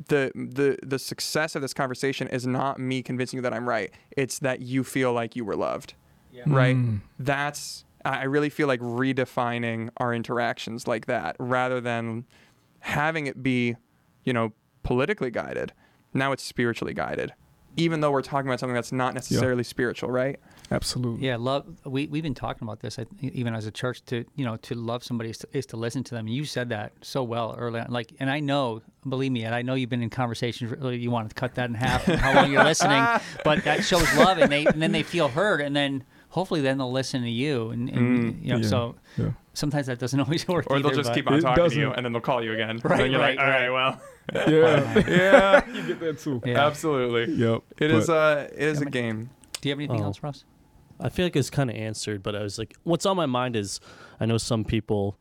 the 0.08 0.32
the 0.36 0.78
the 0.84 1.00
success 1.00 1.56
of 1.56 1.62
this 1.62 1.74
conversation 1.74 2.28
is 2.28 2.46
not 2.46 2.80
me 2.80 3.02
convincing 3.02 3.38
you 3.38 3.42
that 3.44 3.54
I'm 3.54 3.68
right. 3.68 3.92
It's 4.18 4.40
that 4.40 4.62
you 4.62 4.84
feel 4.84 5.14
like 5.14 5.36
you 5.36 5.46
were 5.46 5.56
loved. 5.56 5.94
Yeah. 6.34 6.44
Right? 6.48 6.76
Mm. 6.76 7.00
That's 7.18 7.86
I 8.06 8.24
really 8.24 8.50
feel 8.50 8.68
like 8.68 8.80
redefining 8.80 9.90
our 9.98 10.14
interactions 10.14 10.88
like 10.88 11.08
that 11.08 11.36
rather 11.40 11.82
than 11.82 12.26
having 12.80 13.26
it 13.26 13.42
be, 13.42 13.76
you 14.24 14.32
know, 14.32 14.54
politically 14.84 15.32
guided. 15.32 15.74
Now 16.14 16.32
it's 16.32 16.44
spiritually 16.44 16.94
guided, 16.94 17.34
even 17.76 18.02
though 18.02 18.12
we're 18.12 18.22
talking 18.22 18.48
about 18.48 18.60
something 18.60 18.76
that's 18.76 18.92
not 18.92 19.16
necessarily 19.16 19.64
yeah. 19.64 19.70
spiritual, 19.70 20.12
right? 20.12 20.40
Absolutely. 20.72 21.28
Yeah, 21.28 21.38
love. 21.38 21.66
We 21.84 22.08
we've 22.08 22.24
been 22.24 22.36
talking 22.36 22.66
about 22.68 22.80
this 22.80 22.98
even 23.22 23.54
as 23.54 23.66
a 23.66 23.72
church 23.72 24.04
to 24.06 24.24
you 24.36 24.46
know 24.46 24.56
to 24.58 24.76
love 24.76 25.04
somebody 25.04 25.32
is 25.32 25.40
to, 25.40 25.48
is 25.52 25.66
to 25.68 25.78
listen 25.78 26.04
to 26.06 26.16
them. 26.16 26.28
You 26.28 26.46
said 26.46 26.70
that 26.70 26.94
so 27.02 27.24
well 27.24 27.56
earlier. 27.58 27.84
On. 27.84 27.92
Like, 27.92 28.14
and 28.20 28.30
I 28.30 28.40
know, 28.40 28.82
believe 29.08 29.32
me, 29.32 29.44
and 29.44 29.54
I 29.54 29.62
know 29.62 29.74
you've 29.74 29.90
been 29.90 30.04
in 30.04 30.10
conversations. 30.10 30.72
You 30.82 31.12
want 31.12 31.30
to 31.30 31.36
cut 31.36 31.56
that 31.56 31.70
in 31.70 31.76
half, 31.76 32.08
and 32.08 32.20
how 32.20 32.34
long 32.34 32.52
you're 32.52 32.64
listening, 32.64 33.04
but 33.44 33.64
that 33.66 33.84
shows 33.84 34.12
love, 34.16 34.38
and 34.38 34.52
they 34.52 34.66
and 34.66 34.82
then 34.82 34.92
they 34.92 35.04
feel 35.04 35.28
heard, 35.28 35.60
and 35.60 35.76
then 35.76 36.04
hopefully 36.36 36.60
then 36.60 36.78
they'll 36.78 36.92
listen 36.92 37.22
to 37.22 37.30
you 37.30 37.70
and, 37.70 37.90
and 37.90 38.36
mm, 38.36 38.44
you 38.44 38.50
know 38.50 38.58
yeah, 38.58 38.68
so 38.68 38.96
yeah. 39.16 39.32
sometimes 39.54 39.88
that 39.88 39.98
doesn't 39.98 40.20
always 40.26 40.46
work 40.50 40.66
or 40.70 40.76
either, 40.76 40.90
they'll 40.90 40.98
just 40.98 41.14
keep 41.14 41.32
on 41.32 41.40
talking 41.40 41.70
to 41.70 41.80
you 41.80 41.92
and 41.92 42.06
then 42.06 42.12
they'll 42.12 42.22
call 42.22 42.44
you 42.44 42.52
again. 42.52 42.82
Right 42.84 43.00
and 43.00 43.12
you're 43.14 43.22
right, 43.22 43.38
like 43.38 43.46
all 43.46 43.52
right, 43.52 43.70
well. 43.70 44.02
Yeah. 44.36 45.08
Yeah. 45.08 45.70
you 45.74 45.84
get 45.88 46.00
that 46.00 46.20
too. 46.20 46.42
Yeah. 46.44 46.66
absolutely. 46.66 47.36
Yep 47.36 47.62
it 47.80 47.92
is 47.92 48.10
uh 48.10 48.50
it 48.52 48.68
is 48.68 48.82
a 48.82 48.86
game. 48.86 49.30
do 49.62 49.70
you 49.70 49.72
have 49.72 49.80
anything 49.80 50.02
oh. 50.02 50.06
else 50.06 50.22
Ross? 50.22 50.44
I 51.00 51.10
feel 51.10 51.26
like 51.26 51.36
it's 51.38 51.50
kind 51.50 51.70
of 51.70 51.78
answered 51.78 52.22
but 52.22 52.36
I 52.36 52.42
was 52.42 52.60
like 52.60 52.76
what's 52.84 53.06
on 53.06 53.16
my 53.16 53.28
mind 53.28 53.56
is 53.56 53.80
I 54.20 54.26
know 54.26 54.38
some 54.38 54.66
people 54.66 55.18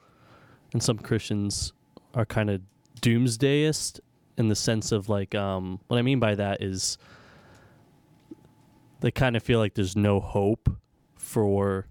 and 0.72 0.82
some 0.82 0.98
Christians 0.98 1.72
are 2.14 2.26
kind 2.26 2.50
of 2.50 2.60
doomsdayist 3.02 4.00
in 4.36 4.48
the 4.48 4.56
sense 4.56 4.90
of 4.90 5.08
like 5.08 5.36
um 5.36 5.78
what 5.86 5.98
I 5.98 6.02
mean 6.02 6.18
by 6.18 6.34
that 6.34 6.60
is 6.60 6.98
they 8.98 9.12
kind 9.12 9.36
of 9.36 9.44
feel 9.44 9.60
like 9.60 9.74
there's 9.74 9.94
no 9.94 10.18
hope 10.18 10.70
for 11.24 11.86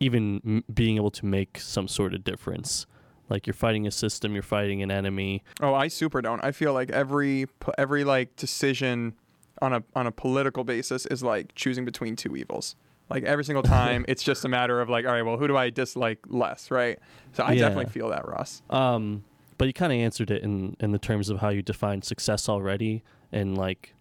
even 0.00 0.40
m- 0.44 0.64
being 0.72 0.96
able 0.96 1.10
to 1.10 1.26
make 1.26 1.60
some 1.60 1.86
sort 1.86 2.14
of 2.14 2.24
difference. 2.24 2.86
Like 3.28 3.46
you're 3.46 3.54
fighting 3.54 3.86
a 3.86 3.90
system, 3.90 4.32
you're 4.32 4.42
fighting 4.42 4.82
an 4.82 4.90
enemy. 4.90 5.44
Oh, 5.60 5.74
I 5.74 5.86
super 5.88 6.20
don't. 6.20 6.42
I 6.42 6.50
feel 6.50 6.72
like 6.72 6.90
every 6.90 7.46
every 7.78 8.02
like 8.02 8.34
decision 8.34 9.14
on 9.62 9.72
a 9.72 9.84
on 9.94 10.06
a 10.06 10.12
political 10.12 10.64
basis 10.64 11.06
is 11.06 11.22
like 11.22 11.54
choosing 11.54 11.84
between 11.84 12.16
two 12.16 12.34
evils. 12.34 12.74
Like 13.08 13.22
every 13.24 13.44
single 13.44 13.62
time, 13.78 14.04
it's 14.08 14.22
just 14.22 14.44
a 14.44 14.48
matter 14.48 14.80
of 14.80 14.88
like, 14.88 15.06
all 15.06 15.12
right, 15.12 15.22
well, 15.22 15.36
who 15.36 15.46
do 15.46 15.56
I 15.56 15.70
dislike 15.70 16.18
less, 16.26 16.70
right? 16.72 16.98
So 17.32 17.44
I 17.44 17.52
yeah. 17.52 17.68
definitely 17.68 17.92
feel 17.92 18.08
that, 18.08 18.26
Ross. 18.26 18.62
Um, 18.70 19.22
but 19.58 19.66
you 19.66 19.74
kind 19.74 19.92
of 19.92 19.98
answered 19.98 20.30
it 20.32 20.42
in 20.42 20.76
in 20.80 20.90
the 20.90 20.98
terms 20.98 21.28
of 21.28 21.38
how 21.38 21.50
you 21.50 21.62
define 21.62 22.02
success 22.02 22.48
already, 22.48 23.04
and 23.30 23.56
like, 23.56 23.94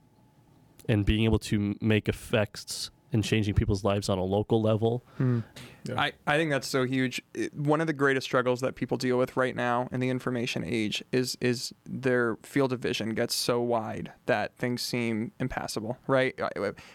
and 0.88 1.06
being 1.06 1.26
able 1.26 1.40
to 1.40 1.76
make 1.82 2.10
effects 2.10 2.90
and 3.12 3.24
changing 3.24 3.54
people's 3.54 3.84
lives 3.84 4.10
on 4.10 4.18
a 4.18 4.24
local 4.24 4.62
level. 4.62 5.04
Hmm. 5.18 5.40
Yeah. 5.86 6.00
I, 6.00 6.12
I 6.28 6.38
think 6.38 6.52
that's 6.52 6.68
so 6.68 6.84
huge. 6.84 7.22
It, 7.34 7.54
one 7.54 7.82
of 7.82 7.88
the 7.88 7.94
greatest 7.94 8.26
struggles 8.26 8.62
that 8.62 8.76
people 8.76 8.98
deal 8.98 9.18
with 9.18 9.36
right 9.38 9.56
now 9.56 9.88
in 9.92 10.00
the 10.00 10.10
information 10.10 10.64
age 10.64 11.04
is 11.12 11.38
is 11.42 11.74
their 11.86 12.38
field 12.44 12.74
of 12.74 12.80
vision 12.80 13.16
gets 13.16 13.34
so 13.34 13.62
wide 13.62 14.12
that 14.26 14.56
things 14.58 14.82
seem 14.82 15.32
impassable, 15.40 15.98
right? 16.08 16.40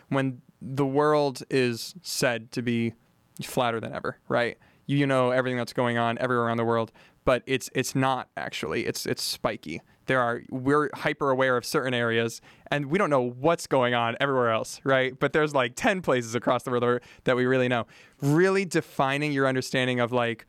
When 0.09 0.43
the 0.61 0.87
world 0.87 1.43
is 1.51 1.95
said 2.03 2.53
to 2.53 2.63
be 2.63 2.95
flatter 3.43 3.81
than 3.81 3.93
ever, 3.93 4.19
right? 4.29 4.59
You, 4.87 5.07
know 5.07 5.31
everything 5.31 5.57
that's 5.57 5.73
going 5.73 5.99
on 5.99 6.19
everywhere 6.19 6.47
around 6.47 6.59
the 6.59 6.65
world, 6.65 6.93
but 7.25 7.43
it's 7.47 7.71
it's 7.75 7.95
not 7.95 8.29
actually. 8.37 8.87
It's 8.87 9.07
it's 9.07 9.23
spiky. 9.23 9.81
There 10.07 10.21
are 10.21 10.43
we're 10.51 10.91
hyper 10.95 11.31
aware 11.31 11.57
of 11.57 11.65
certain 11.65 11.95
areas 11.95 12.41
and 12.71 12.87
we 12.87 12.99
don't 12.99 13.11
know 13.11 13.23
what's 13.23 13.67
going 13.67 13.95
on 13.95 14.17
everywhere 14.21 14.51
else 14.51 14.81
right? 14.85 15.19
But 15.19 15.33
there's 15.33 15.55
like 15.55 15.73
10 15.77 16.03
places 16.03 16.35
across 16.35 16.63
the 16.63 16.71
world 16.71 17.01
that 17.25 17.37
we 17.37 17.47
really 17.47 17.69
know. 17.69 17.87
Really 18.21 18.65
defining 18.65 19.33
your 19.33 19.47
understanding 19.47 20.01
of 20.01 20.13
like 20.13 20.47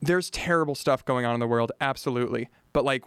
there's 0.00 0.28
terrible 0.30 0.74
stuff 0.74 1.04
going 1.04 1.24
on 1.24 1.34
in 1.34 1.40
the 1.40 1.46
world 1.46 1.72
absolutely. 1.80 2.48
But 2.72 2.84
like 2.84 3.04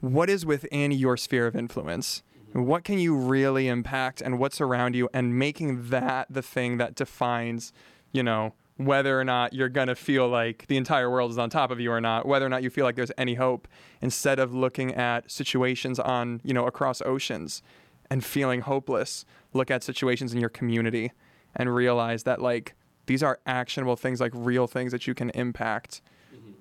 what 0.00 0.28
is 0.30 0.44
within 0.44 0.92
your 0.92 1.16
sphere 1.16 1.46
of 1.46 1.56
influence? 1.56 2.22
What 2.52 2.84
can 2.84 2.98
you 2.98 3.14
really 3.16 3.68
impact 3.68 4.20
and 4.20 4.38
what's 4.38 4.60
around 4.60 4.94
you 4.94 5.08
and 5.12 5.38
making 5.38 5.90
that 5.90 6.28
the 6.30 6.42
thing 6.42 6.78
that 6.78 6.94
defines 6.94 7.72
you 8.12 8.22
know 8.22 8.54
whether 8.78 9.18
or 9.18 9.24
not 9.24 9.52
you're 9.52 9.68
going 9.68 9.88
to 9.88 9.94
feel 9.94 10.28
like 10.28 10.64
the 10.68 10.76
entire 10.76 11.10
world 11.10 11.32
is 11.32 11.38
on 11.38 11.50
top 11.50 11.72
of 11.72 11.80
you 11.80 11.90
or 11.90 12.00
not, 12.00 12.26
whether 12.26 12.46
or 12.46 12.48
not 12.48 12.62
you 12.62 12.70
feel 12.70 12.84
like 12.84 12.94
there's 12.94 13.12
any 13.18 13.34
hope, 13.34 13.66
instead 14.00 14.38
of 14.38 14.54
looking 14.54 14.94
at 14.94 15.28
situations 15.30 15.98
on, 15.98 16.40
you 16.44 16.54
know, 16.54 16.64
across 16.64 17.02
oceans 17.02 17.60
and 18.08 18.24
feeling 18.24 18.60
hopeless, 18.60 19.24
look 19.52 19.68
at 19.68 19.82
situations 19.82 20.32
in 20.32 20.38
your 20.38 20.48
community 20.48 21.10
and 21.56 21.74
realize 21.74 22.22
that 22.22 22.40
like 22.40 22.74
these 23.06 23.20
are 23.20 23.40
actionable 23.46 23.96
things, 23.96 24.20
like 24.20 24.32
real 24.32 24.68
things 24.68 24.92
that 24.92 25.08
you 25.08 25.14
can 25.14 25.30
impact. 25.30 26.00
Mm-hmm. 26.32 26.52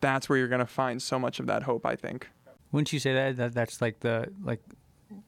That's 0.00 0.26
where 0.28 0.38
you're 0.38 0.48
going 0.48 0.60
to 0.60 0.66
find 0.66 1.02
so 1.02 1.18
much 1.18 1.38
of 1.38 1.46
that 1.48 1.64
hope, 1.64 1.84
I 1.84 1.96
think. 1.96 2.28
Wouldn't 2.72 2.94
you 2.94 2.98
say 2.98 3.12
that, 3.12 3.36
that 3.36 3.52
that's 3.52 3.82
like 3.82 4.00
the 4.00 4.32
like 4.42 4.62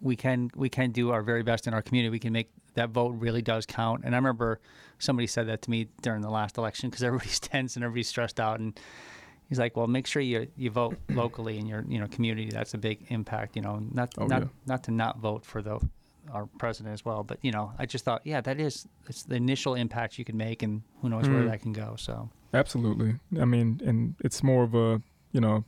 we 0.00 0.16
can 0.16 0.50
we 0.54 0.68
can 0.68 0.90
do 0.90 1.10
our 1.10 1.22
very 1.22 1.42
best 1.42 1.66
in 1.66 1.74
our 1.74 1.82
community. 1.82 2.10
We 2.10 2.18
can 2.18 2.32
make 2.32 2.50
that 2.74 2.90
vote 2.90 3.14
really 3.18 3.42
does 3.42 3.66
count. 3.66 4.02
And 4.04 4.14
I 4.14 4.18
remember 4.18 4.60
somebody 4.98 5.26
said 5.26 5.48
that 5.48 5.62
to 5.62 5.70
me 5.70 5.88
during 6.02 6.22
the 6.22 6.30
last 6.30 6.58
election 6.58 6.90
because 6.90 7.02
everybody's 7.02 7.40
tense 7.40 7.76
and 7.76 7.84
everybody's 7.84 8.08
stressed 8.08 8.40
out. 8.40 8.60
And 8.60 8.78
he's 9.48 9.58
like, 9.58 9.76
"Well, 9.76 9.86
make 9.86 10.06
sure 10.06 10.22
you 10.22 10.48
you 10.56 10.70
vote 10.70 10.96
locally 11.10 11.58
in 11.58 11.66
your 11.66 11.84
you 11.88 11.98
know 11.98 12.06
community. 12.08 12.50
That's 12.50 12.74
a 12.74 12.78
big 12.78 13.06
impact. 13.08 13.56
You 13.56 13.62
know, 13.62 13.80
not 13.92 14.14
oh, 14.18 14.26
not 14.26 14.42
yeah. 14.42 14.48
not 14.66 14.84
to 14.84 14.90
not 14.90 15.18
vote 15.18 15.44
for 15.44 15.62
the 15.62 15.80
our 16.32 16.46
president 16.58 16.92
as 16.92 17.04
well. 17.04 17.22
But 17.22 17.38
you 17.42 17.50
know, 17.52 17.72
I 17.78 17.86
just 17.86 18.04
thought, 18.04 18.22
yeah, 18.24 18.40
that 18.42 18.60
is 18.60 18.86
it's 19.08 19.24
the 19.24 19.36
initial 19.36 19.74
impact 19.74 20.18
you 20.18 20.24
can 20.24 20.36
make, 20.36 20.62
and 20.62 20.82
who 21.00 21.08
knows 21.08 21.26
mm. 21.26 21.34
where 21.34 21.44
that 21.44 21.62
can 21.62 21.72
go. 21.72 21.94
So 21.98 22.30
absolutely. 22.54 23.16
I 23.40 23.44
mean, 23.44 23.80
and 23.84 24.14
it's 24.20 24.42
more 24.42 24.64
of 24.64 24.74
a 24.74 25.02
you 25.32 25.40
know 25.40 25.64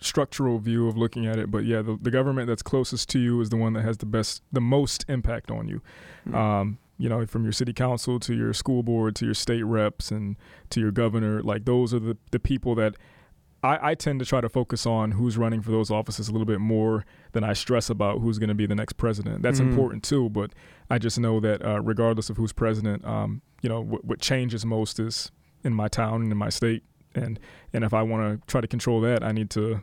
structural 0.00 0.58
view 0.58 0.88
of 0.88 0.96
looking 0.96 1.26
at 1.26 1.38
it. 1.38 1.50
But 1.50 1.64
yeah, 1.64 1.82
the, 1.82 1.98
the 2.00 2.10
government 2.10 2.48
that's 2.48 2.62
closest 2.62 3.08
to 3.10 3.18
you 3.18 3.40
is 3.40 3.50
the 3.50 3.56
one 3.56 3.72
that 3.74 3.82
has 3.82 3.98
the 3.98 4.06
best, 4.06 4.42
the 4.52 4.60
most 4.60 5.04
impact 5.08 5.50
on 5.50 5.68
you. 5.68 5.80
Mm-hmm. 6.26 6.34
Um, 6.34 6.78
you 6.98 7.08
know, 7.08 7.26
from 7.26 7.42
your 7.42 7.52
city 7.52 7.72
council 7.72 8.18
to 8.20 8.34
your 8.34 8.52
school 8.52 8.82
board 8.82 9.14
to 9.16 9.26
your 9.26 9.34
state 9.34 9.62
reps 9.62 10.10
and 10.10 10.36
to 10.70 10.80
your 10.80 10.90
governor, 10.90 11.42
like 11.42 11.64
those 11.64 11.92
are 11.92 11.98
the, 11.98 12.16
the 12.30 12.38
people 12.38 12.74
that 12.76 12.96
I, 13.62 13.90
I 13.90 13.94
tend 13.94 14.20
to 14.20 14.26
try 14.26 14.40
to 14.40 14.48
focus 14.48 14.86
on 14.86 15.12
who's 15.12 15.36
running 15.36 15.60
for 15.60 15.70
those 15.70 15.90
offices 15.90 16.28
a 16.28 16.32
little 16.32 16.46
bit 16.46 16.60
more 16.60 17.04
than 17.32 17.44
I 17.44 17.52
stress 17.52 17.90
about 17.90 18.20
who's 18.20 18.38
going 18.38 18.48
to 18.48 18.54
be 18.54 18.66
the 18.66 18.74
next 18.74 18.94
president. 18.94 19.42
That's 19.42 19.60
mm-hmm. 19.60 19.70
important 19.70 20.04
too, 20.04 20.30
but 20.30 20.52
I 20.88 20.98
just 20.98 21.18
know 21.18 21.40
that 21.40 21.64
uh, 21.64 21.82
regardless 21.82 22.30
of 22.30 22.36
who's 22.36 22.52
president, 22.52 23.04
um, 23.04 23.42
you 23.62 23.68
know, 23.68 23.80
what, 23.80 24.04
what 24.04 24.20
changes 24.20 24.64
most 24.64 24.98
is 24.98 25.30
in 25.64 25.74
my 25.74 25.88
town 25.88 26.22
and 26.22 26.32
in 26.32 26.38
my 26.38 26.48
state 26.48 26.82
and 27.16 27.40
and 27.72 27.84
if 27.84 27.92
I 27.92 28.02
want 28.02 28.40
to 28.40 28.46
try 28.46 28.60
to 28.60 28.68
control 28.68 29.00
that, 29.02 29.22
I 29.22 29.32
need 29.32 29.50
to 29.50 29.82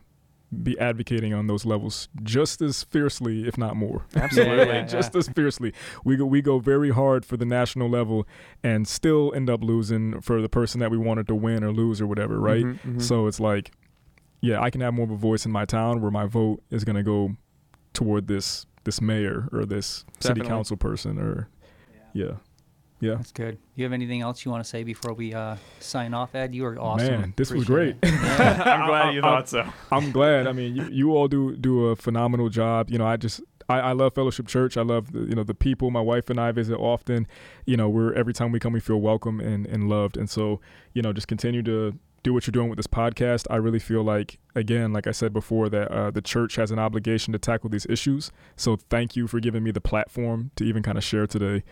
be 0.62 0.78
advocating 0.78 1.34
on 1.34 1.48
those 1.48 1.64
levels 1.64 2.08
just 2.22 2.62
as 2.62 2.84
fiercely, 2.84 3.48
if 3.48 3.58
not 3.58 3.76
more. 3.76 4.06
Absolutely, 4.14 4.66
yeah, 4.66 4.82
just 4.86 5.14
as 5.16 5.28
fiercely. 5.28 5.72
We 6.04 6.16
go 6.16 6.26
we 6.26 6.42
go 6.42 6.58
very 6.58 6.90
hard 6.90 7.24
for 7.24 7.36
the 7.36 7.44
national 7.44 7.88
level, 7.88 8.26
and 8.62 8.86
still 8.86 9.32
end 9.34 9.50
up 9.50 9.62
losing 9.62 10.20
for 10.20 10.40
the 10.40 10.48
person 10.48 10.80
that 10.80 10.90
we 10.90 10.98
wanted 10.98 11.26
to 11.28 11.34
win 11.34 11.64
or 11.64 11.72
lose 11.72 12.00
or 12.00 12.06
whatever, 12.06 12.38
right? 12.38 12.64
Mm-hmm, 12.64 12.88
mm-hmm. 12.88 13.00
So 13.00 13.26
it's 13.26 13.40
like, 13.40 13.72
yeah, 14.40 14.60
I 14.60 14.70
can 14.70 14.80
have 14.80 14.94
more 14.94 15.04
of 15.04 15.10
a 15.10 15.16
voice 15.16 15.44
in 15.44 15.52
my 15.52 15.64
town 15.64 16.00
where 16.00 16.10
my 16.10 16.26
vote 16.26 16.62
is 16.70 16.84
going 16.84 16.96
to 16.96 17.02
go 17.02 17.36
toward 17.92 18.28
this 18.28 18.66
this 18.84 19.00
mayor 19.00 19.48
or 19.52 19.64
this 19.64 20.04
Definitely. 20.20 20.42
city 20.42 20.48
council 20.48 20.76
person 20.76 21.18
or, 21.18 21.48
yeah. 22.12 22.26
yeah. 22.26 22.32
Yeah. 23.04 23.16
That's 23.16 23.32
good. 23.32 23.58
You 23.74 23.84
have 23.84 23.92
anything 23.92 24.22
else 24.22 24.44
you 24.44 24.50
want 24.50 24.64
to 24.64 24.68
say 24.68 24.82
before 24.82 25.12
we 25.12 25.34
uh, 25.34 25.56
sign 25.78 26.14
off, 26.14 26.34
Ed? 26.34 26.54
You 26.54 26.64
are 26.66 26.78
awesome. 26.78 27.20
Man, 27.20 27.34
this 27.36 27.50
was 27.50 27.64
great. 27.64 27.96
it. 28.02 28.08
I'm 28.40 28.86
glad 28.86 29.14
you 29.14 29.20
thought 29.20 29.48
so. 29.48 29.66
I'm 29.92 30.10
glad. 30.10 30.46
I 30.46 30.52
mean, 30.52 30.74
you, 30.74 30.88
you 30.90 31.16
all 31.16 31.28
do 31.28 31.56
do 31.56 31.86
a 31.86 31.96
phenomenal 31.96 32.48
job. 32.48 32.90
You 32.90 32.98
know, 32.98 33.06
I 33.06 33.16
just 33.16 33.42
I, 33.68 33.80
I 33.80 33.92
love 33.92 34.14
Fellowship 34.14 34.46
Church. 34.46 34.76
I 34.76 34.82
love 34.82 35.12
the, 35.12 35.20
you 35.20 35.34
know 35.34 35.44
the 35.44 35.54
people. 35.54 35.90
My 35.90 36.00
wife 36.00 36.30
and 36.30 36.40
I 36.40 36.52
visit 36.52 36.76
often. 36.76 37.26
You 37.66 37.76
know, 37.76 37.88
we're 37.88 38.14
every 38.14 38.32
time 38.32 38.52
we 38.52 38.58
come, 38.58 38.72
we 38.72 38.80
feel 38.80 39.00
welcome 39.00 39.38
and 39.38 39.66
and 39.66 39.88
loved. 39.88 40.16
And 40.16 40.30
so, 40.30 40.60
you 40.94 41.02
know, 41.02 41.12
just 41.12 41.28
continue 41.28 41.62
to 41.64 41.98
do 42.22 42.32
what 42.32 42.46
you're 42.46 42.52
doing 42.52 42.70
with 42.70 42.78
this 42.78 42.86
podcast. 42.86 43.46
I 43.50 43.56
really 43.56 43.78
feel 43.78 44.02
like, 44.02 44.38
again, 44.54 44.94
like 44.94 45.06
I 45.06 45.10
said 45.10 45.34
before, 45.34 45.68
that 45.68 45.90
uh, 45.90 46.10
the 46.10 46.22
church 46.22 46.56
has 46.56 46.70
an 46.70 46.78
obligation 46.78 47.34
to 47.34 47.38
tackle 47.38 47.68
these 47.68 47.86
issues. 47.86 48.32
So 48.56 48.76
thank 48.76 49.14
you 49.14 49.28
for 49.28 49.40
giving 49.40 49.62
me 49.62 49.72
the 49.72 49.82
platform 49.82 50.50
to 50.56 50.64
even 50.64 50.82
kind 50.82 50.96
of 50.96 51.04
share 51.04 51.26
today. 51.26 51.64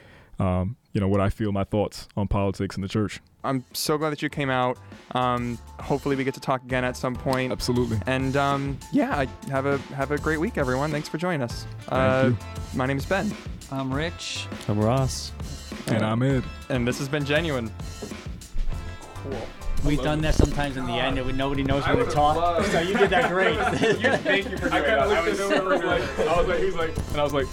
Um, 0.43 0.77
you 0.93 1.01
know 1.01 1.07
what 1.07 1.21
I 1.21 1.31
feel, 1.31 1.53
my 1.53 1.63
thoughts 1.63 2.09
on 2.17 2.27
politics 2.27 2.75
and 2.75 2.83
the 2.83 2.89
church. 2.89 3.21
I'm 3.45 3.65
so 3.73 3.97
glad 3.97 4.11
that 4.11 4.23
you 4.23 4.29
came 4.29 4.51
out. 4.51 4.77
Um, 5.13 5.57
hopefully, 5.79 6.17
we 6.17 6.25
get 6.25 6.35
to 6.35 6.41
talk 6.41 6.65
again 6.65 6.85
at 6.85 6.97
some 6.97 7.15
point. 7.15 7.53
Absolutely. 7.53 8.01
And 8.07 8.37
um, 8.37 8.79
yeah, 8.93 9.25
have 9.49 9.67
a 9.67 9.79
have 9.95 10.11
a 10.11 10.19
great 10.19 10.39
week, 10.39 10.59
everyone. 10.59 10.91
Thanks 10.91 11.09
for 11.09 11.17
joining 11.17 11.43
us. 11.43 11.65
Thank 11.83 11.93
uh, 11.93 12.27
you. 12.29 12.37
My 12.75 12.87
name 12.87 12.99
is 12.99 13.07
Ben, 13.07 13.33
I'm 13.71 13.93
Rich. 13.93 14.49
I'm 14.67 14.81
Ross. 14.81 15.31
And 15.87 16.05
I'm 16.05 16.23
Ed. 16.23 16.45
and 16.69 16.87
this 16.87 16.99
has 16.99 17.09
been 17.09 17.25
genuine. 17.25 17.71
We've 19.85 20.03
done 20.03 20.21
that 20.23 20.35
sometimes 20.35 20.77
in 20.77 20.87
the 20.87 20.93
end, 20.93 21.19
and 21.19 21.39
nobody 21.39 21.63
knows 21.63 21.87
when 21.87 21.99
to 21.99 22.05
talk. 22.05 22.65
So 22.67 22.81
you 22.81 22.97
did 22.97 23.11
that 23.11 23.31
great. 23.33 23.59
Thank 23.59 24.51
you 24.51 24.59
for 24.59 24.73
I 24.73 24.81
kind 24.81 25.01
of 25.01 25.09
looked 25.09 25.41
at 25.41 25.51
him 25.51 25.61
and 25.61 25.69
was 25.69 25.83
like, 25.83 26.19
I 26.19 26.39
was 26.39 26.49
like, 26.49 26.59
he 26.59 26.67
was 26.67 26.75
like, 26.75 26.97
and 26.97 27.17
I 27.17 27.23
was 27.23 27.33
like, 27.33 27.47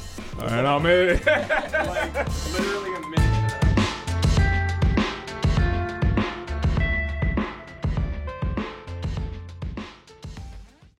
and 0.43 0.67
I'm 0.67 0.85
Ed. 0.85 1.25
like 1.25 2.13
literally 2.53 2.95
a 2.95 2.99
minute. 3.07 3.48